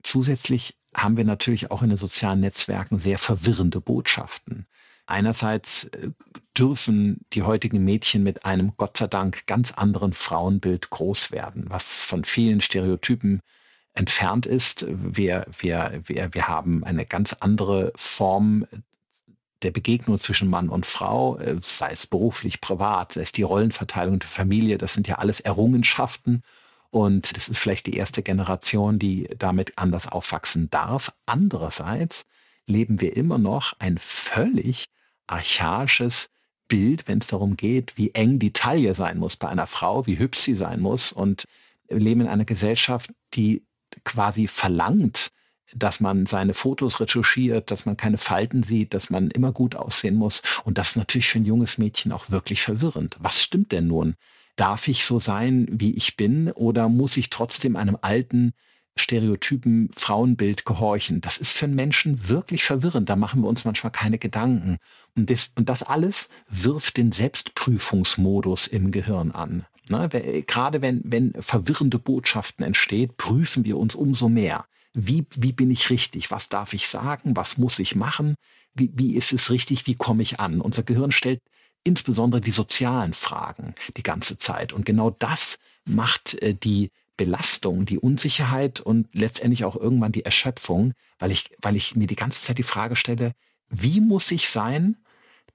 Zusätzlich 0.04 0.76
haben 0.94 1.18
wir 1.18 1.24
natürlich 1.24 1.72
auch 1.72 1.82
in 1.82 1.90
den 1.90 1.98
sozialen 1.98 2.42
Netzwerken 2.42 3.00
sehr 3.00 3.20
verwirrende 3.20 3.80
Botschaften. 3.80 4.68
Einerseits 5.06 5.86
äh, 5.86 6.10
dürfen 6.58 7.26
die 7.34 7.44
heutigen 7.44 7.84
Mädchen 7.84 8.24
mit 8.24 8.46
einem 8.46 8.74
Gott 8.78 8.98
sei 8.98 9.08
Dank 9.08 9.46
ganz 9.46 9.74
anderen 9.74 10.14
Frauenbild 10.14 10.90
groß 10.90 11.32
werden, 11.32 11.66
was 11.68 12.00
von 12.00 12.24
vielen 12.24 12.62
Stereotypen 12.62 13.42
entfernt 13.94 14.46
ist. 14.46 14.86
Wir, 14.90 15.46
wir, 15.58 16.02
wir, 16.06 16.34
wir 16.34 16.48
haben 16.48 16.84
eine 16.84 17.06
ganz 17.06 17.34
andere 17.34 17.92
Form 17.96 18.66
der 19.62 19.72
Begegnung 19.72 20.20
zwischen 20.20 20.50
Mann 20.50 20.70
und 20.70 20.86
Frau, 20.86 21.38
äh, 21.38 21.58
sei 21.62 21.92
es 21.92 22.08
beruflich, 22.08 22.62
privat, 22.62 23.14
sei 23.14 23.22
es 23.22 23.32
die 23.32 23.42
Rollenverteilung 23.42 24.20
der 24.20 24.30
Familie, 24.30 24.78
das 24.78 24.94
sind 24.94 25.08
ja 25.08 25.16
alles 25.16 25.40
Errungenschaften. 25.40 26.44
Und 26.92 27.36
das 27.36 27.50
ist 27.50 27.58
vielleicht 27.58 27.88
die 27.88 27.98
erste 27.98 28.24
Generation, 28.24 29.00
die 29.00 29.28
damit 29.38 29.78
anders 29.78 30.08
aufwachsen 30.10 30.70
darf. 30.70 31.12
Andererseits 31.26 32.26
leben 32.68 33.02
wir 33.02 33.18
immer 33.18 33.38
noch 33.38 33.74
ein 33.80 33.98
völlig 33.98 34.86
archaisches 35.28 36.30
Bild, 36.68 37.08
wenn 37.08 37.20
es 37.20 37.28
darum 37.28 37.58
geht, 37.58 37.98
wie 37.98 38.12
eng 38.14 38.40
die 38.40 38.54
Taille 38.54 38.96
sein 38.96 39.18
muss 39.18 39.36
bei 39.36 39.48
einer 39.48 39.68
Frau, 39.68 40.06
wie 40.08 40.20
hübsch 40.20 40.40
sie 40.40 40.56
sein 40.56 40.80
muss. 40.80 41.12
Und 41.12 41.46
wir 41.88 42.00
leben 42.00 42.22
in 42.22 42.28
einer 42.28 42.46
Gesellschaft, 42.46 43.12
die 43.34 43.64
quasi 44.04 44.48
verlangt, 44.48 45.30
dass 45.74 46.00
man 46.00 46.26
seine 46.26 46.54
Fotos 46.54 47.00
retuschiert, 47.00 47.72
dass 47.72 47.86
man 47.86 47.98
keine 47.98 48.18
Falten 48.18 48.64
sieht, 48.64 48.94
dass 48.94 49.10
man 49.10 49.30
immer 49.32 49.52
gut 49.52 49.76
aussehen 49.76 50.16
muss. 50.16 50.42
Und 50.64 50.78
das 50.78 50.90
ist 50.90 50.96
natürlich 50.98 51.28
für 51.28 51.40
ein 51.40 51.46
junges 51.46 51.78
Mädchen 51.78 52.12
auch 52.12 52.30
wirklich 52.30 52.62
verwirrend. 52.62 53.18
Was 53.20 53.42
stimmt 53.42 53.72
denn 53.72 53.88
nun? 53.88 54.16
Darf 54.56 54.88
ich 54.88 55.06
so 55.06 55.20
sein, 55.20 55.68
wie 55.70 55.94
ich 55.96 56.16
bin, 56.16 56.52
oder 56.52 56.88
muss 56.88 57.18
ich 57.18 57.30
trotzdem 57.30 57.76
einem 57.76 57.98
alten 58.02 58.54
Stereotypen 58.98 59.90
Frauenbild 59.96 60.66
gehorchen. 60.66 61.22
Das 61.22 61.38
ist 61.38 61.52
für 61.52 61.66
einen 61.66 61.76
Menschen 61.76 62.30
wirklich 62.30 62.64
verwirrend. 62.64 63.10
Da 63.10 63.16
machen 63.16 63.42
wir 63.42 63.50
uns 63.50 63.66
manchmal 63.66 63.92
keine 63.92 64.18
Gedanken. 64.18 64.78
Und 65.16 65.30
das, 65.30 65.52
und 65.56 65.70
das 65.70 65.84
alles 65.84 66.30
wirft 66.50 66.98
den 66.98 67.12
Selbstprüfungsmodus 67.12 68.68
im 68.68 68.92
Gehirn 68.92 69.32
an. 69.32 69.66
Ne? 69.90 70.10
Gerade 70.48 70.82
wenn, 70.82 71.02
wenn 71.04 71.34
verwirrende 71.40 72.00
Botschaften 72.00 72.66
entsteht, 72.66 73.18
prüfen 73.18 73.66
wir 73.66 73.78
uns 73.78 73.96
umso 73.96 74.30
mehr. 74.30 74.66
Wie, 74.94 75.26
wie 75.36 75.52
bin 75.52 75.72
ich 75.72 75.90
richtig? 75.90 76.32
Was 76.32 76.48
darf 76.48 76.74
ich 76.74 76.88
sagen? 76.88 77.36
Was 77.36 77.58
muss 77.58 77.80
ich 77.80 77.96
machen? 77.96 78.36
Wie, 78.74 78.92
wie 78.96 79.16
ist 79.16 79.34
es 79.34 79.52
richtig? 79.52 79.88
Wie 79.88 79.96
komme 79.96 80.24
ich 80.24 80.40
an? 80.40 80.62
Unser 80.62 80.84
Gehirn 80.84 81.12
stellt 81.12 81.42
insbesondere 81.84 82.42
die 82.42 82.52
sozialen 82.52 83.14
Fragen 83.14 83.76
die 83.98 84.04
ganze 84.04 84.38
Zeit. 84.38 84.74
Und 84.74 84.86
genau 84.86 85.12
das 85.12 85.58
macht 85.86 86.42
äh, 86.42 86.56
die 86.56 86.92
Belastung, 87.18 87.86
die 87.86 88.00
Unsicherheit 88.00 88.82
und 88.82 89.08
letztendlich 89.14 89.64
auch 89.66 89.76
irgendwann 89.76 90.12
die 90.12 90.26
Erschöpfung, 90.26 90.94
weil 91.20 91.32
ich, 91.32 91.52
weil 91.62 91.76
ich 91.76 91.96
mir 91.96 92.08
die 92.08 92.16
ganze 92.16 92.42
Zeit 92.42 92.58
die 92.58 92.64
Frage 92.64 92.96
stelle, 92.96 93.34
wie 93.70 94.02
muss 94.02 94.32
ich 94.32 94.50
sein, 94.50 94.98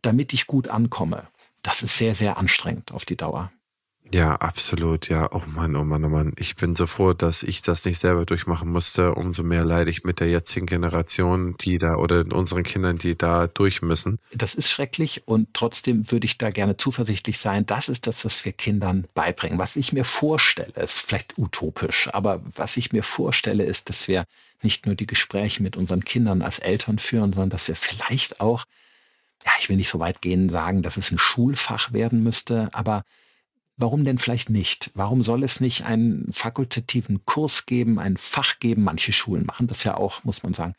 damit 0.03 0.33
ich 0.33 0.47
gut 0.47 0.69
ankomme. 0.69 1.29
Das 1.63 1.83
ist 1.83 1.99
sehr, 1.99 2.15
sehr 2.15 2.39
anstrengend 2.39 2.93
auf 2.93 3.05
die 3.05 3.17
Dauer. 3.17 3.53
Ja, 4.13 4.35
absolut. 4.35 5.09
Ja, 5.09 5.29
oh 5.33 5.43
Mann, 5.47 5.77
oh 5.77 5.85
Mann, 5.85 6.05
oh 6.05 6.09
Mann. 6.09 6.33
Ich 6.37 6.57
bin 6.57 6.75
so 6.75 6.87
froh, 6.87 7.13
dass 7.13 7.45
ich 7.45 7.63
das 7.63 7.85
nicht 7.85 7.99
selber 7.99 8.27
durchmachen 8.27 8.69
musste. 8.69 9.15
Umso 9.15 9.45
mehr 9.45 9.65
leide 9.65 9.89
ich 9.91 10.03
mit 10.03 10.19
der 10.19 10.29
jetzigen 10.29 10.67
Generation, 10.67 11.55
die 11.61 11.79
da 11.79 11.95
oder 11.95 12.25
unseren 12.33 12.65
Kindern, 12.65 12.99
die 12.99 13.17
da 13.17 13.47
durch 13.47 13.83
müssen. 13.83 14.19
Das 14.35 14.57
ist 14.57 14.69
schrecklich 14.69 15.29
und 15.29 15.55
trotzdem 15.55 16.11
würde 16.11 16.25
ich 16.25 16.39
da 16.39 16.51
gerne 16.51 16.77
zuversichtlich 16.77 17.39
sein. 17.39 17.67
Das 17.67 17.89
ist 17.89 18.09
das, 18.09 18.25
was 18.25 18.45
wir 18.45 18.53
Kindern 18.53 19.07
beibringen. 19.15 19.61
Was 19.61 19.77
ich 19.77 19.93
mir 19.93 20.05
vorstelle, 20.05 20.73
ist 20.75 21.03
vielleicht 21.03 21.39
utopisch, 21.39 22.09
aber 22.13 22.43
was 22.57 22.77
ich 22.77 22.93
mir 22.93 23.05
vorstelle, 23.05 23.63
ist, 23.63 23.89
dass 23.91 24.09
wir 24.09 24.25
nicht 24.61 24.87
nur 24.87 24.97
die 24.97 25.07
Gespräche 25.07 25.63
mit 25.63 25.77
unseren 25.77 26.05
Kindern 26.05 26.43
als 26.43 26.59
Eltern 26.59 26.99
führen, 26.99 27.33
sondern 27.33 27.51
dass 27.51 27.69
wir 27.69 27.77
vielleicht 27.77 28.41
auch, 28.41 28.65
ja, 29.47 29.53
ich 29.61 29.69
will 29.69 29.77
nicht 29.77 29.89
so 29.89 30.01
weit 30.01 30.21
gehen, 30.21 30.49
sagen, 30.51 30.83
dass 30.83 30.97
es 30.97 31.13
ein 31.13 31.19
Schulfach 31.19 31.93
werden 31.93 32.25
müsste, 32.25 32.71
aber 32.73 33.05
Warum 33.81 34.05
denn 34.05 34.19
vielleicht 34.19 34.51
nicht? 34.51 34.91
Warum 34.93 35.23
soll 35.23 35.43
es 35.43 35.59
nicht 35.59 35.87
einen 35.87 36.31
fakultativen 36.35 37.25
Kurs 37.25 37.65
geben, 37.65 37.99
ein 37.99 38.19
Fach 38.19 38.59
geben? 38.59 38.83
Manche 38.83 39.15
Schulen 39.15 39.47
machen 39.47 39.69
das 39.69 39.85
ja 39.85 39.97
auch, 39.97 40.23
muss 40.23 40.43
man 40.43 40.53
sagen, 40.53 40.75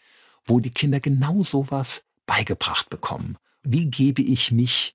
wo 0.46 0.60
die 0.60 0.70
Kinder 0.70 1.00
genau 1.00 1.42
sowas 1.42 2.04
beigebracht 2.28 2.92
bekommen. 2.92 3.38
Wie 3.64 3.88
gebe 3.90 4.22
ich 4.22 4.52
mich 4.52 4.94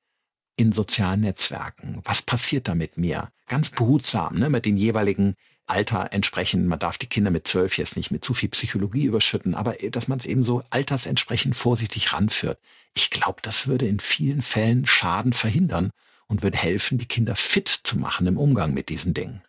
in 0.55 0.71
sozialen 0.71 1.23
Netzwerken? 1.23 2.01
Was 2.05 2.23
passiert 2.23 2.69
da 2.69 2.77
mit 2.77 2.97
mir? 2.97 3.33
Ganz 3.49 3.71
behutsam, 3.71 4.39
ne, 4.39 4.51
mit 4.51 4.67
dem 4.67 4.77
jeweiligen 4.77 5.35
Alter 5.67 6.13
entsprechend. 6.13 6.65
Man 6.69 6.79
darf 6.79 6.99
die 6.99 7.09
Kinder 7.09 7.33
mit 7.33 7.49
zwölf 7.49 7.77
jetzt 7.77 7.97
nicht 7.97 8.13
mit 8.13 8.25
zu 8.25 8.35
viel 8.35 8.51
Psychologie 8.51 9.07
überschütten, 9.07 9.57
aber 9.57 9.75
dass 9.91 10.07
man 10.07 10.21
es 10.21 10.27
eben 10.27 10.45
so 10.45 10.63
altersentsprechend 10.71 11.57
vorsichtig 11.57 12.13
ranführt. 12.13 12.61
Ich 12.95 13.11
glaube, 13.11 13.43
das 13.43 13.67
würde 13.67 13.89
in 13.89 13.99
vielen 13.99 14.43
Fällen 14.43 14.87
Schaden 14.87 15.33
verhindern 15.33 15.91
und 16.29 16.43
wird 16.43 16.57
helfen, 16.57 16.99
die 16.99 17.07
Kinder 17.07 17.37
fit 17.37 17.69
zu 17.69 17.99
machen 17.99 18.27
im 18.27 18.39
Umgang 18.39 18.75
mit 18.75 18.89
diesen 18.89 19.15
Dingen. 19.15 19.43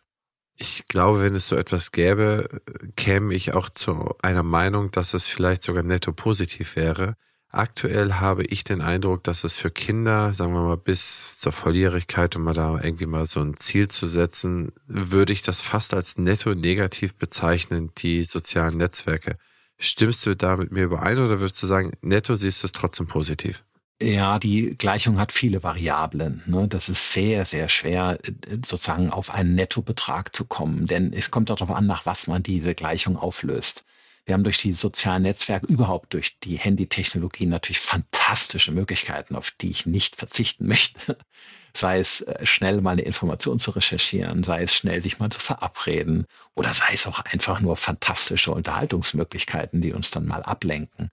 Ich 0.60 0.88
glaube, 0.88 1.22
wenn 1.22 1.34
es 1.34 1.46
so 1.46 1.56
etwas 1.56 1.92
gäbe, 1.92 2.48
käme 2.96 3.32
ich 3.34 3.54
auch 3.54 3.68
zu 3.68 4.16
einer 4.22 4.42
Meinung, 4.42 4.90
dass 4.90 5.14
es 5.14 5.28
vielleicht 5.28 5.62
sogar 5.62 5.84
netto 5.84 6.12
positiv 6.12 6.74
wäre. 6.74 7.14
Aktuell 7.50 8.14
habe 8.14 8.44
ich 8.44 8.64
den 8.64 8.82
Eindruck, 8.82 9.24
dass 9.24 9.44
es 9.44 9.56
für 9.56 9.70
Kinder, 9.70 10.34
sagen 10.34 10.52
wir 10.52 10.62
mal, 10.62 10.76
bis 10.76 11.38
zur 11.38 11.52
Volljährigkeit, 11.52 12.36
um 12.36 12.42
mal 12.42 12.52
da 12.52 12.78
irgendwie 12.82 13.06
mal 13.06 13.26
so 13.26 13.40
ein 13.40 13.58
Ziel 13.58 13.88
zu 13.88 14.06
setzen, 14.06 14.72
würde 14.86 15.32
ich 15.32 15.42
das 15.42 15.62
fast 15.62 15.94
als 15.94 16.18
netto 16.18 16.54
negativ 16.54 17.14
bezeichnen, 17.14 17.92
die 17.96 18.24
sozialen 18.24 18.76
Netzwerke. 18.76 19.38
Stimmst 19.78 20.26
du 20.26 20.34
da 20.34 20.56
mit 20.56 20.72
mir 20.72 20.84
überein 20.84 21.18
oder 21.18 21.40
würdest 21.40 21.62
du 21.62 21.68
sagen, 21.68 21.92
netto 22.02 22.34
siehst 22.36 22.62
du 22.62 22.66
es 22.66 22.72
trotzdem 22.72 23.06
positiv? 23.06 23.64
Ja, 24.00 24.38
die 24.38 24.76
Gleichung 24.78 25.18
hat 25.18 25.32
viele 25.32 25.64
Variablen. 25.64 26.42
Ne? 26.46 26.68
Das 26.68 26.88
ist 26.88 27.12
sehr, 27.12 27.44
sehr 27.44 27.68
schwer, 27.68 28.18
äh, 28.22 28.58
sozusagen 28.64 29.10
auf 29.10 29.30
einen 29.34 29.56
Nettobetrag 29.56 30.34
zu 30.36 30.44
kommen, 30.44 30.86
denn 30.86 31.12
es 31.12 31.32
kommt 31.32 31.50
darauf 31.50 31.70
an, 31.70 31.86
nach 31.86 32.06
was 32.06 32.28
man 32.28 32.44
diese 32.44 32.74
Gleichung 32.76 33.16
auflöst. 33.16 33.84
Wir 34.24 34.34
haben 34.34 34.44
durch 34.44 34.58
die 34.58 34.72
sozialen 34.72 35.22
Netzwerke, 35.22 35.66
überhaupt 35.66 36.12
durch 36.12 36.38
die 36.38 36.58
Handytechnologie 36.58 37.46
natürlich 37.46 37.80
fantastische 37.80 38.70
Möglichkeiten, 38.70 39.34
auf 39.34 39.50
die 39.52 39.70
ich 39.70 39.84
nicht 39.86 40.14
verzichten 40.14 40.66
möchte. 40.68 41.18
Sei 41.76 41.98
es 41.98 42.20
äh, 42.20 42.46
schnell 42.46 42.80
mal 42.80 42.92
eine 42.92 43.02
Information 43.02 43.58
zu 43.58 43.72
recherchieren, 43.72 44.44
sei 44.44 44.62
es 44.62 44.74
schnell 44.74 45.02
sich 45.02 45.18
mal 45.18 45.30
zu 45.30 45.40
verabreden 45.40 46.26
oder 46.54 46.72
sei 46.72 46.92
es 46.94 47.06
auch 47.08 47.18
einfach 47.20 47.60
nur 47.60 47.76
fantastische 47.76 48.52
Unterhaltungsmöglichkeiten, 48.52 49.80
die 49.80 49.92
uns 49.92 50.12
dann 50.12 50.26
mal 50.26 50.42
ablenken. 50.44 51.10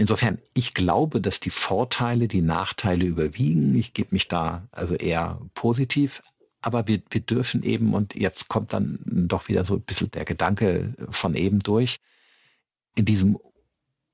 Insofern, 0.00 0.38
ich 0.54 0.72
glaube, 0.72 1.20
dass 1.20 1.40
die 1.40 1.50
Vorteile 1.50 2.26
die 2.26 2.40
Nachteile 2.40 3.04
überwiegen. 3.04 3.74
Ich 3.74 3.92
gebe 3.92 4.08
mich 4.12 4.28
da 4.28 4.66
also 4.72 4.94
eher 4.94 5.38
positiv. 5.52 6.22
Aber 6.62 6.86
wir, 6.86 7.02
wir 7.10 7.20
dürfen 7.20 7.62
eben, 7.62 7.92
und 7.92 8.14
jetzt 8.14 8.48
kommt 8.48 8.72
dann 8.72 8.98
doch 9.04 9.48
wieder 9.48 9.66
so 9.66 9.74
ein 9.74 9.82
bisschen 9.82 10.10
der 10.10 10.24
Gedanke 10.24 10.94
von 11.10 11.34
eben 11.34 11.58
durch, 11.58 12.00
in 12.96 13.04
diesem 13.04 13.38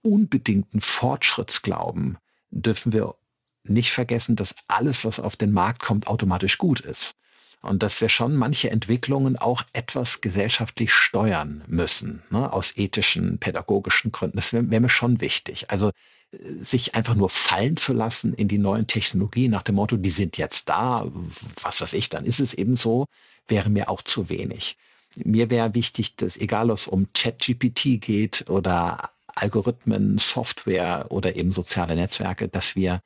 unbedingten 0.02 0.80
Fortschrittsglauben 0.80 2.18
dürfen 2.50 2.92
wir 2.92 3.14
nicht 3.62 3.92
vergessen, 3.92 4.34
dass 4.34 4.56
alles, 4.66 5.04
was 5.04 5.20
auf 5.20 5.36
den 5.36 5.52
Markt 5.52 5.82
kommt, 5.82 6.08
automatisch 6.08 6.58
gut 6.58 6.80
ist 6.80 7.14
und 7.66 7.82
dass 7.82 8.00
wir 8.00 8.08
schon 8.08 8.36
manche 8.36 8.70
Entwicklungen 8.70 9.36
auch 9.36 9.62
etwas 9.72 10.20
gesellschaftlich 10.20 10.92
steuern 10.92 11.62
müssen, 11.66 12.22
ne, 12.30 12.52
aus 12.52 12.76
ethischen, 12.76 13.38
pädagogischen 13.38 14.12
Gründen. 14.12 14.36
Das 14.36 14.52
wäre 14.52 14.70
wär 14.70 14.80
mir 14.80 14.88
schon 14.88 15.20
wichtig. 15.20 15.70
Also 15.70 15.90
äh, 16.32 16.38
sich 16.62 16.94
einfach 16.94 17.14
nur 17.14 17.30
fallen 17.30 17.76
zu 17.76 17.92
lassen 17.92 18.34
in 18.34 18.48
die 18.48 18.58
neuen 18.58 18.86
Technologien 18.86 19.50
nach 19.50 19.62
dem 19.62 19.76
Motto, 19.76 19.96
die 19.96 20.10
sind 20.10 20.36
jetzt 20.38 20.68
da, 20.68 21.06
was 21.62 21.80
weiß 21.80 21.92
ich, 21.94 22.08
dann 22.08 22.24
ist 22.24 22.40
es 22.40 22.54
eben 22.54 22.76
so, 22.76 23.06
wäre 23.48 23.70
mir 23.70 23.90
auch 23.90 24.02
zu 24.02 24.28
wenig. 24.28 24.76
Mir 25.16 25.50
wäre 25.50 25.74
wichtig, 25.74 26.16
dass 26.16 26.36
egal 26.36 26.70
ob 26.70 26.78
es 26.78 26.88
um 26.88 27.08
ChatGPT 27.14 28.00
geht 28.00 28.48
oder 28.48 29.10
Algorithmen, 29.34 30.18
Software 30.18 31.06
oder 31.10 31.36
eben 31.36 31.52
soziale 31.52 31.94
Netzwerke, 31.94 32.48
dass 32.48 32.76
wir 32.76 33.00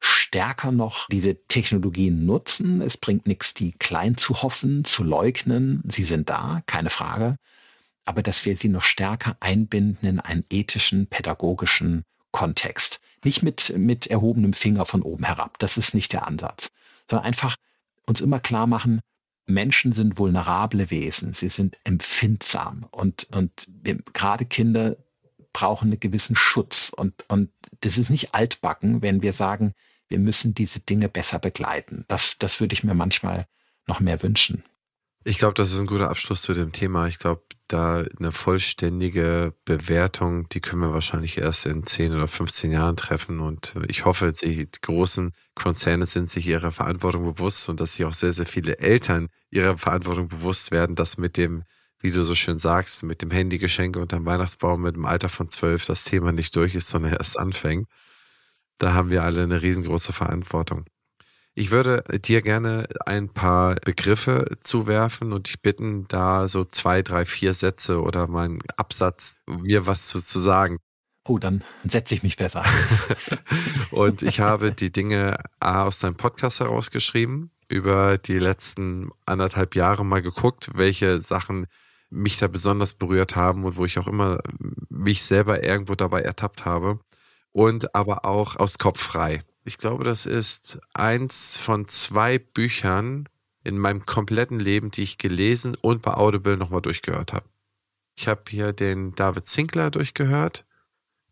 stärker 0.00 0.72
noch 0.72 1.06
diese 1.08 1.46
Technologien 1.46 2.24
nutzen. 2.24 2.80
Es 2.80 2.96
bringt 2.96 3.26
nichts, 3.26 3.54
die 3.54 3.72
klein 3.72 4.16
zu 4.16 4.42
hoffen, 4.42 4.84
zu 4.84 5.04
leugnen. 5.04 5.82
Sie 5.88 6.04
sind 6.04 6.30
da, 6.30 6.62
keine 6.66 6.90
Frage. 6.90 7.36
Aber 8.04 8.22
dass 8.22 8.44
wir 8.44 8.56
sie 8.56 8.68
noch 8.68 8.82
stärker 8.82 9.36
einbinden 9.40 10.08
in 10.08 10.20
einen 10.20 10.44
ethischen, 10.50 11.06
pädagogischen 11.06 12.04
Kontext. 12.32 13.00
Nicht 13.24 13.42
mit, 13.42 13.76
mit 13.76 14.06
erhobenem 14.06 14.54
Finger 14.54 14.86
von 14.86 15.02
oben 15.02 15.24
herab. 15.24 15.58
Das 15.58 15.76
ist 15.76 15.94
nicht 15.94 16.12
der 16.12 16.26
Ansatz. 16.26 16.70
Sondern 17.08 17.26
einfach 17.26 17.56
uns 18.06 18.20
immer 18.20 18.40
klar 18.40 18.66
machen, 18.66 19.00
Menschen 19.46 19.92
sind 19.92 20.18
vulnerable 20.18 20.90
Wesen. 20.90 21.34
Sie 21.34 21.48
sind 21.48 21.78
empfindsam. 21.84 22.86
Und, 22.90 23.26
und 23.32 23.68
gerade 24.12 24.46
Kinder 24.46 24.96
brauchen 25.52 25.90
einen 25.90 26.00
gewissen 26.00 26.36
Schutz. 26.36 26.90
Und, 26.94 27.24
und 27.28 27.50
das 27.80 27.98
ist 27.98 28.10
nicht 28.10 28.34
altbacken, 28.34 29.02
wenn 29.02 29.22
wir 29.22 29.32
sagen, 29.32 29.74
wir 30.10 30.18
müssen 30.18 30.54
diese 30.54 30.80
Dinge 30.80 31.08
besser 31.08 31.38
begleiten. 31.38 32.04
Das, 32.08 32.36
das 32.38 32.60
würde 32.60 32.74
ich 32.74 32.84
mir 32.84 32.94
manchmal 32.94 33.46
noch 33.86 34.00
mehr 34.00 34.22
wünschen. 34.22 34.64
Ich 35.24 35.38
glaube, 35.38 35.54
das 35.54 35.72
ist 35.72 35.78
ein 35.78 35.86
guter 35.86 36.10
Abschluss 36.10 36.42
zu 36.42 36.54
dem 36.54 36.72
Thema. 36.72 37.06
Ich 37.06 37.18
glaube, 37.18 37.42
da 37.68 38.04
eine 38.18 38.32
vollständige 38.32 39.54
Bewertung, 39.64 40.48
die 40.48 40.60
können 40.60 40.82
wir 40.82 40.92
wahrscheinlich 40.92 41.38
erst 41.38 41.66
in 41.66 41.86
10 41.86 42.14
oder 42.14 42.26
15 42.26 42.72
Jahren 42.72 42.96
treffen. 42.96 43.38
Und 43.40 43.74
ich 43.86 44.04
hoffe, 44.04 44.32
die 44.32 44.68
großen 44.82 45.32
Konzerne 45.54 46.06
sind 46.06 46.28
sich 46.28 46.46
ihrer 46.46 46.72
Verantwortung 46.72 47.24
bewusst 47.24 47.68
und 47.68 47.78
dass 47.78 47.94
sich 47.94 48.06
auch 48.06 48.12
sehr, 48.12 48.32
sehr 48.32 48.46
viele 48.46 48.78
Eltern 48.78 49.28
ihrer 49.50 49.78
Verantwortung 49.78 50.28
bewusst 50.28 50.70
werden, 50.72 50.96
dass 50.96 51.18
mit 51.18 51.36
dem, 51.36 51.64
wie 52.00 52.10
du 52.10 52.24
so 52.24 52.34
schön 52.34 52.58
sagst, 52.58 53.02
mit 53.04 53.22
dem 53.22 53.30
Handygeschenke 53.30 54.00
unterm 54.00 54.24
Weihnachtsbaum 54.24 54.82
mit 54.82 54.96
dem 54.96 55.04
Alter 55.04 55.28
von 55.28 55.50
12 55.50 55.86
das 55.86 56.04
Thema 56.04 56.32
nicht 56.32 56.56
durch 56.56 56.74
ist, 56.74 56.88
sondern 56.88 57.12
erst 57.12 57.38
anfängt. 57.38 57.88
Da 58.80 58.94
haben 58.94 59.10
wir 59.10 59.22
alle 59.22 59.42
eine 59.42 59.60
riesengroße 59.60 60.14
Verantwortung. 60.14 60.86
Ich 61.54 61.70
würde 61.70 62.02
dir 62.18 62.40
gerne 62.40 62.88
ein 63.04 63.28
paar 63.28 63.74
Begriffe 63.74 64.56
zuwerfen 64.60 65.34
und 65.34 65.48
dich 65.48 65.60
bitten, 65.60 66.06
da 66.08 66.48
so 66.48 66.64
zwei, 66.64 67.02
drei, 67.02 67.26
vier 67.26 67.52
Sätze 67.52 68.00
oder 68.00 68.26
mal 68.26 68.46
einen 68.46 68.60
Absatz 68.78 69.36
mir 69.46 69.86
was 69.86 70.08
zu, 70.08 70.18
zu 70.18 70.40
sagen. 70.40 70.78
Oh, 71.28 71.38
dann 71.38 71.62
setze 71.84 72.14
ich 72.14 72.22
mich 72.22 72.38
besser. 72.38 72.64
und 73.90 74.22
ich 74.22 74.40
habe 74.40 74.72
die 74.72 74.90
Dinge 74.90 75.36
A 75.58 75.84
aus 75.84 75.98
deinem 75.98 76.16
Podcast 76.16 76.60
herausgeschrieben, 76.60 77.50
über 77.68 78.16
die 78.16 78.38
letzten 78.38 79.10
anderthalb 79.26 79.74
Jahre 79.74 80.06
mal 80.06 80.22
geguckt, 80.22 80.70
welche 80.72 81.20
Sachen 81.20 81.66
mich 82.08 82.38
da 82.38 82.48
besonders 82.48 82.94
berührt 82.94 83.36
haben 83.36 83.64
und 83.64 83.76
wo 83.76 83.84
ich 83.84 83.98
auch 83.98 84.08
immer 84.08 84.38
mich 84.88 85.22
selber 85.22 85.62
irgendwo 85.62 85.96
dabei 85.96 86.22
ertappt 86.22 86.64
habe 86.64 86.98
und 87.52 87.94
aber 87.94 88.24
auch 88.24 88.56
aus 88.56 88.78
Kopf 88.78 89.00
frei. 89.00 89.42
Ich 89.64 89.78
glaube, 89.78 90.04
das 90.04 90.26
ist 90.26 90.80
eins 90.94 91.58
von 91.58 91.86
zwei 91.86 92.38
Büchern 92.38 93.28
in 93.62 93.78
meinem 93.78 94.06
kompletten 94.06 94.58
Leben, 94.58 94.90
die 94.90 95.02
ich 95.02 95.18
gelesen 95.18 95.76
und 95.80 96.02
bei 96.02 96.14
Audible 96.14 96.56
nochmal 96.56 96.80
durchgehört 96.80 97.32
habe. 97.32 97.46
Ich 98.16 98.26
habe 98.26 98.42
hier 98.48 98.72
den 98.72 99.14
David 99.14 99.46
Zinkler 99.46 99.90
durchgehört, 99.90 100.66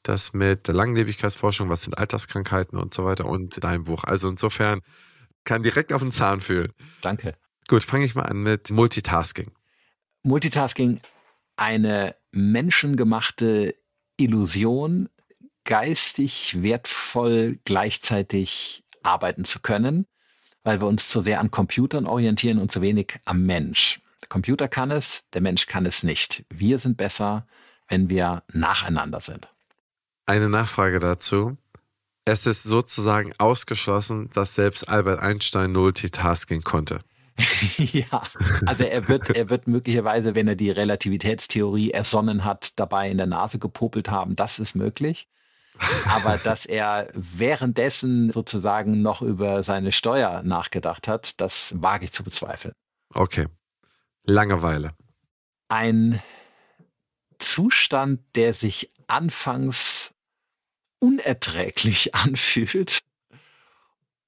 das 0.03 0.33
mit 0.33 0.69
der 0.69 0.75
Langlebigkeitsforschung, 0.75 1.69
was 1.69 1.83
sind 1.83 1.97
Alterskrankheiten 1.99 2.79
und 2.79 2.95
so 2.95 3.05
weiter 3.05 3.27
und 3.27 3.63
dein 3.63 3.85
Buch. 3.85 4.05
Also 4.05 4.29
insofern 4.29 4.81
kann 5.45 5.63
direkt 5.63 5.93
auf 5.93 6.03
den 6.03 6.13
Zahn 6.13 6.41
fühlen. 6.41 6.73
Danke. 7.01 7.35
Gut, 7.69 7.85
fange 7.85 8.05
ich 8.05 8.15
mal 8.15 8.23
an 8.23 8.43
mit 8.43 8.71
Multitasking. 8.71 9.51
Multitasking, 10.23 11.01
eine 11.57 12.15
menschengemachte 12.33 13.75
Illusion, 14.17 15.09
geistig 15.69 16.63
wertvoll 16.63 17.59
gleichzeitig 17.65 18.83
arbeiten 19.03 19.45
zu 19.45 19.61
können, 19.61 20.07
weil 20.65 20.81
wir 20.81 20.87
uns 20.87 21.11
zu 21.11 21.21
sehr 21.21 21.41
an 21.41 21.51
Computern 21.51 22.07
orientieren 22.07 22.59
und 22.59 22.73
zu 22.73 22.81
wenig 22.81 23.21
am 23.27 23.45
Mensch. 23.45 24.01
Der 24.23 24.29
Computer 24.31 24.67
kann 24.67 24.91
es, 24.91 25.25
der 25.35 25.43
Mensch 25.43 25.67
kann 25.67 25.85
es 25.85 26.03
nicht. 26.03 26.47
Wir 26.49 26.79
sind 26.79 26.97
besser, 26.97 27.47
wenn 27.87 28.09
wir 28.09 28.45
nacheinander 28.51 29.21
sind. 29.21 29.49
Eine 30.25 30.49
Nachfrage 30.49 31.01
dazu. 31.01 31.59
es 32.25 32.47
ist 32.47 32.63
sozusagen 32.63 33.35
ausgeschlossen, 33.37 34.31
dass 34.31 34.55
selbst 34.55 34.89
Albert 34.89 35.21
Einstein 35.21 35.73
Multitasking 35.73 36.63
konnte. 36.63 37.01
ja, 37.77 38.23
also 38.65 38.85
er 38.85 39.07
wird, 39.09 39.37
er 39.37 39.51
wird 39.51 39.69
möglicherweise, 39.69 40.35
wenn 40.35 40.49
er 40.49 40.57
die 40.57 40.71
Relativitätstheorie 40.71 41.91
ersonnen 41.91 42.47
hat, 42.47 42.79
dabei 42.81 43.11
in 43.11 43.19
der 43.19 43.27
Nase 43.27 43.59
gepopelt 43.59 44.09
haben. 44.09 44.35
Das 44.35 44.59
ist 44.59 44.75
möglich. 44.75 45.29
Aber 46.07 46.39
dass 46.39 46.67
er 46.67 47.09
währenddessen 47.15 48.31
sozusagen 48.31 49.03
noch 49.03 49.23
über 49.23 49.63
seine 49.63 49.93
Steuer 49.93 50.43
nachgedacht 50.43 51.09
hat, 51.09 51.41
das 51.41 51.75
wage 51.77 52.05
ich 52.05 52.13
zu 52.13 52.25
bezweifeln. 52.25 52.75
Okay. 53.15 53.47
Langeweile. 54.25 54.93
Ein 55.69 56.21
Zustand, 57.39 58.21
der 58.35 58.55
sich 58.55 58.91
anfangs 59.07 60.13
unerträglich 60.99 62.15
anfühlt 62.15 63.01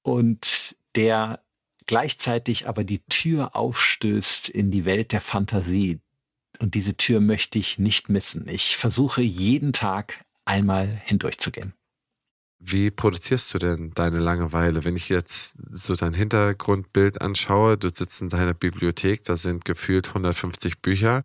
und 0.03 0.77
der 0.95 1.41
gleichzeitig 1.87 2.69
aber 2.69 2.85
die 2.85 3.03
Tür 3.09 3.57
aufstößt 3.57 4.49
in 4.49 4.71
die 4.71 4.85
Welt 4.85 5.13
der 5.13 5.21
Fantasie. 5.21 6.01
Und 6.61 6.75
diese 6.75 6.97
Tür 6.97 7.21
möchte 7.21 7.59
ich 7.59 7.79
nicht 7.79 8.09
missen. 8.09 8.47
Ich 8.49 8.77
versuche 8.77 9.23
jeden 9.23 9.73
Tag 9.73 10.25
einmal 10.45 10.87
hindurchzugehen. 11.05 11.75
Wie 12.63 12.91
produzierst 12.91 13.55
du 13.55 13.59
denn 13.59 13.93
deine 13.95 14.19
Langeweile? 14.19 14.85
Wenn 14.85 14.95
ich 14.95 15.09
jetzt 15.09 15.57
so 15.71 15.97
dein 15.97 16.13
Hintergrundbild 16.13 17.23
anschaue, 17.23 17.79
du 17.79 17.89
sitzt 17.89 18.21
in 18.21 18.29
deiner 18.29 18.53
Bibliothek, 18.53 19.25
da 19.25 19.39
sind 19.39 19.65
gefühlt 19.65 20.09
150 20.09 20.83
Bücher. 20.83 21.23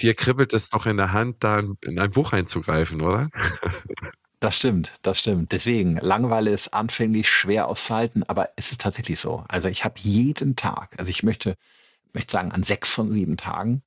Dir 0.00 0.14
kribbelt 0.14 0.54
es 0.54 0.70
doch 0.70 0.86
in 0.86 0.96
der 0.96 1.12
Hand, 1.12 1.44
da 1.44 1.60
in 1.82 1.98
ein 1.98 2.10
Buch 2.10 2.32
einzugreifen, 2.32 3.02
oder? 3.02 3.28
Das 4.40 4.56
stimmt, 4.56 4.92
das 5.02 5.18
stimmt. 5.18 5.50
Deswegen, 5.50 5.96
Langeweile 5.96 6.52
ist 6.52 6.72
anfänglich 6.72 7.28
schwer 7.28 7.66
auszuhalten, 7.66 8.22
aber 8.22 8.50
es 8.54 8.70
ist 8.70 8.80
tatsächlich 8.80 9.18
so. 9.18 9.44
Also 9.48 9.66
ich 9.66 9.84
habe 9.84 9.98
jeden 9.98 10.54
Tag, 10.54 10.94
also 10.96 11.10
ich 11.10 11.24
möchte, 11.24 11.56
möchte 12.12 12.34
sagen, 12.34 12.52
an 12.52 12.62
sechs 12.62 12.92
von 12.92 13.12
sieben 13.12 13.36
Tagen 13.36 13.82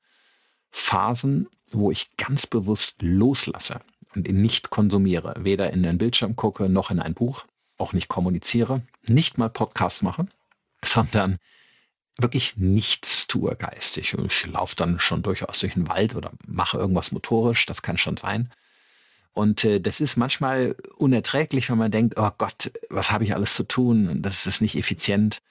Phasen, 0.70 1.48
wo 1.70 1.90
ich 1.90 2.18
ganz 2.18 2.48
bewusst 2.48 3.02
loslasse 3.02 3.80
nicht 4.16 4.70
konsumiere, 4.70 5.36
weder 5.40 5.72
in 5.72 5.84
den 5.84 5.98
Bildschirm 5.98 6.36
gucke 6.36 6.70
noch 6.70 6.92
in 6.92 7.00
ein 7.00 7.14
Buch, 7.14 7.46
auch 7.78 7.94
nicht 7.94 8.08
kommuniziere, 8.08 8.82
nicht 9.08 9.38
mal 9.38 9.50
Podcasts 9.50 10.02
mache, 10.02 10.28
sondern 10.84 11.38
wirklich 12.18 12.58
nichts 12.58 13.28
tue 13.28 13.56
geistig. 13.56 14.16
Ich 14.26 14.48
laufe 14.48 14.76
dann 14.76 15.00
schon 15.00 15.24
durchaus 15.24 15.60
durch 15.60 15.74
den 15.74 15.88
Wald 15.88 16.16
oder 16.16 16.32
mache 16.46 16.78
irgendwas 16.78 17.12
motorisch, 17.12 17.66
das 17.66 17.82
kann 17.82 17.98
schon 17.98 18.18
sein. 18.18 18.52
Und 19.34 19.64
äh, 19.64 19.80
das 19.80 20.02
ist 20.02 20.18
manchmal 20.18 20.76
unerträglich, 20.98 21.70
wenn 21.70 21.78
man 21.78 21.92
denkt, 21.92 22.16
oh 22.18 22.32
Gott, 22.38 22.72
was 22.90 23.12
habe 23.12 23.24
ich 23.24 23.34
alles 23.34 23.56
zu 23.56 23.64
tun? 23.64 24.22
Das 24.22 24.46
ist 24.46 24.62
nicht 24.62 24.76
effizient. 24.76 25.42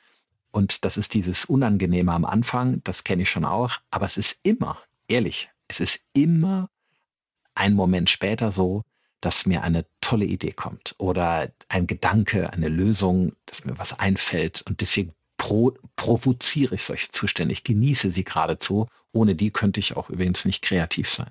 Und 0.53 0.85
das 0.85 0.97
ist 0.97 1.15
dieses 1.15 1.45
Unangenehme 1.45 2.13
am 2.13 2.25
Anfang, 2.25 2.83
das 2.85 3.05
kenne 3.05 3.23
ich 3.23 3.31
schon 3.31 3.45
auch. 3.45 3.79
Aber 3.91 4.05
es 4.05 4.17
ist 4.17 4.39
immer, 4.43 4.79
ehrlich, 5.09 5.49
es 5.69 5.81
ist 5.81 6.01
immer 6.13 6.69
ein 7.55 7.75
Moment 7.75 8.11
später 8.11 8.53
so, 8.53 8.85
dass 9.21 9.47
mir 9.47 9.63
eine 9.63 9.85
tolle 10.01 10.25
Idee 10.25 10.53
kommt 10.53 10.95
oder 10.99 11.53
ein 11.69 11.87
Gedanke, 11.87 12.53
eine 12.53 12.69
Lösung, 12.69 13.33
dass 13.47 13.65
mir 13.65 13.79
was 13.79 13.99
einfällt. 13.99 14.63
Und 14.63 14.81
deswegen 14.81 15.13
pro, 15.37 15.75
provoziere 15.97 16.75
ich 16.75 16.85
solche 16.85 17.09
Zustände. 17.11 17.53
Ich 17.53 17.65
genieße 17.65 18.11
sie 18.11 18.25
geradezu. 18.25 18.87
Ohne 19.13 19.35
die 19.35 19.51
könnte 19.51 19.81
ich 19.81 19.97
auch 19.97 20.09
übrigens 20.09 20.45
nicht 20.45 20.63
kreativ 20.63 21.11
sein. 21.11 21.31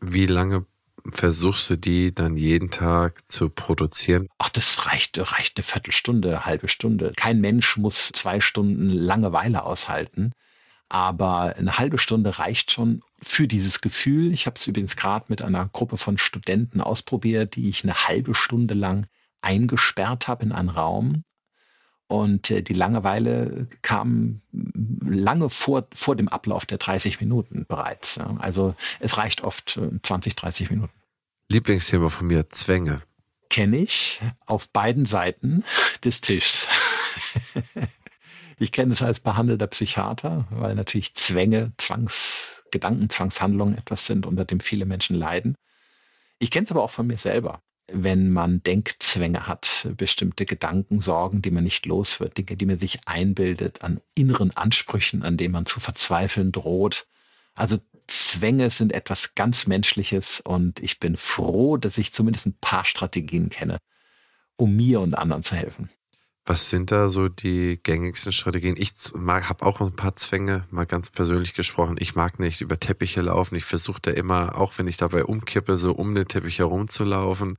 Wie 0.00 0.26
lange 0.26 0.66
versuchst 1.12 1.70
du 1.70 1.76
die 1.76 2.14
dann 2.14 2.36
jeden 2.36 2.70
Tag 2.70 3.22
zu 3.28 3.48
produzieren? 3.48 4.28
Ach, 4.38 4.48
das 4.50 4.86
reicht, 4.86 5.18
reicht 5.18 5.56
eine 5.56 5.64
Viertelstunde, 5.64 6.46
halbe 6.46 6.68
Stunde. 6.68 7.12
Kein 7.16 7.40
Mensch 7.40 7.76
muss 7.76 8.10
zwei 8.12 8.40
Stunden 8.40 8.90
Langeweile 8.90 9.64
aushalten. 9.64 10.32
Aber 10.90 11.54
eine 11.56 11.78
halbe 11.78 11.98
Stunde 11.98 12.40
reicht 12.40 12.72
schon 12.72 13.02
für 13.22 13.46
dieses 13.46 13.80
Gefühl. 13.80 14.32
Ich 14.32 14.46
habe 14.46 14.56
es 14.56 14.66
übrigens 14.66 14.96
gerade 14.96 15.26
mit 15.28 15.40
einer 15.40 15.68
Gruppe 15.68 15.96
von 15.96 16.18
Studenten 16.18 16.80
ausprobiert, 16.80 17.54
die 17.54 17.68
ich 17.68 17.84
eine 17.84 18.08
halbe 18.08 18.34
Stunde 18.34 18.74
lang 18.74 19.06
eingesperrt 19.40 20.26
habe 20.26 20.44
in 20.44 20.52
einen 20.52 20.68
Raum. 20.68 21.22
Und 22.08 22.50
äh, 22.50 22.62
die 22.62 22.74
Langeweile 22.74 23.68
kam 23.82 24.40
lange 24.52 25.48
vor, 25.48 25.86
vor 25.94 26.16
dem 26.16 26.26
Ablauf 26.26 26.66
der 26.66 26.78
30 26.78 27.20
Minuten 27.20 27.66
bereits. 27.68 28.16
Ja. 28.16 28.36
Also 28.40 28.74
es 28.98 29.16
reicht 29.16 29.42
oft 29.42 29.76
äh, 29.76 29.90
20, 30.02 30.34
30 30.34 30.70
Minuten. 30.72 30.92
Lieblingsthema 31.48 32.08
von 32.08 32.26
mir, 32.26 32.50
Zwänge. 32.50 33.00
Kenne 33.48 33.76
ich 33.78 34.20
auf 34.44 34.68
beiden 34.70 35.06
Seiten 35.06 35.62
des 36.02 36.20
Tischs. 36.20 36.66
ich 38.60 38.72
kenne 38.72 38.92
es 38.92 39.02
als 39.02 39.20
behandelter 39.20 39.66
Psychiater, 39.66 40.46
weil 40.50 40.74
natürlich 40.74 41.14
Zwänge, 41.14 41.72
Zwangsgedanken, 41.78 43.10
Zwangshandlungen 43.10 43.76
etwas 43.76 44.06
sind, 44.06 44.26
unter 44.26 44.44
dem 44.44 44.60
viele 44.60 44.86
Menschen 44.86 45.16
leiden. 45.16 45.56
Ich 46.38 46.50
kenne 46.50 46.64
es 46.64 46.70
aber 46.70 46.82
auch 46.82 46.90
von 46.90 47.06
mir 47.06 47.18
selber 47.18 47.62
wenn 47.92 48.30
man 48.30 48.62
Denkzwänge 48.62 49.46
hat, 49.46 49.88
bestimmte 49.96 50.46
Gedanken, 50.46 51.00
Sorgen, 51.00 51.42
die 51.42 51.50
man 51.50 51.64
nicht 51.64 51.86
los 51.86 52.20
wird, 52.20 52.36
Dinge, 52.36 52.56
die 52.56 52.66
man 52.66 52.78
sich 52.78 53.00
einbildet, 53.06 53.82
an 53.82 54.00
inneren 54.14 54.56
Ansprüchen, 54.56 55.22
an 55.22 55.36
denen 55.36 55.52
man 55.52 55.66
zu 55.66 55.80
verzweifeln 55.80 56.52
droht. 56.52 57.06
Also 57.54 57.78
Zwänge 58.06 58.70
sind 58.70 58.92
etwas 58.92 59.34
ganz 59.34 59.66
Menschliches 59.66 60.40
und 60.40 60.80
ich 60.80 60.98
bin 60.98 61.16
froh, 61.16 61.76
dass 61.76 61.98
ich 61.98 62.12
zumindest 62.12 62.46
ein 62.46 62.58
paar 62.60 62.84
Strategien 62.84 63.50
kenne, 63.50 63.78
um 64.56 64.76
mir 64.76 65.00
und 65.00 65.14
anderen 65.14 65.42
zu 65.42 65.54
helfen. 65.54 65.90
Was 66.46 66.70
sind 66.70 66.90
da 66.90 67.08
so 67.08 67.28
die 67.28 67.78
gängigsten 67.82 68.32
Strategien? 68.32 68.74
Ich 68.78 68.92
habe 69.14 69.64
auch 69.66 69.80
ein 69.80 69.94
paar 69.94 70.16
Zwänge, 70.16 70.64
mal 70.70 70.86
ganz 70.86 71.10
persönlich 71.10 71.54
gesprochen. 71.54 71.96
Ich 71.98 72.14
mag 72.14 72.38
nicht 72.38 72.60
über 72.60 72.80
Teppiche 72.80 73.20
laufen. 73.20 73.56
Ich 73.56 73.64
versuche 73.64 74.00
da 74.00 74.10
immer, 74.10 74.56
auch 74.56 74.78
wenn 74.78 74.88
ich 74.88 74.96
dabei 74.96 75.24
umkippe, 75.24 75.76
so 75.76 75.92
um 75.92 76.14
den 76.14 76.26
Teppich 76.26 76.58
herumzulaufen. 76.58 77.58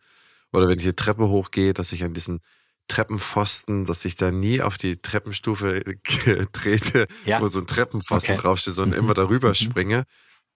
Oder 0.52 0.68
wenn 0.68 0.78
ich 0.78 0.84
die 0.84 0.94
Treppe 0.94 1.30
hochgehe, 1.30 1.74
dass 1.74 1.92
ich 1.92 2.04
an 2.04 2.14
diesen 2.14 2.42
Treppenpfosten, 2.88 3.86
dass 3.86 4.04
ich 4.04 4.18
da 4.18 4.32
nie 4.32 4.62
auf 4.62 4.78
die 4.78 4.98
Treppenstufe 4.98 5.84
trete, 6.52 7.08
ja. 7.26 7.40
wo 7.40 7.48
so 7.48 7.60
ein 7.60 7.68
Treppenpfosten 7.68 8.34
okay. 8.34 8.42
draufsteht, 8.42 8.74
sondern 8.74 9.00
immer 9.00 9.14
darüber 9.14 9.50
mhm. 9.50 9.56
springe. 9.56 10.04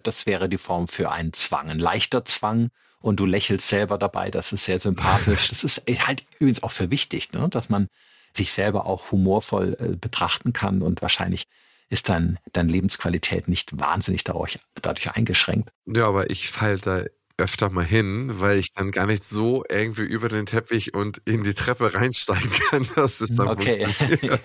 Das 0.03 0.25
wäre 0.25 0.49
die 0.49 0.57
Form 0.57 0.87
für 0.87 1.11
einen 1.11 1.31
Zwang, 1.33 1.69
ein 1.69 1.79
leichter 1.79 2.25
Zwang. 2.25 2.69
Und 2.99 3.19
du 3.19 3.25
lächelst 3.25 3.67
selber 3.67 3.99
dabei, 3.99 4.31
das 4.31 4.51
ist 4.51 4.65
sehr 4.65 4.79
sympathisch. 4.79 5.49
Das 5.49 5.63
ist 5.63 5.83
halt 5.87 6.23
übrigens 6.39 6.63
auch 6.63 6.71
für 6.71 6.89
wichtig, 6.89 7.31
ne? 7.33 7.47
dass 7.49 7.69
man 7.69 7.87
sich 8.35 8.51
selber 8.51 8.85
auch 8.85 9.11
humorvoll 9.11 9.77
äh, 9.79 9.95
betrachten 9.95 10.53
kann 10.53 10.81
und 10.81 11.01
wahrscheinlich 11.01 11.47
ist 11.89 12.09
dann 12.09 12.39
deine 12.53 12.71
Lebensqualität 12.71 13.47
nicht 13.47 13.79
wahnsinnig 13.79 14.23
dadurch, 14.23 14.59
dadurch 14.81 15.11
eingeschränkt. 15.11 15.71
Ja, 15.85 16.07
aber 16.07 16.29
ich 16.29 16.49
falle 16.49 16.79
da 16.79 17.03
öfter 17.37 17.69
mal 17.69 17.85
hin, 17.85 18.39
weil 18.39 18.59
ich 18.59 18.73
dann 18.73 18.91
gar 18.91 19.07
nicht 19.07 19.23
so 19.23 19.63
irgendwie 19.69 20.03
über 20.03 20.29
den 20.29 20.45
Teppich 20.45 20.93
und 20.93 21.21
in 21.25 21.43
die 21.43 21.53
Treppe 21.53 21.93
reinsteigen 21.93 22.51
kann, 22.69 22.87
dass 22.95 23.21
es 23.21 23.35
dann 23.35 23.49
okay. 23.49 23.87
ja. 24.21 24.39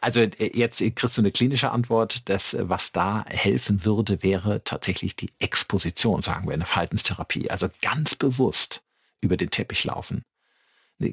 Also 0.00 0.20
äh, 0.20 0.50
jetzt 0.54 0.78
kriegst 0.78 1.16
du 1.16 1.22
eine 1.22 1.30
klinische 1.30 1.70
Antwort. 1.70 2.28
Das, 2.28 2.54
äh, 2.54 2.68
was 2.68 2.92
da 2.92 3.24
helfen 3.28 3.84
würde, 3.84 4.22
wäre 4.22 4.64
tatsächlich 4.64 5.14
die 5.16 5.30
Exposition, 5.38 6.22
sagen 6.22 6.46
wir 6.46 6.54
in 6.54 6.60
der 6.60 6.66
Verhaltenstherapie. 6.66 7.50
Also 7.50 7.68
ganz 7.80 8.16
bewusst 8.16 8.82
über 9.20 9.36
den 9.36 9.50
Teppich 9.50 9.84
laufen. 9.84 10.22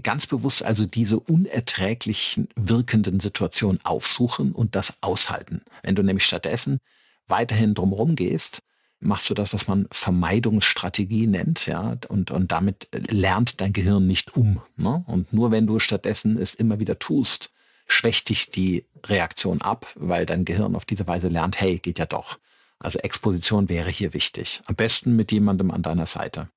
Ganz 0.03 0.27
bewusst 0.27 0.63
also 0.63 0.85
diese 0.85 1.19
unerträglichen 1.19 2.49
wirkenden 2.55 3.21
Situationen 3.21 3.79
aufsuchen 3.85 4.51
und 4.51 4.75
das 4.75 4.93
aushalten. 5.01 5.61
Wenn 5.81 5.95
du 5.95 6.03
nämlich 6.03 6.25
stattdessen 6.25 6.79
weiterhin 7.27 7.73
drumherum 7.73 8.15
gehst, 8.15 8.63
machst 8.99 9.29
du 9.29 9.33
das, 9.33 9.53
was 9.53 9.67
man 9.67 9.87
Vermeidungsstrategie 9.91 11.27
nennt, 11.27 11.67
ja, 11.67 11.97
und, 12.09 12.31
und 12.31 12.51
damit 12.51 12.89
lernt 12.91 13.61
dein 13.61 13.73
Gehirn 13.73 14.07
nicht 14.07 14.35
um. 14.35 14.61
Ne? 14.75 15.03
Und 15.07 15.31
nur 15.33 15.51
wenn 15.51 15.67
du 15.67 15.79
stattdessen 15.79 16.37
es 16.37 16.53
immer 16.53 16.79
wieder 16.79 16.99
tust, 16.99 17.51
schwächt 17.87 18.29
dich 18.29 18.49
die 18.49 18.85
Reaktion 19.05 19.61
ab, 19.61 19.87
weil 19.95 20.25
dein 20.25 20.45
Gehirn 20.45 20.75
auf 20.75 20.85
diese 20.85 21.07
Weise 21.07 21.29
lernt, 21.29 21.59
hey, 21.61 21.79
geht 21.79 21.99
ja 21.99 22.05
doch. 22.05 22.39
Also 22.79 22.99
Exposition 22.99 23.69
wäre 23.69 23.89
hier 23.89 24.13
wichtig. 24.13 24.61
Am 24.65 24.75
besten 24.75 25.15
mit 25.15 25.31
jemandem 25.31 25.71
an 25.71 25.81
deiner 25.81 26.05
Seite. 26.05 26.49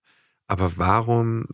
Aber 0.49 0.76
warum 0.76 1.47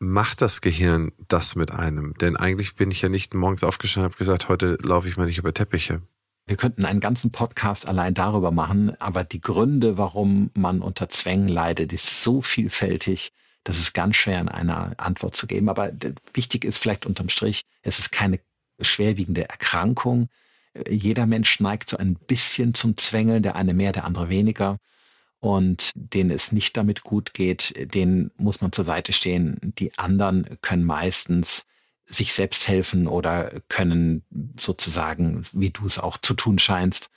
macht 0.00 0.40
das 0.40 0.60
Gehirn 0.60 1.12
das 1.28 1.54
mit 1.54 1.70
einem? 1.70 2.14
Denn 2.14 2.36
eigentlich 2.36 2.74
bin 2.74 2.90
ich 2.90 3.02
ja 3.02 3.08
nicht 3.08 3.34
morgens 3.34 3.62
aufgestanden 3.62 4.06
und 4.06 4.12
habe 4.12 4.18
gesagt, 4.18 4.48
heute 4.48 4.76
laufe 4.82 5.08
ich 5.08 5.16
mal 5.16 5.26
nicht 5.26 5.38
über 5.38 5.54
Teppiche. 5.54 6.02
Wir 6.46 6.56
könnten 6.56 6.84
einen 6.84 6.98
ganzen 6.98 7.30
Podcast 7.30 7.86
allein 7.86 8.14
darüber 8.14 8.50
machen, 8.50 9.00
aber 9.00 9.22
die 9.22 9.40
Gründe, 9.40 9.98
warum 9.98 10.50
man 10.54 10.80
unter 10.80 11.08
Zwängen 11.08 11.48
leidet, 11.48 11.92
ist 11.92 12.24
so 12.24 12.40
vielfältig, 12.40 13.30
dass 13.62 13.78
es 13.78 13.92
ganz 13.92 14.16
schwer 14.16 14.40
in 14.40 14.48
einer 14.48 14.94
Antwort 14.96 15.36
zu 15.36 15.46
geben. 15.46 15.68
Aber 15.68 15.92
wichtig 16.32 16.64
ist 16.64 16.78
vielleicht 16.78 17.06
unterm 17.06 17.28
Strich, 17.28 17.62
es 17.82 18.00
ist 18.00 18.10
keine 18.10 18.40
schwerwiegende 18.80 19.48
Erkrankung. 19.48 20.28
Jeder 20.88 21.26
Mensch 21.26 21.60
neigt 21.60 21.90
so 21.90 21.98
ein 21.98 22.14
bisschen 22.14 22.74
zum 22.74 22.96
Zwängeln, 22.96 23.42
der 23.42 23.54
eine 23.54 23.74
mehr, 23.74 23.92
der 23.92 24.04
andere 24.04 24.28
weniger. 24.28 24.78
Und 25.40 25.90
denen 25.94 26.30
es 26.30 26.52
nicht 26.52 26.76
damit 26.76 27.02
gut 27.02 27.34
geht, 27.34 27.74
denen 27.94 28.30
muss 28.36 28.60
man 28.60 28.72
zur 28.72 28.84
Seite 28.84 29.12
stehen. 29.12 29.58
Die 29.78 29.96
anderen 29.98 30.58
können 30.60 30.84
meistens 30.84 31.66
sich 32.06 32.32
selbst 32.32 32.68
helfen 32.68 33.06
oder 33.06 33.52
können 33.68 34.24
sozusagen, 34.58 35.42
wie 35.52 35.70
du 35.70 35.86
es 35.86 35.98
auch 35.98 36.18
zu 36.18 36.34
tun 36.34 36.58
scheinst, 36.58 37.08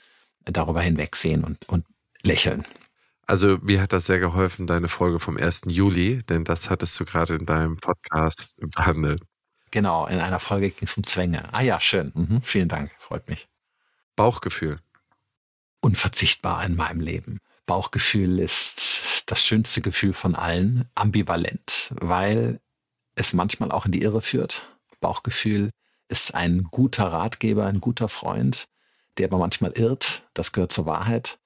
darüber 0.44 0.80
hinwegsehen 0.80 1.44
und, 1.44 1.68
und 1.68 1.84
lächeln. 2.22 2.64
Also 3.26 3.58
mir 3.62 3.80
hat 3.80 3.92
das 3.92 4.06
sehr 4.06 4.18
geholfen, 4.18 4.66
deine 4.66 4.88
Folge 4.88 5.18
vom 5.18 5.36
1. 5.36 5.62
Juli, 5.66 6.22
denn 6.22 6.44
das 6.44 6.70
hattest 6.70 6.98
du 7.00 7.04
gerade 7.04 7.34
in 7.34 7.46
deinem 7.46 7.78
Podcast 7.78 8.60
behandelt. 8.74 9.22
Genau, 9.70 10.06
in 10.06 10.20
einer 10.20 10.40
Folge 10.40 10.70
ging 10.70 10.86
es 10.86 10.96
um 10.96 11.04
Zwänge. 11.04 11.52
Ah 11.52 11.62
ja, 11.62 11.80
schön. 11.80 12.12
Mhm, 12.14 12.42
vielen 12.42 12.68
Dank, 12.68 12.92
freut 12.98 13.28
mich. 13.28 13.48
Bauchgefühl. 14.14 14.78
Unverzichtbar 15.80 16.64
in 16.64 16.76
meinem 16.76 17.00
Leben. 17.00 17.40
Bauchgefühl 17.66 18.38
ist 18.40 19.24
das 19.26 19.42
schönste 19.42 19.80
Gefühl 19.80 20.12
von 20.12 20.34
allen, 20.34 20.88
ambivalent, 20.94 21.90
weil 21.94 22.60
es 23.14 23.32
manchmal 23.32 23.70
auch 23.70 23.86
in 23.86 23.92
die 23.92 24.02
Irre 24.02 24.20
führt. 24.20 24.68
Bauchgefühl 25.00 25.70
ist 26.08 26.34
ein 26.34 26.68
guter 26.70 27.06
Ratgeber, 27.06 27.66
ein 27.66 27.80
guter 27.80 28.08
Freund, 28.08 28.66
der 29.16 29.28
aber 29.28 29.38
manchmal 29.38 29.72
irrt, 29.72 30.22
das 30.34 30.52
gehört 30.52 30.72
zur 30.72 30.86
Wahrheit. 30.86 31.38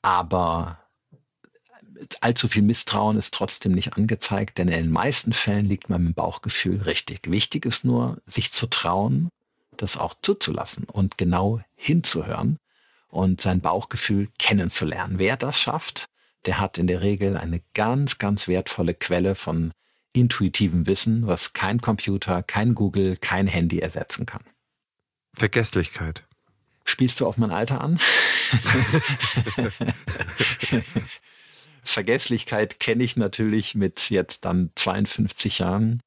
Aber 0.00 0.78
allzu 2.20 2.48
viel 2.48 2.62
Misstrauen 2.62 3.18
ist 3.18 3.34
trotzdem 3.34 3.72
nicht 3.72 3.94
angezeigt, 3.94 4.58
denn 4.58 4.68
in 4.68 4.84
den 4.84 4.92
meisten 4.92 5.32
Fällen 5.32 5.66
liegt 5.66 5.90
man 5.90 6.02
mit 6.02 6.12
dem 6.12 6.14
Bauchgefühl 6.14 6.80
richtig. 6.82 7.30
Wichtig 7.30 7.66
ist 7.66 7.84
nur, 7.84 8.22
sich 8.26 8.52
zu 8.52 8.66
trauen, 8.68 9.28
das 9.76 9.96
auch 9.96 10.14
zuzulassen 10.22 10.84
und 10.84 11.18
genau 11.18 11.60
hinzuhören 11.74 12.58
und 13.08 13.40
sein 13.40 13.60
Bauchgefühl 13.60 14.28
kennenzulernen. 14.38 15.18
Wer 15.18 15.36
das 15.36 15.60
schafft, 15.60 16.06
der 16.46 16.60
hat 16.60 16.78
in 16.78 16.86
der 16.86 17.00
Regel 17.00 17.36
eine 17.36 17.60
ganz, 17.74 18.18
ganz 18.18 18.48
wertvolle 18.48 18.94
Quelle 18.94 19.34
von 19.34 19.72
intuitivem 20.12 20.86
Wissen, 20.86 21.26
was 21.26 21.52
kein 21.52 21.80
Computer, 21.80 22.42
kein 22.42 22.74
Google, 22.74 23.16
kein 23.16 23.46
Handy 23.46 23.78
ersetzen 23.80 24.26
kann. 24.26 24.42
Vergesslichkeit. 25.34 26.26
Spielst 26.84 27.20
du 27.20 27.26
auf 27.26 27.36
mein 27.36 27.50
Alter 27.50 27.80
an? 27.82 28.00
Vergesslichkeit 31.82 32.80
kenne 32.80 33.04
ich 33.04 33.16
natürlich 33.16 33.74
mit 33.74 34.10
jetzt 34.10 34.44
dann 34.44 34.70
52 34.74 35.58
Jahren 35.58 36.02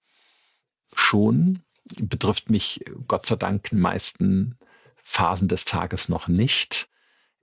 schon. 0.95 1.61
Betrifft 2.01 2.49
mich 2.49 2.83
Gott 3.07 3.25
sei 3.25 3.35
Dank 3.35 3.71
in 3.71 3.77
den 3.77 3.81
meisten 3.81 4.57
Phasen 5.03 5.47
des 5.47 5.65
Tages 5.65 6.09
noch 6.09 6.27
nicht 6.27 6.89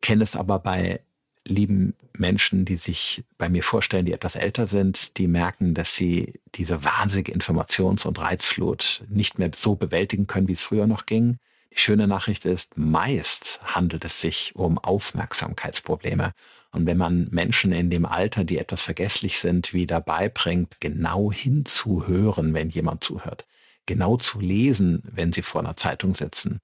kenne 0.01 0.24
es 0.24 0.36
aber 0.36 0.59
bei 0.59 1.01
lieben 1.44 1.94
Menschen, 2.12 2.64
die 2.64 2.76
sich 2.76 3.24
bei 3.38 3.49
mir 3.49 3.62
vorstellen, 3.62 4.07
die 4.07 4.12
etwas 4.12 4.36
älter 4.36 4.66
sind, 4.66 5.16
die 5.18 5.26
merken, 5.26 5.74
dass 5.74 5.94
sie 5.94 6.40
diese 6.55 6.84
wahnsinnige 6.84 7.32
Informations- 7.32 8.07
und 8.07 8.20
Reizflut 8.20 9.05
nicht 9.09 9.38
mehr 9.38 9.51
so 9.55 9.74
bewältigen 9.74 10.26
können, 10.26 10.49
wie 10.49 10.53
es 10.53 10.62
früher 10.62 10.86
noch 10.86 11.07
ging. 11.07 11.38
Die 11.72 11.78
schöne 11.78 12.07
Nachricht 12.07 12.44
ist, 12.44 12.76
meist 12.76 13.61
handelt 13.62 14.05
es 14.05 14.20
sich 14.20 14.55
um 14.57 14.78
Aufmerksamkeitsprobleme. 14.78 16.32
Und 16.70 16.86
wenn 16.86 16.99
man 16.99 17.28
Menschen 17.30 17.72
in 17.72 17.88
dem 17.88 18.05
Alter, 18.05 18.44
die 18.44 18.59
etwas 18.59 18.82
vergesslich 18.82 19.38
sind, 19.38 19.72
wieder 19.72 20.01
beibringt, 20.01 20.80
genau 20.80 21.32
hinzuhören, 21.32 22.53
wenn 22.53 22.68
jemand 22.68 23.05
zuhört, 23.05 23.46
genau 23.86 24.16
zu 24.18 24.40
lesen, 24.40 25.03
wenn 25.05 25.32
sie 25.32 25.42
vor 25.42 25.62
einer 25.62 25.76
Zeitung 25.76 26.14
sitzen, 26.14 26.61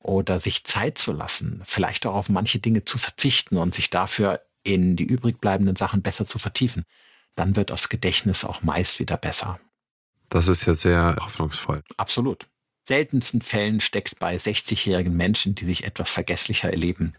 oder 0.00 0.40
sich 0.40 0.64
Zeit 0.64 0.98
zu 0.98 1.12
lassen, 1.12 1.60
vielleicht 1.64 2.06
auch 2.06 2.14
auf 2.14 2.28
manche 2.28 2.58
Dinge 2.58 2.84
zu 2.84 2.98
verzichten 2.98 3.56
und 3.56 3.74
sich 3.74 3.90
dafür 3.90 4.40
in 4.62 4.96
die 4.96 5.04
übrig 5.04 5.40
bleibenden 5.40 5.76
Sachen 5.76 6.02
besser 6.02 6.26
zu 6.26 6.38
vertiefen, 6.38 6.84
dann 7.34 7.56
wird 7.56 7.70
das 7.70 7.88
Gedächtnis 7.88 8.44
auch 8.44 8.62
meist 8.62 8.98
wieder 8.98 9.16
besser. 9.16 9.60
Das 10.28 10.48
ist 10.48 10.66
ja 10.66 10.74
sehr 10.74 11.16
hoffnungsvoll. 11.20 11.82
Absolut. 11.96 12.46
Seltensten 12.88 13.40
Fällen 13.40 13.80
steckt 13.80 14.18
bei 14.18 14.36
60-jährigen 14.36 15.16
Menschen, 15.16 15.54
die 15.54 15.64
sich 15.64 15.84
etwas 15.84 16.10
vergesslicher 16.10 16.70
erleben, 16.70 17.14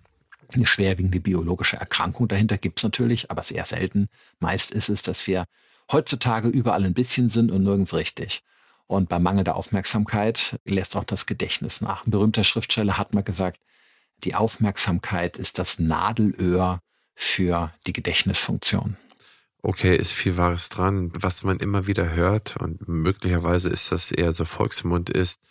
eine 0.55 0.65
schwerwiegende 0.65 1.19
biologische 1.19 1.77
Erkrankung 1.77 2.27
dahinter 2.27 2.57
gibt 2.57 2.79
es 2.79 2.83
natürlich, 2.83 3.31
aber 3.31 3.43
sehr 3.43 3.65
selten. 3.65 4.07
Meist 4.39 4.71
ist 4.71 4.89
es, 4.89 5.01
dass 5.01 5.27
wir 5.27 5.45
heutzutage 5.91 6.49
überall 6.49 6.83
ein 6.83 6.93
bisschen 6.93 7.29
sind 7.29 7.51
und 7.51 7.63
nirgends 7.63 7.93
richtig. 7.93 8.43
Und 8.91 9.07
bei 9.07 9.19
mangelnder 9.19 9.55
Aufmerksamkeit 9.55 10.59
lässt 10.65 10.97
auch 10.97 11.05
das 11.05 11.25
Gedächtnis 11.25 11.79
nach. 11.79 12.05
Ein 12.05 12.11
berühmter 12.11 12.43
Schriftsteller 12.43 12.97
hat 12.97 13.13
mal 13.13 13.23
gesagt, 13.23 13.61
die 14.25 14.35
Aufmerksamkeit 14.35 15.37
ist 15.37 15.59
das 15.59 15.79
Nadelöhr 15.79 16.81
für 17.15 17.73
die 17.87 17.93
Gedächtnisfunktion. 17.93 18.97
Okay, 19.61 19.95
ist 19.95 20.11
viel 20.11 20.35
Wahres 20.35 20.67
dran. 20.67 21.13
Was 21.17 21.45
man 21.45 21.61
immer 21.61 21.87
wieder 21.87 22.11
hört, 22.11 22.57
und 22.57 22.85
möglicherweise 22.85 23.69
ist 23.69 23.93
das 23.93 24.11
eher 24.11 24.33
so 24.33 24.43
Volksmund, 24.43 25.09
ist, 25.09 25.41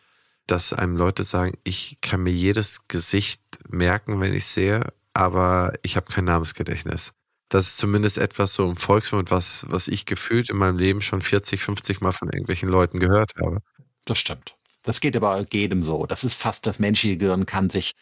dass 0.47 0.75
einem 0.75 0.99
Leute 0.99 1.25
sagen, 1.25 1.57
ich 1.65 2.03
kann 2.03 2.23
mir 2.23 2.35
jedes 2.35 2.89
Gesicht 2.89 3.41
merken, 3.71 4.21
wenn 4.21 4.35
ich 4.35 4.45
sehe, 4.45 4.85
aber 5.15 5.73
ich 5.81 5.97
habe 5.97 6.13
kein 6.13 6.27
Namensgedächtnis. 6.27 7.15
Das 7.51 7.67
ist 7.67 7.79
zumindest 7.79 8.17
etwas 8.17 8.55
so 8.55 8.71
im 8.71 8.77
Volksmund, 8.77 9.33
was, 9.33 9.67
was 9.69 9.89
ich 9.89 10.07
gefühlt 10.07 10.51
in 10.51 10.57
meinem 10.57 10.79
Leben 10.79 11.03
schon 11.03 11.21
40, 11.21 11.61
50 11.61 12.01
Mal 12.01 12.13
von 12.13 12.29
irgendwelchen 12.29 12.69
Leuten 12.69 13.01
gehört 13.01 13.33
habe. 13.41 13.59
Das 14.05 14.19
stimmt. 14.19 14.55
Das 14.85 15.01
geht 15.01 15.17
aber 15.17 15.45
jedem 15.53 15.85
so. 15.85 16.07
Das 16.07 16.23
ist 16.23 16.35
fast 16.35 16.65
das 16.67 16.79
menschliche 16.79 17.17
Gehirn 17.17 17.47
kann 17.47 17.69
sich 17.69 17.93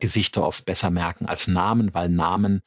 Gesichter 0.00 0.44
oft 0.44 0.66
besser 0.66 0.90
merken 0.90 1.26
als 1.26 1.46
Namen, 1.46 1.94
weil 1.94 2.08
Namen 2.08 2.62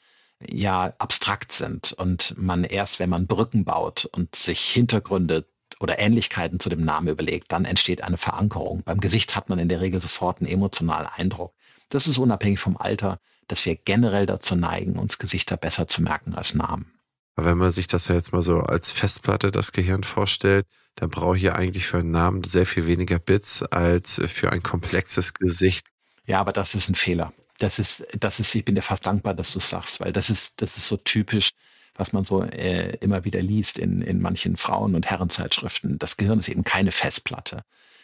ja 0.49 0.93
abstrakt 0.97 1.51
sind 1.51 1.91
und 1.91 2.33
man 2.37 2.63
erst, 2.63 2.99
wenn 2.99 3.09
man 3.09 3.27
Brücken 3.27 3.65
baut 3.65 4.05
und 4.05 4.33
sich 4.33 4.61
Hintergründe 4.61 5.45
oder 5.81 5.99
Ähnlichkeiten 5.99 6.61
zu 6.61 6.69
dem 6.69 6.83
Namen 6.85 7.09
überlegt, 7.09 7.51
dann 7.51 7.65
entsteht 7.65 8.01
eine 8.01 8.17
Verankerung. 8.17 8.81
Beim 8.83 9.01
Gesicht 9.01 9.35
hat 9.35 9.49
man 9.49 9.59
in 9.59 9.67
der 9.67 9.81
Regel 9.81 9.99
sofort 9.99 10.39
einen 10.39 10.49
emotionalen 10.49 11.07
Eindruck. 11.07 11.53
Das 11.89 12.07
ist 12.07 12.17
unabhängig 12.17 12.59
vom 12.59 12.77
Alter 12.77 13.19
dass 13.49 13.65
wir 13.65 13.75
generell 13.75 14.25
dazu 14.25 14.55
neigen, 14.55 14.97
uns 14.97 15.17
Gesichter 15.17 15.57
besser 15.57 15.87
zu 15.87 16.01
merken 16.01 16.35
als 16.35 16.53
Namen. 16.53 16.93
Wenn 17.35 17.57
man 17.57 17.71
sich 17.71 17.87
das 17.87 18.07
jetzt 18.07 18.31
mal 18.31 18.41
so 18.41 18.61
als 18.61 18.91
Festplatte 18.91 19.51
das 19.51 19.71
Gehirn 19.71 20.03
vorstellt, 20.03 20.65
dann 20.95 21.09
brauche 21.09 21.37
ich 21.37 21.43
ja 21.43 21.53
eigentlich 21.53 21.87
für 21.87 21.97
einen 21.97 22.11
Namen 22.11 22.43
sehr 22.43 22.65
viel 22.65 22.85
weniger 22.87 23.19
Bits 23.19 23.63
als 23.63 24.21
für 24.27 24.51
ein 24.51 24.61
komplexes 24.61 25.33
Gesicht. 25.33 25.87
Ja, 26.25 26.39
aber 26.39 26.51
das 26.51 26.75
ist 26.75 26.89
ein 26.89 26.95
Fehler. 26.95 27.33
Das 27.57 27.79
ist, 27.79 28.05
das 28.17 28.39
ist, 28.39 28.53
ich 28.55 28.65
bin 28.65 28.75
dir 28.75 28.81
fast 28.81 29.05
dankbar, 29.05 29.33
dass 29.33 29.53
du 29.53 29.59
es 29.59 29.69
sagst, 29.69 29.99
weil 29.99 30.11
das 30.11 30.29
ist, 30.29 30.61
das 30.61 30.77
ist 30.77 30.87
so 30.87 30.97
typisch, 30.97 31.51
was 31.95 32.13
man 32.13 32.23
so 32.23 32.43
äh, 32.43 32.95
immer 32.97 33.25
wieder 33.25 33.41
liest 33.41 33.79
in, 33.79 34.01
in 34.01 34.21
manchen 34.21 34.55
Frauen- 34.55 34.95
und 34.95 35.05
Herrenzeitschriften. 35.05 35.97
Das 35.97 36.17
Gehirn 36.17 36.39
ist 36.39 36.49
eben 36.49 36.63
keine 36.63 36.91
Festplatte. 36.91 37.61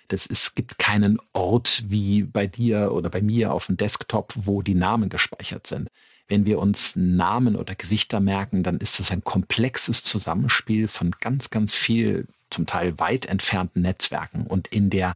Das 0.08 0.26
ist, 0.26 0.32
es 0.32 0.56
gibt 0.56 0.78
keinen 0.78 1.20
Ort 1.34 1.84
wie 1.88 2.24
bei 2.24 2.48
dir 2.48 2.92
oder 2.92 3.10
bei 3.10 3.22
mir 3.22 3.54
auf 3.54 3.68
dem 3.68 3.78
Desktop, 3.78 4.34
wo 4.36 4.62
die 4.62 4.76
Namen 4.76 5.10
gespeichert 5.10 5.68
sind. 5.68 5.90
Wenn 6.28 6.46
wir 6.46 6.60
uns 6.60 6.96
Namen 6.96 7.56
oder 7.56 7.76
Gesichter 7.76 8.20
merken, 8.20 8.64
dann 8.64 8.78
ist 8.78 9.00
das 9.00 9.12
ein 9.12 9.24
komplexes 9.24 10.04
Zusammenspiel 10.04 10.88
von 10.88 11.12
ganz, 11.12 11.50
ganz 11.50 11.76
viel, 11.76 12.28
zum 12.50 12.66
Teil 12.66 12.98
weit 13.00 13.26
entfernten 13.26 13.82
Netzwerken. 13.82 14.48
Und 14.48 14.68
in 14.68 14.90
der 14.90 15.14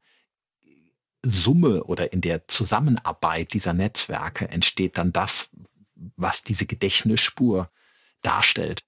Summe 1.24 1.84
oder 1.84 2.14
in 2.14 2.22
der 2.22 2.48
Zusammenarbeit 2.48 3.54
dieser 3.54 3.74
Netzwerke 3.74 4.50
entsteht 4.50 4.98
dann 4.98 5.12
das, 5.12 5.50
was 6.16 6.44
diese 6.44 6.66
Gedächtnisspur 6.66 7.70
darstellt. 8.22 8.84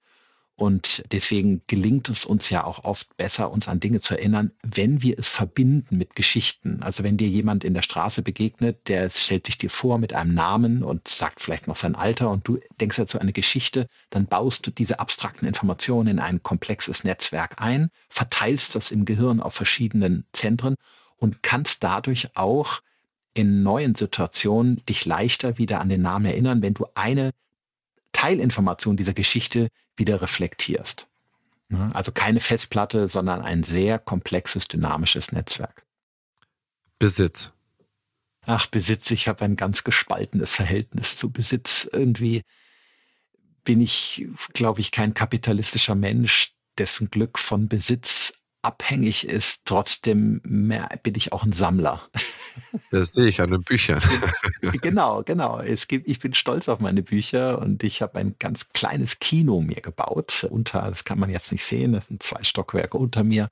Und 0.55 1.03
deswegen 1.11 1.61
gelingt 1.65 2.07
es 2.07 2.23
uns 2.23 2.51
ja 2.51 2.63
auch 2.63 2.83
oft 2.83 3.17
besser, 3.17 3.51
uns 3.51 3.67
an 3.67 3.79
Dinge 3.79 3.99
zu 3.99 4.15
erinnern, 4.15 4.51
wenn 4.61 5.01
wir 5.01 5.17
es 5.17 5.27
verbinden 5.27 5.97
mit 5.97 6.15
Geschichten. 6.15 6.83
Also 6.83 7.03
wenn 7.03 7.17
dir 7.17 7.27
jemand 7.27 7.63
in 7.63 7.73
der 7.73 7.81
Straße 7.81 8.21
begegnet, 8.21 8.87
der 8.87 9.09
stellt 9.09 9.47
sich 9.47 9.57
dir 9.57 9.71
vor 9.71 9.97
mit 9.97 10.13
einem 10.13 10.35
Namen 10.35 10.83
und 10.83 11.07
sagt 11.07 11.41
vielleicht 11.41 11.67
noch 11.67 11.75
sein 11.75 11.95
Alter 11.95 12.29
und 12.29 12.47
du 12.47 12.59
denkst 12.79 12.97
dazu 12.97 13.17
eine 13.19 13.33
Geschichte, 13.33 13.87
dann 14.11 14.27
baust 14.27 14.67
du 14.67 14.71
diese 14.71 14.99
abstrakten 14.99 15.47
Informationen 15.47 16.09
in 16.09 16.19
ein 16.19 16.43
komplexes 16.43 17.03
Netzwerk 17.03 17.59
ein, 17.59 17.89
verteilst 18.07 18.75
das 18.75 18.91
im 18.91 19.05
Gehirn 19.05 19.39
auf 19.39 19.55
verschiedenen 19.55 20.25
Zentren 20.31 20.75
und 21.17 21.41
kannst 21.41 21.83
dadurch 21.83 22.35
auch 22.35 22.81
in 23.33 23.63
neuen 23.63 23.95
Situationen 23.95 24.83
dich 24.87 25.05
leichter 25.05 25.57
wieder 25.57 25.81
an 25.81 25.89
den 25.89 26.01
Namen 26.01 26.25
erinnern, 26.25 26.61
wenn 26.61 26.73
du 26.73 26.85
eine 26.93 27.31
Teilinformation 28.21 28.97
dieser 28.97 29.15
Geschichte 29.15 29.69
wieder 29.95 30.21
reflektierst. 30.21 31.07
Also 31.93 32.11
keine 32.11 32.39
Festplatte, 32.39 33.07
sondern 33.07 33.41
ein 33.41 33.63
sehr 33.63 33.97
komplexes, 33.97 34.67
dynamisches 34.67 35.31
Netzwerk. 35.31 35.87
Besitz. 36.99 37.51
Ach, 38.45 38.67
Besitz, 38.67 39.09
ich 39.09 39.27
habe 39.27 39.43
ein 39.45 39.55
ganz 39.55 39.83
gespaltenes 39.83 40.53
Verhältnis 40.53 41.15
zu 41.17 41.31
Besitz. 41.31 41.89
Irgendwie 41.91 42.43
bin 43.63 43.81
ich, 43.81 44.27
glaube 44.53 44.81
ich, 44.81 44.91
kein 44.91 45.15
kapitalistischer 45.15 45.95
Mensch, 45.95 46.53
dessen 46.77 47.09
Glück 47.09 47.39
von 47.39 47.69
Besitz 47.69 48.30
abhängig 48.61 49.27
ist, 49.27 49.61
trotzdem 49.65 50.41
mehr 50.43 50.89
bin 51.03 51.15
ich 51.15 51.33
auch 51.33 51.43
ein 51.43 51.53
Sammler. 51.53 52.01
Das 52.91 53.13
sehe 53.13 53.27
ich 53.27 53.39
an 53.39 53.49
den 53.49 53.63
Büchern. 53.63 54.01
genau, 54.81 55.23
genau. 55.23 55.61
Es 55.61 55.87
gibt, 55.87 56.09
ich 56.09 56.19
bin 56.19 56.33
stolz 56.33 56.67
auf 56.67 56.81
meine 56.81 57.01
Bücher 57.01 57.59
und 57.59 57.81
ich 57.81 58.01
habe 58.01 58.19
ein 58.19 58.35
ganz 58.39 58.67
kleines 58.73 59.19
Kino 59.19 59.61
mir 59.61 59.79
gebaut. 59.79 60.45
Unter, 60.49 60.81
das 60.89 61.05
kann 61.05 61.17
man 61.17 61.29
jetzt 61.29 61.53
nicht 61.53 61.63
sehen, 61.63 61.93
das 61.93 62.07
sind 62.07 62.21
zwei 62.21 62.43
Stockwerke 62.43 62.97
unter 62.97 63.23
mir 63.23 63.49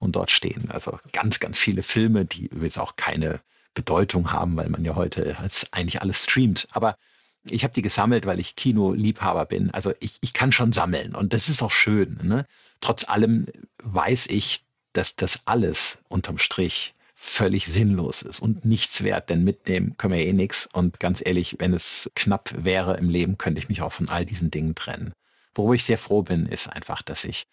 und 0.00 0.16
dort 0.16 0.32
stehen 0.32 0.68
also 0.72 0.98
ganz, 1.12 1.38
ganz 1.38 1.56
viele 1.56 1.84
Filme, 1.84 2.24
die 2.24 2.46
übrigens 2.46 2.78
auch 2.78 2.96
keine 2.96 3.40
Bedeutung 3.74 4.32
haben, 4.32 4.56
weil 4.56 4.68
man 4.68 4.84
ja 4.84 4.96
heute 4.96 5.36
eigentlich 5.70 6.02
alles 6.02 6.24
streamt. 6.24 6.66
Aber 6.72 6.96
ich 7.44 7.64
habe 7.64 7.74
die 7.74 7.82
gesammelt, 7.82 8.26
weil 8.26 8.40
ich 8.40 8.56
Kinoliebhaber 8.56 9.46
bin. 9.46 9.70
Also 9.70 9.92
ich, 10.00 10.12
ich 10.20 10.32
kann 10.32 10.52
schon 10.52 10.72
sammeln 10.72 11.14
und 11.14 11.32
das 11.32 11.48
ist 11.48 11.62
auch 11.62 11.70
schön. 11.70 12.18
Ne? 12.22 12.46
Trotz 12.80 13.08
allem 13.08 13.46
weiß 13.82 14.28
ich, 14.28 14.64
dass 14.92 15.16
das 15.16 15.40
alles 15.46 15.98
unterm 16.08 16.38
Strich 16.38 16.94
völlig 17.14 17.66
sinnlos 17.66 18.22
ist 18.22 18.40
und 18.40 18.64
nichts 18.64 19.02
wert, 19.04 19.30
denn 19.30 19.44
mitnehmen 19.44 19.96
können 19.96 20.14
wir 20.14 20.24
eh 20.24 20.32
nichts. 20.32 20.68
Und 20.72 20.98
ganz 21.00 21.22
ehrlich, 21.24 21.56
wenn 21.58 21.72
es 21.72 22.10
knapp 22.14 22.52
wäre 22.64 22.96
im 22.96 23.08
Leben, 23.08 23.38
könnte 23.38 23.60
ich 23.60 23.68
mich 23.68 23.80
auch 23.80 23.92
von 23.92 24.08
all 24.08 24.26
diesen 24.26 24.50
Dingen 24.50 24.74
trennen. 24.74 25.12
Worüber 25.54 25.74
ich 25.74 25.84
sehr 25.84 25.98
froh 25.98 26.22
bin, 26.22 26.46
ist 26.46 26.68
einfach, 26.68 27.02
dass 27.02 27.24
ich 27.24 27.46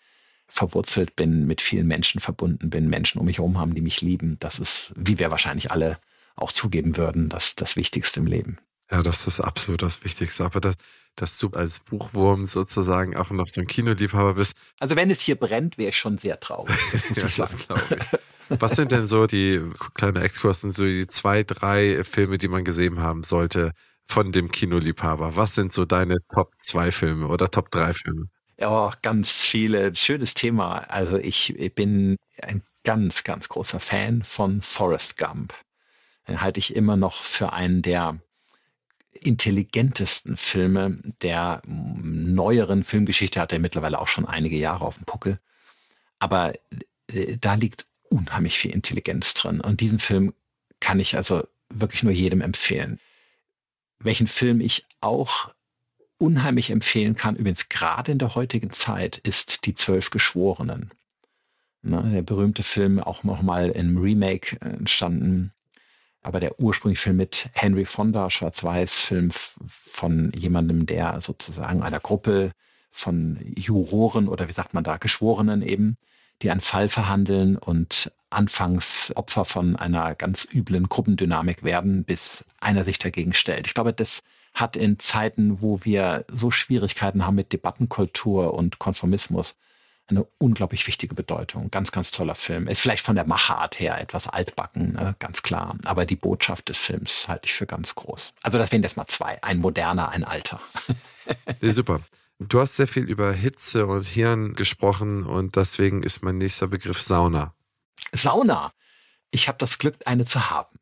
verwurzelt 0.48 1.16
bin, 1.16 1.46
mit 1.46 1.62
vielen 1.62 1.88
Menschen 1.88 2.20
verbunden 2.20 2.72
bin, 2.72 2.90
Menschen 2.90 3.20
um 3.20 3.26
mich 3.26 3.38
herum 3.38 3.60
haben, 3.60 3.76
die 3.76 3.82
mich 3.82 4.02
lieben. 4.02 4.38
Das 4.40 4.58
ist, 4.58 4.92
wie 4.96 5.20
wir 5.20 5.30
wahrscheinlich 5.30 5.70
alle 5.72 6.00
auch 6.36 6.52
zugeben 6.52 6.98
würden, 6.98 7.30
das 7.30 7.56
das 7.56 7.76
Wichtigste 7.76 8.20
im 8.20 8.26
Leben. 8.26 8.58
Ja, 8.92 9.04
das 9.04 9.28
ist 9.28 9.40
absolut 9.40 9.82
das 9.82 10.04
Wichtigste. 10.04 10.46
Aber 10.46 10.60
das, 10.60 10.76
dass 11.16 11.38
du 11.38 11.50
als 11.50 11.80
Buchwurm 11.82 12.46
sozusagen 12.46 13.16
auch 13.16 13.30
noch 13.30 13.48
so 13.48 13.62
ein 13.62 13.68
Kinoliebhaber 13.68 14.36
bist. 14.36 14.54
Also 14.80 14.96
wenn 14.96 15.12
es 15.12 15.22
hier 15.22 15.36
brennt, 15.36 15.78
wäre 15.78 15.90
ich 15.90 15.98
schon 15.98 16.18
sehr 16.18 16.40
traurig. 16.40 16.76
Das 16.92 17.10
ja, 17.38 17.46
das 17.46 17.68
glaube 17.68 17.98
ich. 18.00 18.20
Was 18.60 18.76
sind 18.76 18.92
denn 18.92 19.08
so 19.08 19.28
die 19.28 19.62
kleine 19.94 20.22
Exkursen, 20.22 20.72
so 20.72 20.84
die 20.84 21.06
zwei, 21.06 21.44
drei 21.44 22.04
Filme, 22.04 22.40
die 22.40 22.48
man 22.48 22.64
gesehen 22.64 23.00
haben 23.00 23.22
sollte 23.22 23.74
von 24.08 24.32
dem 24.32 24.52
Kinoliebhaber? 24.52 25.36
Was 25.36 25.54
sind 25.54 25.72
so 25.72 25.86
deine 25.86 26.18
Top 26.34 26.54
zwei 26.62 26.92
Filme 26.92 27.28
oder 27.28 27.52
Top 27.52 27.70
drei 27.70 27.94
Filme? 27.94 28.28
Ja, 28.60 28.92
ganz 29.04 29.32
viele. 29.32 29.96
Schönes 29.96 30.34
Thema. 30.34 30.80
Also 30.90 31.18
ich, 31.18 31.58
ich 31.58 31.76
bin 31.76 32.18
ein 32.42 32.64
ganz, 32.84 33.24
ganz 33.24 33.50
großer 33.50 33.80
Fan 33.80 34.24
von 34.24 34.62
Forrest 34.62 35.18
Gump. 35.18 35.54
Den 36.28 36.42
halte 36.42 36.60
ich 36.60 36.76
immer 36.76 36.96
noch 36.96 37.22
für 37.22 37.54
einen 37.54 37.82
der 37.84 38.20
intelligentesten 39.22 40.38
Filme 40.38 41.00
der 41.22 41.62
neueren 41.66 42.84
Filmgeschichte, 42.84 43.40
hat 43.40 43.52
er 43.52 43.60
mittlerweile 43.60 44.00
auch 44.00 44.08
schon 44.08 44.26
einige 44.26 44.58
Jahre 44.58 44.86
auf 44.86 44.96
dem 44.96 45.06
Puckel. 45.06 45.40
Aber 46.20 46.54
äh, 47.12 47.38
da 47.40 47.56
liegt 47.56 47.86
unheimlich 48.10 48.58
viel 48.58 48.72
Intelligenz 48.72 49.34
drin. 49.34 49.62
Und 49.62 49.82
diesen 49.82 50.00
Film 50.00 50.34
kann 50.80 51.00
ich 51.00 51.16
also 51.16 51.44
wirklich 51.70 52.04
nur 52.04 52.14
jedem 52.14 52.42
empfehlen. 52.42 53.00
Welchen 54.00 54.28
Film 54.28 54.62
ich 54.62 54.86
auch 55.02 55.50
unheimlich 56.18 56.70
empfehlen 56.70 57.16
kann, 57.16 57.36
übrigens 57.36 57.70
gerade 57.70 58.12
in 58.12 58.18
der 58.18 58.36
heutigen 58.36 58.72
Zeit, 58.72 59.18
ist 59.18 59.66
Die 59.66 59.76
Zwölf 59.76 60.10
Geschworenen. 60.10 60.92
Na, 61.82 62.02
der 62.02 62.22
berühmte 62.22 62.64
Film, 62.64 63.00
auch 63.00 63.24
nochmal 63.24 63.70
im 63.70 63.98
Remake 63.98 64.60
entstanden, 64.62 65.54
aber 66.22 66.40
der 66.40 66.60
ursprüngliche 66.60 67.04
Film 67.04 67.18
mit 67.18 67.50
Henry 67.54 67.86
Fonda, 67.86 68.30
Schwarz-Weiß-Film 68.30 69.32
von 69.32 70.32
jemandem, 70.36 70.86
der 70.86 71.22
sozusagen 71.22 71.82
einer 71.82 72.00
Gruppe 72.00 72.52
von 72.92 73.40
Juroren 73.58 74.28
oder 74.28 74.48
wie 74.48 74.54
sagt 74.54 74.74
man 74.74 74.84
da, 74.84 74.98
Geschworenen 74.98 75.62
eben, 75.62 75.98
die 76.42 76.52
einen 76.52 76.62
Fall 76.62 76.90
verhandeln 76.90 77.58
und 77.58 78.12
anfangs 78.30 79.12
Opfer 79.16 79.46
von 79.46 79.76
einer 79.76 80.16
ganz 80.16 80.48
üblen 80.52 80.88
Gruppendynamik 80.90 81.64
werden, 81.64 82.04
bis 82.04 82.46
einer 82.60 82.84
sich 82.84 83.00
dagegen 83.00 83.34
stellt. 83.34 83.68
Ich 83.68 83.74
glaube, 83.74 83.94
das 83.94 84.20
hat 84.54 84.76
in 84.76 85.00
Zeiten, 85.00 85.62
wo 85.62 85.80
wir 85.84 86.26
so 86.32 86.52
Schwierigkeiten 86.52 87.26
haben 87.26 87.36
mit 87.36 87.54
Debattenkultur 87.54 88.54
und 88.54 88.80
Konformismus, 88.80 89.56
eine 90.10 90.28
unglaublich 90.38 90.88
wichtige 90.88 91.16
Bedeutung. 91.16 91.72
Ganz, 91.72 91.92
ganz 91.92 92.12
toller 92.12 92.36
Film. 92.36 92.68
Ist 92.68 92.82
vielleicht 92.82 93.06
von 93.06 93.16
der 93.16 93.26
Machart 93.26 93.80
her 93.80 94.00
etwas 94.00 94.28
altbacken, 94.28 94.94
ne? 94.94 95.16
ganz 95.20 95.44
klar. 95.44 95.78
Aber 95.86 96.06
die 96.06 96.16
Botschaft 96.16 96.70
des 96.70 96.78
Films 96.78 97.28
halte 97.28 97.46
ich 97.46 97.54
für 97.54 97.66
ganz 97.66 97.96
groß. 97.96 98.34
Also 98.42 98.58
das 98.58 98.72
wären 98.72 98.84
jetzt 98.84 98.98
mal 98.98 99.06
zwei. 99.06 99.42
Ein 99.44 99.60
moderner, 99.60 100.10
ein 100.10 100.24
alter. 100.24 100.60
ja, 101.62 101.72
super. 101.72 102.02
Du 102.40 102.62
hast 102.62 102.78
sehr 102.78 102.88
viel 102.88 103.04
über 103.04 103.34
Hitze 103.34 103.86
und 103.86 104.04
Hirn 104.04 104.56
gesprochen 104.56 105.26
und 105.26 105.56
deswegen 105.56 106.04
ist 106.04 106.24
mein 106.24 106.38
nächster 106.38 106.68
Begriff 106.68 107.02
Sauna. 107.02 107.54
Sauna. 108.14 108.72
Ich 109.32 109.48
habe 109.48 109.58
das 109.58 109.78
Glück, 109.78 109.96
eine 110.06 110.26
zu 110.26 110.50
haben. 110.50 110.80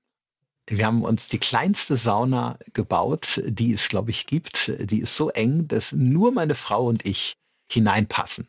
Wir 0.69 0.85
haben 0.85 1.03
uns 1.03 1.29
die 1.29 1.39
kleinste 1.39 1.97
Sauna 1.97 2.59
gebaut, 2.73 3.41
die 3.45 3.73
es, 3.73 3.87
glaube 3.87 4.11
ich, 4.11 4.25
gibt. 4.27 4.71
Die 4.79 5.01
ist 5.01 5.15
so 5.15 5.29
eng, 5.29 5.67
dass 5.67 5.93
nur 5.93 6.31
meine 6.31 6.55
Frau 6.55 6.85
und 6.85 7.05
ich 7.05 7.33
hineinpassen 7.71 8.47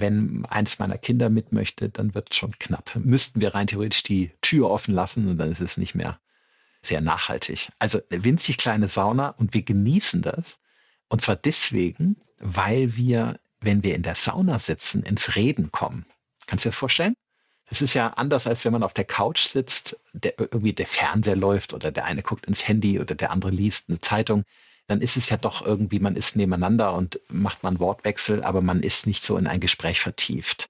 wenn 0.00 0.44
eins 0.46 0.78
meiner 0.78 0.98
Kinder 0.98 1.30
mit 1.30 1.52
möchte, 1.52 1.88
dann 1.88 2.14
wird 2.14 2.28
es 2.30 2.36
schon 2.36 2.58
knapp. 2.58 2.96
Müssten 2.96 3.40
wir 3.40 3.54
rein 3.54 3.66
theoretisch 3.66 4.02
die 4.02 4.32
Tür 4.40 4.70
offen 4.70 4.94
lassen 4.94 5.28
und 5.28 5.38
dann 5.38 5.52
ist 5.52 5.60
es 5.60 5.76
nicht 5.76 5.94
mehr 5.94 6.18
sehr 6.82 7.00
nachhaltig. 7.00 7.70
Also 7.78 8.00
eine 8.10 8.24
winzig 8.24 8.56
kleine 8.56 8.88
Sauna 8.88 9.30
und 9.30 9.54
wir 9.54 9.62
genießen 9.62 10.22
das. 10.22 10.58
Und 11.08 11.22
zwar 11.22 11.36
deswegen, 11.36 12.16
weil 12.38 12.96
wir, 12.96 13.38
wenn 13.60 13.82
wir 13.82 13.94
in 13.94 14.02
der 14.02 14.14
Sauna 14.14 14.58
sitzen, 14.58 15.02
ins 15.02 15.36
Reden 15.36 15.70
kommen. 15.70 16.06
Kannst 16.46 16.64
du 16.64 16.68
dir 16.68 16.72
das 16.72 16.78
vorstellen? 16.78 17.14
Es 17.66 17.82
ist 17.82 17.94
ja 17.94 18.08
anders, 18.08 18.46
als 18.46 18.64
wenn 18.64 18.72
man 18.72 18.82
auf 18.82 18.94
der 18.94 19.04
Couch 19.04 19.46
sitzt, 19.46 19.96
der 20.12 20.34
irgendwie 20.38 20.72
der 20.72 20.86
Fernseher 20.86 21.36
läuft 21.36 21.72
oder 21.72 21.92
der 21.92 22.04
eine 22.04 22.22
guckt 22.22 22.46
ins 22.46 22.66
Handy 22.66 22.98
oder 22.98 23.14
der 23.14 23.30
andere 23.30 23.52
liest 23.52 23.88
eine 23.88 24.00
Zeitung 24.00 24.44
dann 24.90 25.02
ist 25.02 25.16
es 25.16 25.30
ja 25.30 25.36
doch 25.36 25.64
irgendwie, 25.64 26.00
man 26.00 26.16
ist 26.16 26.34
nebeneinander 26.34 26.94
und 26.94 27.20
macht 27.28 27.62
man 27.62 27.78
Wortwechsel, 27.78 28.42
aber 28.42 28.60
man 28.60 28.82
ist 28.82 29.06
nicht 29.06 29.22
so 29.22 29.36
in 29.36 29.46
ein 29.46 29.60
Gespräch 29.60 30.00
vertieft. 30.00 30.68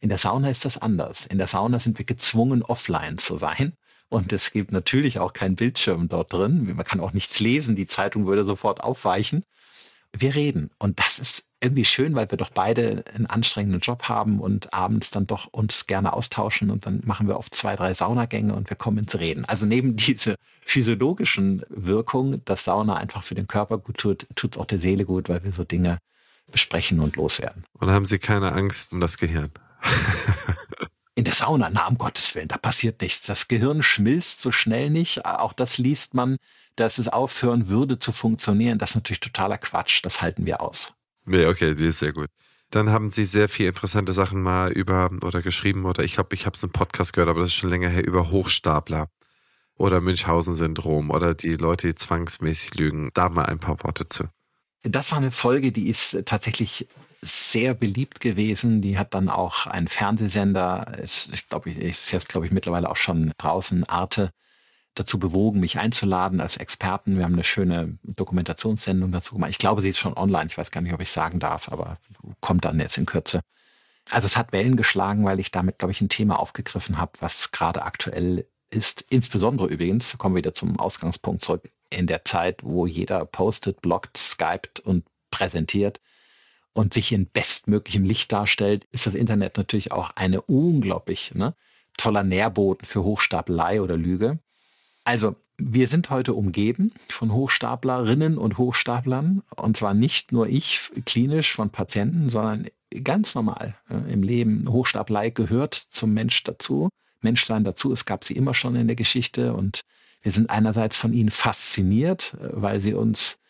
In 0.00 0.08
der 0.08 0.18
Sauna 0.18 0.50
ist 0.50 0.64
das 0.64 0.76
anders. 0.76 1.26
In 1.26 1.38
der 1.38 1.46
Sauna 1.46 1.78
sind 1.78 1.96
wir 1.96 2.04
gezwungen, 2.04 2.64
offline 2.64 3.16
zu 3.18 3.38
sein. 3.38 3.74
Und 4.08 4.32
es 4.32 4.50
gibt 4.50 4.72
natürlich 4.72 5.20
auch 5.20 5.32
keinen 5.32 5.54
Bildschirm 5.54 6.08
dort 6.08 6.32
drin. 6.32 6.74
Man 6.74 6.84
kann 6.84 6.98
auch 6.98 7.12
nichts 7.12 7.38
lesen. 7.38 7.76
Die 7.76 7.86
Zeitung 7.86 8.26
würde 8.26 8.44
sofort 8.44 8.82
aufweichen. 8.82 9.44
Wir 10.12 10.34
reden. 10.34 10.70
Und 10.80 10.98
das 10.98 11.20
ist 11.20 11.44
irgendwie 11.62 11.84
schön, 11.84 12.14
weil 12.14 12.30
wir 12.30 12.38
doch 12.38 12.50
beide 12.50 13.04
einen 13.14 13.26
anstrengenden 13.26 13.80
Job 13.80 14.04
haben 14.04 14.40
und 14.40 14.72
abends 14.72 15.10
dann 15.10 15.26
doch 15.26 15.46
uns 15.52 15.86
gerne 15.86 16.14
austauschen 16.14 16.70
und 16.70 16.86
dann 16.86 17.02
machen 17.04 17.28
wir 17.28 17.38
oft 17.38 17.54
zwei, 17.54 17.76
drei 17.76 17.92
Saunagänge 17.92 18.54
und 18.54 18.70
wir 18.70 18.76
kommen 18.76 18.98
ins 18.98 19.18
Reden. 19.18 19.44
Also 19.44 19.66
neben 19.66 19.96
diese 19.96 20.36
physiologischen 20.62 21.62
Wirkungen, 21.68 22.42
dass 22.44 22.64
Sauna 22.64 22.96
einfach 22.96 23.22
für 23.22 23.34
den 23.34 23.46
Körper 23.46 23.78
gut 23.78 23.98
tut, 23.98 24.26
tut 24.34 24.54
es 24.54 24.60
auch 24.60 24.66
der 24.66 24.80
Seele 24.80 25.04
gut, 25.04 25.28
weil 25.28 25.44
wir 25.44 25.52
so 25.52 25.64
Dinge 25.64 25.98
besprechen 26.50 27.00
und 27.00 27.16
loswerden. 27.16 27.64
Und 27.74 27.90
haben 27.90 28.06
Sie 28.06 28.18
keine 28.18 28.52
Angst 28.52 28.92
um 28.92 29.00
das 29.00 29.18
Gehirn? 29.18 29.50
In 31.14 31.24
der 31.24 31.34
Sauna, 31.34 31.68
na 31.70 31.86
um 31.86 31.98
Gottes 31.98 32.34
Willen, 32.34 32.48
da 32.48 32.56
passiert 32.56 33.02
nichts. 33.02 33.26
Das 33.26 33.46
Gehirn 33.46 33.82
schmilzt 33.82 34.40
so 34.40 34.52
schnell 34.52 34.88
nicht. 34.88 35.26
Auch 35.26 35.52
das 35.52 35.76
liest 35.76 36.14
man, 36.14 36.38
dass 36.76 36.98
es 36.98 37.08
aufhören 37.08 37.68
würde 37.68 37.98
zu 37.98 38.12
funktionieren. 38.12 38.78
Das 38.78 38.90
ist 38.90 38.96
natürlich 38.96 39.20
totaler 39.20 39.58
Quatsch. 39.58 40.00
Das 40.02 40.22
halten 40.22 40.46
wir 40.46 40.62
aus. 40.62 40.94
Nee, 41.24 41.46
okay, 41.46 41.74
die 41.74 41.86
ist 41.86 41.98
sehr 41.98 42.12
gut. 42.12 42.28
Dann 42.70 42.90
haben 42.90 43.10
Sie 43.10 43.24
sehr 43.24 43.48
viele 43.48 43.70
interessante 43.70 44.12
Sachen 44.12 44.42
mal 44.42 44.70
über 44.70 45.10
oder 45.22 45.42
geschrieben 45.42 45.84
oder 45.84 46.04
ich 46.04 46.14
glaube, 46.14 46.34
ich 46.34 46.46
habe 46.46 46.56
es 46.56 46.62
im 46.62 46.70
Podcast 46.70 47.12
gehört, 47.12 47.28
aber 47.28 47.40
das 47.40 47.48
ist 47.48 47.54
schon 47.54 47.70
länger 47.70 47.88
her, 47.88 48.06
über 48.06 48.30
Hochstapler 48.30 49.08
oder 49.74 50.00
Münchhausen-Syndrom 50.00 51.10
oder 51.10 51.34
die 51.34 51.54
Leute, 51.54 51.88
die 51.88 51.94
zwangsmäßig 51.94 52.76
lügen. 52.76 53.10
Da 53.14 53.28
mal 53.28 53.46
ein 53.46 53.58
paar 53.58 53.82
Worte 53.82 54.08
zu. 54.08 54.24
Das 54.82 55.10
war 55.10 55.18
eine 55.18 55.30
Folge, 55.30 55.72
die 55.72 55.88
ist 55.88 56.22
tatsächlich 56.26 56.86
sehr 57.22 57.74
beliebt 57.74 58.20
gewesen. 58.20 58.82
Die 58.82 58.98
hat 58.98 59.14
dann 59.14 59.28
auch 59.28 59.66
ein 59.66 59.88
Fernsehsender, 59.88 60.98
ich 61.02 61.48
glaube, 61.48 61.70
ich 61.70 61.78
ist 61.78 62.12
jetzt 62.12 62.28
glaube 62.28 62.46
ich 62.46 62.52
mittlerweile 62.52 62.88
auch 62.88 62.96
schon 62.96 63.32
draußen, 63.36 63.84
Arte, 63.88 64.30
dazu 65.00 65.18
bewogen, 65.18 65.60
mich 65.60 65.78
einzuladen 65.78 66.40
als 66.40 66.56
Experten. 66.56 67.16
Wir 67.16 67.24
haben 67.24 67.34
eine 67.34 67.44
schöne 67.44 67.98
Dokumentationssendung 68.02 69.12
dazu 69.12 69.34
gemacht. 69.34 69.50
Ich 69.50 69.58
glaube, 69.58 69.82
sie 69.82 69.90
ist 69.90 69.98
schon 69.98 70.16
online. 70.16 70.46
Ich 70.46 70.58
weiß 70.58 70.70
gar 70.70 70.80
nicht, 70.80 70.92
ob 70.92 71.00
ich 71.00 71.10
sagen 71.10 71.40
darf, 71.40 71.70
aber 71.72 71.98
kommt 72.40 72.64
dann 72.64 72.78
jetzt 72.78 72.98
in 72.98 73.06
Kürze. 73.06 73.40
Also 74.10 74.26
es 74.26 74.36
hat 74.36 74.52
Wellen 74.52 74.76
geschlagen, 74.76 75.24
weil 75.24 75.40
ich 75.40 75.50
damit, 75.50 75.78
glaube 75.78 75.92
ich, 75.92 76.00
ein 76.00 76.08
Thema 76.08 76.38
aufgegriffen 76.38 76.98
habe, 76.98 77.12
was 77.20 77.50
gerade 77.50 77.82
aktuell 77.82 78.46
ist. 78.70 79.04
Insbesondere 79.08 79.68
übrigens, 79.68 80.16
kommen 80.18 80.34
wir 80.34 80.38
wieder 80.40 80.54
zum 80.54 80.78
Ausgangspunkt 80.78 81.44
zurück, 81.44 81.70
in 81.90 82.06
der 82.06 82.24
Zeit, 82.24 82.62
wo 82.62 82.86
jeder 82.86 83.24
postet, 83.24 83.80
bloggt, 83.80 84.16
skypt 84.16 84.80
und 84.80 85.04
präsentiert 85.30 86.00
und 86.72 86.94
sich 86.94 87.12
in 87.12 87.26
bestmöglichem 87.26 88.04
Licht 88.04 88.32
darstellt, 88.32 88.86
ist 88.92 89.06
das 89.06 89.14
Internet 89.14 89.56
natürlich 89.56 89.92
auch 89.92 90.10
eine 90.14 90.40
unglaublich 90.42 91.34
ne, 91.34 91.54
toller 91.96 92.22
Nährboden 92.22 92.86
für 92.86 93.02
Hochstapelei 93.02 93.80
oder 93.82 93.96
Lüge. 93.96 94.38
Also, 95.10 95.34
wir 95.58 95.88
sind 95.88 96.08
heute 96.10 96.34
umgeben 96.34 96.92
von 97.08 97.32
Hochstaplerinnen 97.32 98.38
und 98.38 98.58
Hochstaplern. 98.58 99.42
Und 99.56 99.76
zwar 99.76 99.92
nicht 99.92 100.30
nur 100.30 100.46
ich 100.46 100.88
klinisch 101.04 101.52
von 101.52 101.70
Patienten, 101.70 102.30
sondern 102.30 102.68
ganz 103.02 103.34
normal 103.34 103.74
im 104.08 104.22
Leben. 104.22 104.68
Hochstapelei 104.68 105.30
gehört 105.30 105.74
zum 105.74 106.14
Mensch 106.14 106.44
dazu. 106.44 106.90
Menschsein 107.22 107.64
dazu. 107.64 107.92
Es 107.92 108.04
gab 108.04 108.22
sie 108.22 108.34
immer 108.34 108.54
schon 108.54 108.76
in 108.76 108.86
der 108.86 108.94
Geschichte 108.94 109.52
und 109.52 109.80
wir 110.22 110.30
sind 110.30 110.48
einerseits 110.48 110.96
von 110.96 111.12
ihnen 111.12 111.32
fasziniert, 111.32 112.34
äh, 112.40 112.50
weil 112.52 112.80
sie 112.80 112.94
uns 112.94 113.40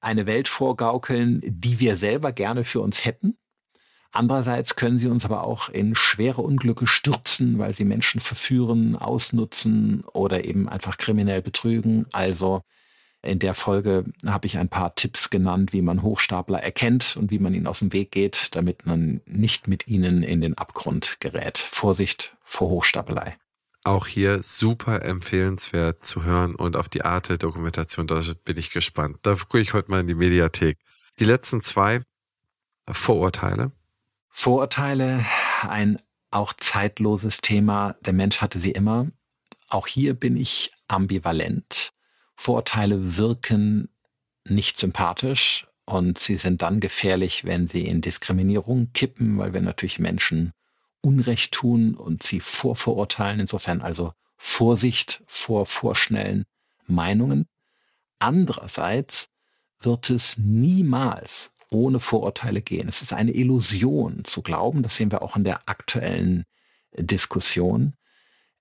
eine 0.00 0.24
Welt 0.24 0.48
vorgaukeln, 0.48 1.42
die 1.44 1.78
wir 1.78 1.98
selber 1.98 2.32
gerne 2.32 2.64
für 2.64 2.80
uns 2.80 3.04
hätten. 3.04 3.36
Andererseits 4.12 4.76
können 4.76 4.98
sie 4.98 5.08
uns 5.08 5.24
aber 5.24 5.44
auch 5.44 5.70
in 5.70 5.94
schwere 5.94 6.42
Unglücke 6.42 6.86
stürzen, 6.86 7.58
weil 7.58 7.72
sie 7.72 7.86
Menschen 7.86 8.20
verführen, 8.20 8.94
ausnutzen 8.94 10.04
oder 10.12 10.44
eben 10.44 10.68
einfach 10.68 10.98
kriminell 10.98 11.40
betrügen. 11.40 12.06
Also 12.12 12.62
in 13.22 13.38
der 13.38 13.54
Folge 13.54 14.04
habe 14.26 14.46
ich 14.46 14.58
ein 14.58 14.68
paar 14.68 14.94
Tipps 14.96 15.30
genannt, 15.30 15.72
wie 15.72 15.80
man 15.80 16.02
Hochstapler 16.02 16.62
erkennt 16.62 17.16
und 17.16 17.30
wie 17.30 17.38
man 17.38 17.54
ihnen 17.54 17.66
aus 17.66 17.78
dem 17.78 17.92
Weg 17.94 18.10
geht, 18.10 18.54
damit 18.54 18.84
man 18.84 19.22
nicht 19.24 19.66
mit 19.66 19.88
ihnen 19.88 20.22
in 20.22 20.42
den 20.42 20.58
Abgrund 20.58 21.16
gerät. 21.20 21.56
Vorsicht 21.56 22.36
vor 22.44 22.68
Hochstapelei. 22.68 23.36
Auch 23.84 24.06
hier 24.06 24.42
super 24.42 25.02
empfehlenswert 25.02 26.04
zu 26.04 26.24
hören 26.24 26.54
und 26.54 26.76
auf 26.76 26.88
die 26.88 27.04
Art 27.04 27.30
der 27.30 27.38
Dokumentation, 27.38 28.06
da 28.06 28.22
bin 28.44 28.56
ich 28.58 28.72
gespannt. 28.72 29.18
Da 29.22 29.34
gucke 29.34 29.58
ich 29.60 29.72
heute 29.72 29.90
mal 29.90 30.00
in 30.00 30.06
die 30.06 30.14
Mediathek. 30.14 30.78
Die 31.18 31.24
letzten 31.24 31.62
zwei 31.62 32.00
Vorurteile. 32.90 33.72
Vorurteile, 34.34 35.24
ein 35.60 36.00
auch 36.30 36.54
zeitloses 36.54 37.42
Thema. 37.42 37.94
Der 38.00 38.14
Mensch 38.14 38.40
hatte 38.40 38.58
sie 38.58 38.72
immer. 38.72 39.06
Auch 39.68 39.86
hier 39.86 40.14
bin 40.14 40.36
ich 40.36 40.72
ambivalent. 40.88 41.92
Vorurteile 42.34 43.18
wirken 43.18 43.88
nicht 44.48 44.78
sympathisch 44.78 45.68
und 45.84 46.18
sie 46.18 46.38
sind 46.38 46.62
dann 46.62 46.80
gefährlich, 46.80 47.44
wenn 47.44 47.68
sie 47.68 47.86
in 47.86 48.00
Diskriminierung 48.00 48.92
kippen, 48.92 49.38
weil 49.38 49.52
wir 49.54 49.60
natürlich 49.60 49.98
Menschen 49.98 50.52
Unrecht 51.02 51.52
tun 51.52 51.94
und 51.94 52.22
sie 52.22 52.40
vorverurteilen. 52.40 53.38
Insofern 53.38 53.82
also 53.82 54.12
Vorsicht 54.36 55.22
vor 55.26 55.66
vorschnellen 55.66 56.44
Meinungen. 56.86 57.46
Andererseits 58.18 59.28
wird 59.78 60.10
es 60.10 60.38
niemals 60.38 61.51
ohne 61.72 62.00
Vorurteile 62.00 62.62
gehen. 62.62 62.88
Es 62.88 63.02
ist 63.02 63.12
eine 63.12 63.32
Illusion 63.32 64.24
zu 64.24 64.42
glauben, 64.42 64.82
das 64.82 64.96
sehen 64.96 65.10
wir 65.10 65.22
auch 65.22 65.36
in 65.36 65.44
der 65.44 65.68
aktuellen 65.68 66.44
Diskussion, 66.96 67.94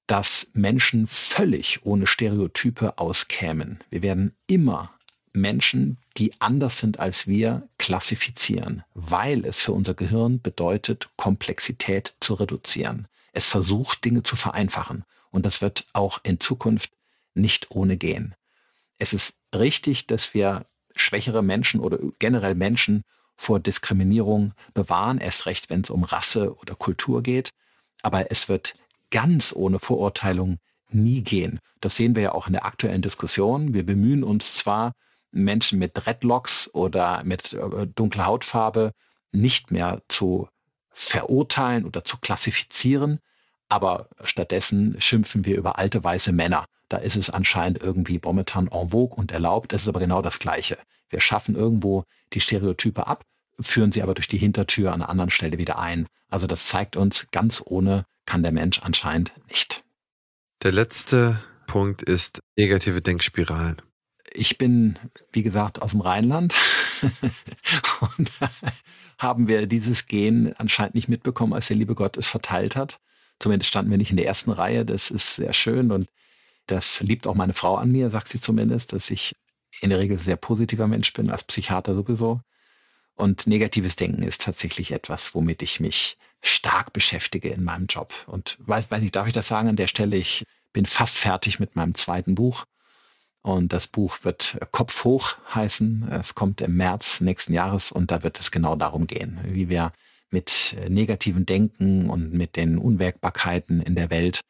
dass 0.07 0.49
Menschen 0.53 1.07
völlig 1.07 1.85
ohne 1.85 2.07
Stereotype 2.07 2.97
auskämen. 2.97 3.79
Wir 3.89 4.01
werden 4.01 4.35
immer 4.47 4.93
Menschen, 5.33 5.97
die 6.17 6.33
anders 6.39 6.79
sind 6.79 6.99
als 6.99 7.27
wir, 7.27 7.69
klassifizieren, 7.77 8.83
weil 8.93 9.45
es 9.45 9.61
für 9.61 9.71
unser 9.71 9.93
Gehirn 9.93 10.41
bedeutet, 10.41 11.09
Komplexität 11.15 12.15
zu 12.19 12.33
reduzieren. 12.33 13.07
Es 13.31 13.45
versucht, 13.45 14.03
Dinge 14.03 14.23
zu 14.23 14.35
vereinfachen. 14.35 15.05
Und 15.29 15.45
das 15.45 15.61
wird 15.61 15.87
auch 15.93 16.19
in 16.23 16.39
Zukunft 16.39 16.91
nicht 17.33 17.71
ohne 17.71 17.95
gehen. 17.95 18.35
Es 18.97 19.13
ist 19.13 19.35
richtig, 19.55 20.07
dass 20.07 20.33
wir 20.33 20.65
schwächere 20.95 21.41
Menschen 21.41 21.79
oder 21.79 21.99
generell 22.19 22.55
Menschen 22.55 23.03
vor 23.35 23.59
Diskriminierung 23.59 24.53
bewahren, 24.73 25.17
erst 25.17 25.45
recht, 25.45 25.69
wenn 25.69 25.81
es 25.81 25.89
um 25.89 26.03
Rasse 26.03 26.55
oder 26.57 26.75
Kultur 26.75 27.23
geht. 27.23 27.49
Aber 28.03 28.31
es 28.31 28.49
wird 28.49 28.75
ganz 29.09 29.53
ohne 29.55 29.79
Vorurteilung 29.79 30.57
nie 30.89 31.23
gehen. 31.23 31.59
Das 31.79 31.95
sehen 31.95 32.15
wir 32.15 32.23
ja 32.23 32.31
auch 32.33 32.47
in 32.47 32.53
der 32.53 32.65
aktuellen 32.65 33.01
Diskussion. 33.01 33.73
Wir 33.73 33.85
bemühen 33.85 34.23
uns 34.23 34.55
zwar, 34.55 34.93
Menschen 35.31 35.79
mit 35.79 35.91
Dreadlocks 35.93 36.69
oder 36.73 37.23
mit 37.23 37.53
äh, 37.53 37.87
dunkler 37.87 38.25
Hautfarbe 38.25 38.91
nicht 39.31 39.71
mehr 39.71 40.01
zu 40.09 40.49
verurteilen 40.89 41.85
oder 41.85 42.03
zu 42.03 42.17
klassifizieren, 42.17 43.19
aber 43.69 44.09
stattdessen 44.25 44.99
schimpfen 44.99 45.45
wir 45.45 45.57
über 45.57 45.77
alte 45.77 46.03
weiße 46.03 46.33
Männer. 46.33 46.65
Da 46.91 46.97
ist 46.97 47.15
es 47.15 47.29
anscheinend 47.29 47.81
irgendwie 47.81 48.19
momentan 48.21 48.67
en 48.67 48.89
vogue 48.89 49.15
und 49.15 49.31
erlaubt. 49.31 49.71
Es 49.71 49.83
ist 49.83 49.87
aber 49.87 50.01
genau 50.01 50.21
das 50.21 50.39
Gleiche. 50.39 50.77
Wir 51.09 51.21
schaffen 51.21 51.55
irgendwo 51.55 52.03
die 52.33 52.41
Stereotype 52.41 53.07
ab, 53.07 53.23
führen 53.61 53.93
sie 53.93 54.03
aber 54.03 54.13
durch 54.13 54.27
die 54.27 54.37
Hintertür 54.37 54.91
an 54.91 55.01
einer 55.01 55.09
anderen 55.09 55.29
Stelle 55.29 55.57
wieder 55.57 55.79
ein. 55.79 56.05
Also 56.29 56.47
das 56.47 56.65
zeigt 56.65 56.97
uns, 56.97 57.27
ganz 57.31 57.63
ohne 57.65 58.05
kann 58.25 58.43
der 58.43 58.51
Mensch 58.51 58.81
anscheinend 58.83 59.31
nicht. 59.47 59.85
Der 60.63 60.73
letzte 60.73 61.41
Punkt 61.65 62.01
ist 62.01 62.41
negative 62.57 63.01
Denkspiralen. 63.01 63.81
Ich 64.33 64.57
bin, 64.57 64.99
wie 65.31 65.43
gesagt, 65.43 65.81
aus 65.81 65.91
dem 65.91 66.01
Rheinland 66.01 66.53
und 68.17 68.31
haben 69.17 69.47
wir 69.47 69.65
dieses 69.65 70.07
Gen 70.07 70.53
anscheinend 70.57 70.95
nicht 70.95 71.07
mitbekommen, 71.07 71.53
als 71.53 71.67
der 71.67 71.77
liebe 71.77 71.95
Gott 71.95 72.17
es 72.17 72.27
verteilt 72.27 72.75
hat. 72.75 72.99
Zumindest 73.39 73.69
standen 73.69 73.91
wir 73.91 73.97
nicht 73.97 74.11
in 74.11 74.17
der 74.17 74.25
ersten 74.25 74.51
Reihe. 74.51 74.83
Das 74.83 75.09
ist 75.09 75.37
sehr 75.37 75.53
schön 75.53 75.91
und 75.91 76.09
das 76.71 77.01
liebt 77.01 77.27
auch 77.27 77.35
meine 77.35 77.53
Frau 77.53 77.75
an 77.75 77.91
mir, 77.91 78.09
sagt 78.09 78.29
sie 78.29 78.39
zumindest, 78.39 78.93
dass 78.93 79.11
ich 79.11 79.33
in 79.81 79.89
der 79.89 79.99
Regel 79.99 80.19
sehr 80.19 80.37
positiver 80.37 80.87
Mensch 80.87 81.11
bin, 81.13 81.29
als 81.29 81.43
Psychiater 81.43 81.95
sowieso. 81.95 82.41
Und 83.15 83.45
negatives 83.45 83.95
Denken 83.95 84.23
ist 84.23 84.41
tatsächlich 84.41 84.91
etwas, 84.91 85.35
womit 85.35 85.61
ich 85.61 85.79
mich 85.79 86.17
stark 86.41 86.93
beschäftige 86.93 87.49
in 87.49 87.63
meinem 87.63 87.87
Job. 87.87 88.13
Und 88.27 88.57
weiß, 88.61 88.89
weiß 88.89 89.01
nicht, 89.01 89.15
darf 89.15 89.27
ich 89.27 89.33
das 89.33 89.47
sagen 89.47 89.69
an 89.69 89.75
der 89.75 89.87
Stelle? 89.87 90.15
Ich 90.15 90.43
bin 90.73 90.85
fast 90.85 91.17
fertig 91.17 91.59
mit 91.59 91.75
meinem 91.75 91.95
zweiten 91.95 92.35
Buch. 92.35 92.65
Und 93.43 93.73
das 93.73 93.87
Buch 93.87 94.19
wird 94.23 94.57
Kopf 94.71 95.03
hoch 95.03 95.35
heißen. 95.53 96.09
Es 96.11 96.35
kommt 96.35 96.61
im 96.61 96.77
März 96.77 97.21
nächsten 97.21 97.53
Jahres 97.53 97.91
und 97.91 98.11
da 98.11 98.23
wird 98.23 98.39
es 98.39 98.51
genau 98.51 98.75
darum 98.75 99.07
gehen, 99.07 99.39
wie 99.43 99.67
wir 99.67 99.91
mit 100.29 100.77
negativen 100.87 101.45
Denken 101.45 102.09
und 102.09 102.33
mit 102.33 102.55
den 102.55 102.77
Unwägbarkeiten 102.77 103.81
in 103.81 103.95
der 103.95 104.09
Welt, 104.09 104.41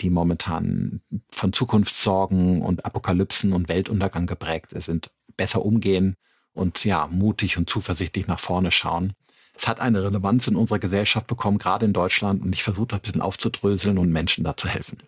die 0.00 0.10
momentan 0.10 1.00
von 1.30 1.52
Zukunftssorgen 1.52 2.62
und 2.62 2.84
Apokalypsen 2.84 3.52
und 3.52 3.68
Weltuntergang 3.68 4.26
geprägt 4.26 4.70
sind, 4.74 5.10
besser 5.36 5.64
umgehen 5.64 6.16
und 6.52 6.84
ja, 6.84 7.08
mutig 7.10 7.56
und 7.58 7.68
zuversichtlich 7.68 8.26
nach 8.26 8.40
vorne 8.40 8.70
schauen. 8.70 9.14
Es 9.54 9.68
hat 9.68 9.80
eine 9.80 10.02
Relevanz 10.02 10.46
in 10.46 10.56
unserer 10.56 10.78
Gesellschaft 10.78 11.26
bekommen, 11.26 11.58
gerade 11.58 11.84
in 11.84 11.92
Deutschland, 11.92 12.42
und 12.42 12.52
ich 12.52 12.62
versuche 12.62 12.88
das 12.88 12.98
ein 12.98 13.02
bisschen 13.02 13.20
aufzudröseln 13.20 13.98
und 13.98 14.10
Menschen 14.10 14.44
da 14.44 14.56
zu 14.56 14.68
helfen. 14.68 14.98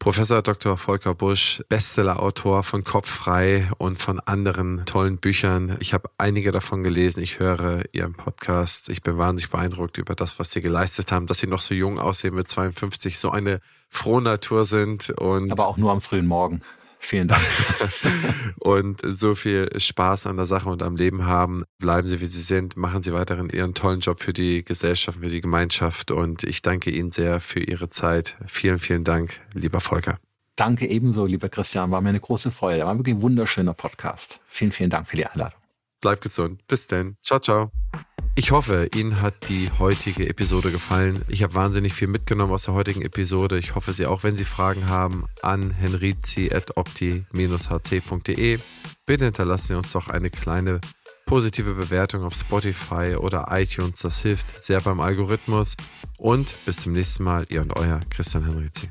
Professor 0.00 0.40
Dr. 0.40 0.78
Volker 0.78 1.14
Busch, 1.14 1.62
Bestsellerautor 1.68 2.62
von 2.62 2.84
Kopf 2.84 3.10
frei 3.10 3.68
und 3.76 3.98
von 3.98 4.18
anderen 4.18 4.86
tollen 4.86 5.18
Büchern. 5.18 5.76
Ich 5.80 5.92
habe 5.92 6.08
einige 6.16 6.52
davon 6.52 6.82
gelesen. 6.82 7.22
Ich 7.22 7.38
höre 7.38 7.82
Ihren 7.92 8.14
Podcast. 8.14 8.88
Ich 8.88 9.02
bin 9.02 9.18
wahnsinnig 9.18 9.50
beeindruckt 9.50 9.98
über 9.98 10.14
das, 10.14 10.38
was 10.38 10.52
Sie 10.52 10.62
geleistet 10.62 11.12
haben, 11.12 11.26
dass 11.26 11.40
Sie 11.40 11.48
noch 11.48 11.60
so 11.60 11.74
jung 11.74 11.98
aussehen 12.00 12.34
mit 12.34 12.48
52, 12.48 13.18
so 13.18 13.30
eine 13.30 13.60
frohe 13.90 14.22
Natur 14.22 14.64
sind 14.64 15.10
und. 15.10 15.52
Aber 15.52 15.68
auch 15.68 15.76
nur 15.76 15.92
am 15.92 16.00
frühen 16.00 16.26
Morgen. 16.26 16.62
Vielen 17.02 17.28
Dank. 17.28 17.42
und 18.60 19.00
so 19.02 19.34
viel 19.34 19.68
Spaß 19.74 20.26
an 20.26 20.36
der 20.36 20.44
Sache 20.46 20.68
und 20.68 20.82
am 20.82 20.96
Leben 20.96 21.24
haben. 21.24 21.64
Bleiben 21.78 22.08
Sie, 22.08 22.20
wie 22.20 22.26
Sie 22.26 22.42
sind. 22.42 22.76
Machen 22.76 23.02
Sie 23.02 23.12
weiterhin 23.12 23.48
Ihren 23.48 23.74
tollen 23.74 24.00
Job 24.00 24.20
für 24.20 24.34
die 24.34 24.64
Gesellschaft, 24.64 25.18
für 25.20 25.28
die 25.28 25.40
Gemeinschaft. 25.40 26.10
Und 26.10 26.44
ich 26.44 26.60
danke 26.60 26.90
Ihnen 26.90 27.10
sehr 27.10 27.40
für 27.40 27.60
Ihre 27.60 27.88
Zeit. 27.88 28.36
Vielen, 28.46 28.78
vielen 28.78 29.02
Dank, 29.02 29.40
lieber 29.54 29.80
Volker. 29.80 30.18
Danke 30.56 30.86
ebenso, 30.86 31.24
lieber 31.24 31.48
Christian. 31.48 31.90
War 31.90 32.02
mir 32.02 32.10
eine 32.10 32.20
große 32.20 32.50
Freude. 32.50 32.84
War 32.84 32.96
wirklich 32.96 33.16
ein 33.16 33.22
wunderschöner 33.22 33.72
Podcast. 33.72 34.40
Vielen, 34.46 34.72
vielen 34.72 34.90
Dank 34.90 35.08
für 35.08 35.16
die 35.16 35.26
Einladung. 35.26 35.59
Bleib 36.00 36.20
gesund. 36.20 36.66
Bis 36.66 36.86
denn. 36.86 37.16
Ciao, 37.22 37.40
ciao. 37.40 37.70
Ich 38.36 38.52
hoffe, 38.52 38.88
Ihnen 38.94 39.20
hat 39.20 39.48
die 39.48 39.68
heutige 39.78 40.28
Episode 40.28 40.70
gefallen. 40.70 41.24
Ich 41.28 41.42
habe 41.42 41.54
wahnsinnig 41.54 41.92
viel 41.92 42.06
mitgenommen 42.08 42.52
aus 42.52 42.64
der 42.64 42.74
heutigen 42.74 43.02
Episode. 43.02 43.58
Ich 43.58 43.74
hoffe, 43.74 43.92
Sie 43.92 44.06
auch, 44.06 44.22
wenn 44.22 44.36
Sie 44.36 44.44
Fragen 44.44 44.88
haben, 44.88 45.26
an 45.42 45.72
henrizi.opti-hc.de. 45.72 48.58
Bitte 49.04 49.24
hinterlassen 49.24 49.66
Sie 49.66 49.74
uns 49.74 49.90
doch 49.92 50.08
eine 50.08 50.30
kleine 50.30 50.80
positive 51.26 51.74
Bewertung 51.74 52.24
auf 52.24 52.34
Spotify 52.34 53.16
oder 53.16 53.48
iTunes. 53.50 54.00
Das 54.00 54.22
hilft 54.22 54.64
sehr 54.64 54.80
beim 54.80 55.00
Algorithmus. 55.00 55.74
Und 56.18 56.54
bis 56.64 56.78
zum 56.78 56.92
nächsten 56.92 57.24
Mal, 57.24 57.46
Ihr 57.50 57.62
und 57.62 57.76
Euer 57.76 57.98
Christian 58.10 58.44
Henrizi. 58.44 58.90